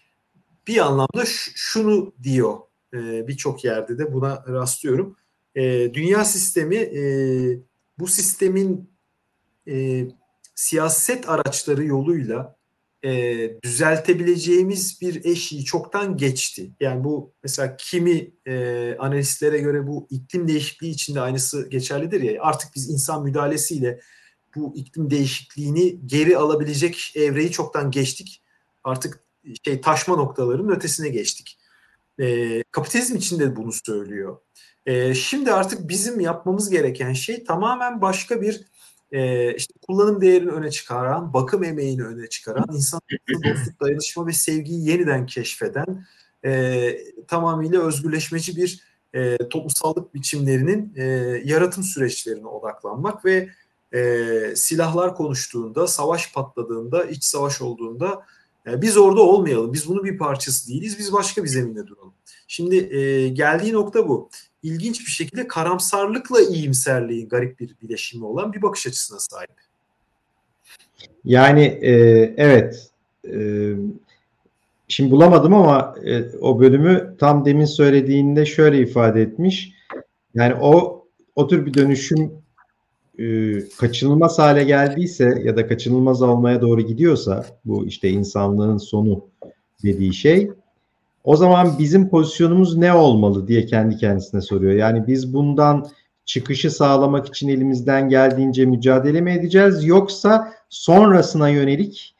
bir 0.68 0.86
anlamda 0.86 1.24
şunu 1.54 2.12
diyor 2.22 2.58
e, 2.94 3.28
birçok 3.28 3.64
yerde 3.64 3.98
de 3.98 4.12
buna 4.12 4.44
rastlıyorum. 4.48 5.16
E, 5.54 5.94
dünya 5.94 6.24
sistemi 6.24 6.76
e, 6.76 7.02
bu 7.98 8.06
sistemin 8.06 8.90
e, 9.68 10.06
siyaset 10.54 11.28
araçları 11.28 11.84
yoluyla 11.84 12.56
e, 13.04 13.10
düzeltebileceğimiz 13.62 15.00
bir 15.00 15.24
eşiği 15.24 15.64
çoktan 15.64 16.16
geçti. 16.16 16.70
Yani 16.80 17.04
bu 17.04 17.32
mesela 17.42 17.76
kimi 17.76 18.30
e, 18.46 18.96
analistlere 18.98 19.58
göre 19.58 19.86
bu 19.86 20.06
iklim 20.10 20.48
değişikliği 20.48 20.90
içinde 20.90 21.20
aynısı 21.20 21.68
geçerlidir 21.68 22.20
ya 22.20 22.42
artık 22.42 22.70
biz 22.74 22.90
insan 22.90 23.24
müdahalesiyle 23.24 24.00
bu 24.56 24.76
iklim 24.76 25.10
değişikliğini 25.10 26.06
geri 26.06 26.36
alabilecek 26.36 27.12
evreyi 27.14 27.50
çoktan 27.50 27.90
geçtik. 27.90 28.42
Artık 28.84 29.27
şey 29.64 29.80
taşma 29.80 30.16
noktalarının 30.16 30.76
ötesine 30.76 31.08
geçtik. 31.08 31.58
E, 32.20 32.62
kapitalizm 32.70 33.16
için 33.16 33.38
de 33.38 33.56
bunu 33.56 33.72
söylüyor. 33.72 34.38
E, 34.86 35.14
şimdi 35.14 35.52
artık 35.52 35.88
bizim 35.88 36.20
yapmamız 36.20 36.70
gereken 36.70 37.12
şey 37.12 37.44
tamamen 37.44 38.00
başka 38.00 38.42
bir 38.42 38.60
e, 39.12 39.54
işte 39.54 39.74
kullanım 39.86 40.20
değerini 40.20 40.50
öne 40.50 40.70
çıkaran, 40.70 41.34
bakım 41.34 41.64
emeğini 41.64 42.04
öne 42.04 42.28
çıkaran, 42.28 42.66
insan 42.72 43.00
dostluk, 43.44 43.80
dayanışma 43.80 44.26
ve 44.26 44.32
sevgiyi 44.32 44.88
yeniden 44.88 45.26
keşfeden, 45.26 46.06
e, 46.44 46.92
tamamıyla 47.26 47.82
özgürleşmeci 47.82 48.56
bir 48.56 48.80
e, 49.14 49.36
toplumsallık 49.36 50.14
biçimlerinin 50.14 50.92
e, 50.96 51.04
yaratım 51.44 51.84
süreçlerine 51.84 52.46
odaklanmak 52.46 53.24
ve 53.24 53.48
e, 53.94 54.56
silahlar 54.56 55.14
konuştuğunda, 55.14 55.86
savaş 55.86 56.32
patladığında, 56.32 57.04
iç 57.04 57.24
savaş 57.24 57.62
olduğunda 57.62 58.26
biz 58.66 58.96
orada 58.96 59.20
olmayalım. 59.20 59.72
Biz 59.72 59.88
bunun 59.88 60.04
bir 60.04 60.18
parçası 60.18 60.68
değiliz. 60.68 60.98
Biz 60.98 61.12
başka 61.12 61.44
bir 61.44 61.48
zeminde 61.48 61.86
duralım. 61.86 62.14
Şimdi 62.48 62.96
e, 62.96 63.28
geldiği 63.28 63.72
nokta 63.72 64.08
bu. 64.08 64.30
İlginç 64.62 65.00
bir 65.00 65.10
şekilde 65.10 65.48
karamsarlıkla 65.48 66.40
iyimserliğin 66.40 67.28
garip 67.28 67.60
bir 67.60 67.76
bileşimi 67.82 68.24
olan 68.24 68.52
bir 68.52 68.62
bakış 68.62 68.86
açısına 68.86 69.18
sahip. 69.18 69.50
Yani 71.24 71.62
e, 71.62 71.92
evet 72.36 72.90
e, 73.32 73.72
şimdi 74.88 75.10
bulamadım 75.10 75.54
ama 75.54 75.94
e, 76.04 76.36
o 76.40 76.60
bölümü 76.60 77.16
tam 77.18 77.44
demin 77.44 77.64
söylediğinde 77.64 78.46
şöyle 78.46 78.78
ifade 78.78 79.22
etmiş. 79.22 79.72
Yani 80.34 80.54
o 80.54 81.04
o 81.36 81.48
tür 81.48 81.66
bir 81.66 81.74
dönüşüm 81.74 82.18
e, 82.20 82.30
kaçınılmaz 83.78 84.38
hale 84.38 84.64
geldiyse 84.64 85.42
ya 85.44 85.56
da 85.56 85.66
kaçınılmaz 85.66 86.22
olmaya 86.22 86.60
doğru 86.60 86.80
gidiyorsa 86.80 87.46
bu 87.64 87.86
işte 87.86 88.08
insanlığın 88.08 88.78
sonu 88.78 89.24
dediği 89.82 90.14
şey 90.14 90.50
o 91.24 91.36
zaman 91.36 91.78
bizim 91.78 92.08
pozisyonumuz 92.08 92.76
ne 92.76 92.92
olmalı 92.92 93.48
diye 93.48 93.66
kendi 93.66 93.96
kendisine 93.96 94.40
soruyor. 94.40 94.72
Yani 94.72 95.06
biz 95.06 95.34
bundan 95.34 95.86
çıkışı 96.24 96.70
sağlamak 96.70 97.26
için 97.26 97.48
elimizden 97.48 98.08
geldiğince 98.08 98.66
mücadele 98.66 99.20
mi 99.20 99.32
edeceğiz 99.32 99.84
yoksa 99.84 100.52
sonrasına 100.68 101.48
yönelik 101.48 102.14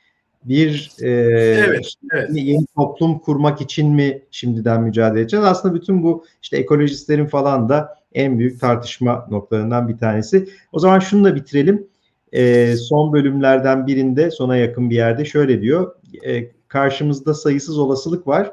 bir 0.44 0.90
e, 1.02 1.08
evet, 1.08 1.92
evet. 2.12 2.30
yeni 2.32 2.66
toplum 2.76 3.18
kurmak 3.18 3.60
için 3.60 3.94
mi 3.94 4.22
şimdiden 4.30 4.82
mücadele 4.82 5.20
edeceğiz? 5.20 5.46
Aslında 5.46 5.74
bütün 5.74 6.02
bu 6.02 6.24
işte 6.42 6.56
ekolojistlerin 6.56 7.26
falan 7.26 7.68
da 7.68 7.97
en 8.14 8.38
büyük 8.38 8.60
tartışma 8.60 9.26
noktalarından 9.30 9.88
bir 9.88 9.98
tanesi. 9.98 10.48
O 10.72 10.78
zaman 10.78 10.98
şunu 10.98 11.24
da 11.24 11.36
bitirelim. 11.36 11.86
E, 12.32 12.76
son 12.76 13.12
bölümlerden 13.12 13.86
birinde 13.86 14.30
sona 14.30 14.56
yakın 14.56 14.90
bir 14.90 14.96
yerde 14.96 15.24
şöyle 15.24 15.62
diyor. 15.62 15.94
E, 16.26 16.50
karşımızda 16.68 17.34
sayısız 17.34 17.78
olasılık 17.78 18.26
var 18.26 18.52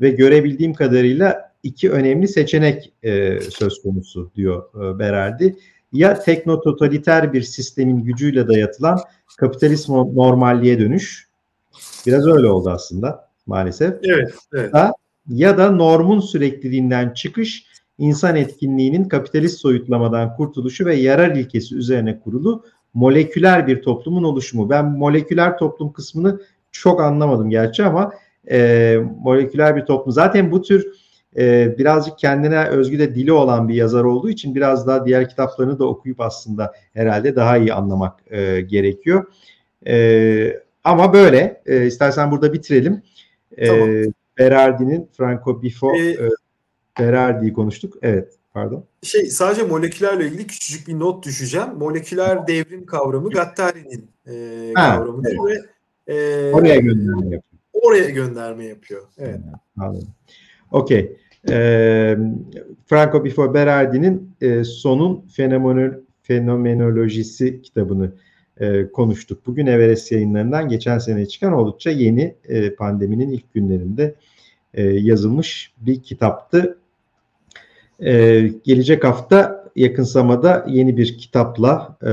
ve 0.00 0.10
görebildiğim 0.10 0.74
kadarıyla 0.74 1.52
iki 1.62 1.90
önemli 1.90 2.28
seçenek 2.28 2.92
e, 3.02 3.40
söz 3.40 3.82
konusu 3.82 4.30
diyor 4.34 4.64
e, 4.74 4.98
Berardi. 4.98 5.56
ya 5.92 6.20
teknototaliter 6.20 7.32
bir 7.32 7.42
sistemin 7.42 8.04
gücüyle 8.04 8.48
dayatılan 8.48 8.98
kapitalist 9.38 9.88
normalliğe 9.88 10.78
dönüş. 10.78 11.28
Biraz 12.06 12.26
öyle 12.26 12.46
oldu 12.46 12.70
aslında 12.70 13.28
maalesef. 13.46 13.94
Evet, 14.02 14.34
evet. 14.54 14.70
Ya, 14.74 14.92
ya 15.28 15.58
da 15.58 15.70
normun 15.70 16.20
sürekliliğinden 16.20 17.10
çıkış, 17.12 17.66
insan 17.98 18.36
etkinliğinin 18.36 19.04
kapitalist 19.04 19.58
soyutlamadan 19.60 20.36
kurtuluşu 20.36 20.86
ve 20.86 20.94
yarar 20.94 21.36
ilkesi 21.36 21.76
üzerine 21.76 22.20
kurulu 22.20 22.64
moleküler 22.94 23.66
bir 23.66 23.82
toplumun 23.82 24.24
oluşumu. 24.24 24.70
Ben 24.70 24.84
moleküler 24.84 25.58
toplum 25.58 25.92
kısmını 25.92 26.40
çok 26.72 27.00
anlamadım 27.00 27.50
gerçi 27.50 27.84
ama 27.84 28.12
e, 28.50 28.98
moleküler 29.20 29.76
bir 29.76 29.86
toplum. 29.86 30.12
Zaten 30.12 30.50
bu 30.50 30.62
tür 30.62 30.86
e, 31.36 31.78
birazcık 31.78 32.18
kendine 32.18 32.64
özgü 32.64 32.98
de 32.98 33.14
dili 33.14 33.32
olan 33.32 33.68
bir 33.68 33.74
yazar 33.74 34.04
olduğu 34.04 34.30
için 34.30 34.54
biraz 34.54 34.86
daha 34.86 35.06
diğer 35.06 35.28
kitaplarını 35.28 35.78
da 35.78 35.84
okuyup 35.84 36.20
aslında 36.20 36.72
herhalde 36.94 37.36
daha 37.36 37.56
iyi 37.56 37.74
anlamak 37.74 38.20
e, 38.30 38.60
gerekiyor. 38.60 39.24
E, 39.86 40.60
ama 40.84 41.12
böyle. 41.12 41.62
E, 41.66 41.86
istersen 41.86 42.30
burada 42.30 42.52
bitirelim. 42.52 43.02
E, 43.56 43.66
tamam. 43.66 43.88
Berardi'nin 44.38 45.08
Franco 45.16 45.62
Bifo 45.62 45.94
ee, 45.94 46.08
e, 46.08 46.28
Berardi'yi 46.98 47.52
konuştuk. 47.52 47.94
Evet. 48.02 48.34
Pardon. 48.54 48.84
Şey 49.02 49.26
sadece 49.26 49.62
molekülerle 49.62 50.26
ilgili 50.26 50.46
küçücük 50.46 50.88
bir 50.88 50.98
not 50.98 51.26
düşeceğim. 51.26 51.68
Moleküler 51.78 52.46
devrim 52.46 52.86
kavramı 52.86 53.30
Gattari'nin 53.30 54.10
e, 54.26 54.72
kavramıdır 54.74 55.36
evet. 55.48 55.62
ve 56.06 56.14
e, 56.14 56.52
oraya 56.52 56.76
gönderme 56.76 57.24
yapıyor. 57.24 57.42
Oraya 57.72 58.10
gönderme 58.10 58.64
yapıyor. 58.64 59.02
Evet. 59.18 59.40
Anladım. 59.76 60.08
Okey. 60.72 61.16
E, 61.50 62.18
Franco 62.86 63.24
Bifo 63.24 63.54
Berardi'nin 63.54 64.34
e, 64.40 64.64
sonun 64.64 65.26
fenomenol 65.36 65.92
fenomenolojisi 66.22 67.62
kitabını 67.62 68.12
e, 68.60 68.92
konuştuk. 68.92 69.46
Bugün 69.46 69.66
Everest 69.66 70.12
yayınlarından 70.12 70.68
geçen 70.68 70.98
sene 70.98 71.26
çıkan 71.26 71.52
oldukça 71.52 71.90
yeni 71.90 72.34
e, 72.44 72.74
pandeminin 72.74 73.30
ilk 73.30 73.54
günlerinde 73.54 74.14
e, 74.74 74.82
yazılmış 74.82 75.72
bir 75.80 76.02
kitaptı. 76.02 76.78
E, 78.04 78.42
gelecek 78.64 79.04
hafta 79.04 79.64
yakın 79.76 80.02
zamanda 80.02 80.66
yeni 80.68 80.96
bir 80.96 81.18
kitapla, 81.18 81.96
e, 82.02 82.10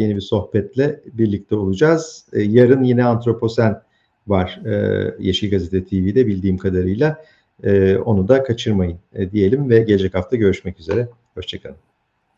yeni 0.00 0.16
bir 0.16 0.20
sohbetle 0.20 1.00
birlikte 1.12 1.56
olacağız. 1.56 2.26
E, 2.32 2.42
yarın 2.42 2.82
yine 2.82 3.04
Antroposen 3.04 3.82
var 4.26 4.60
e, 4.66 5.04
Yeşil 5.18 5.50
Gazete 5.50 5.84
TV'de 5.84 6.26
bildiğim 6.26 6.58
kadarıyla. 6.58 7.24
E, 7.64 7.96
onu 7.96 8.28
da 8.28 8.42
kaçırmayın 8.42 8.98
e, 9.14 9.30
diyelim 9.30 9.70
ve 9.70 9.78
gelecek 9.78 10.14
hafta 10.14 10.36
görüşmek 10.36 10.80
üzere. 10.80 11.08
Hoşçakalın. 11.34 11.76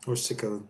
Hoşçakalın. 0.05 0.61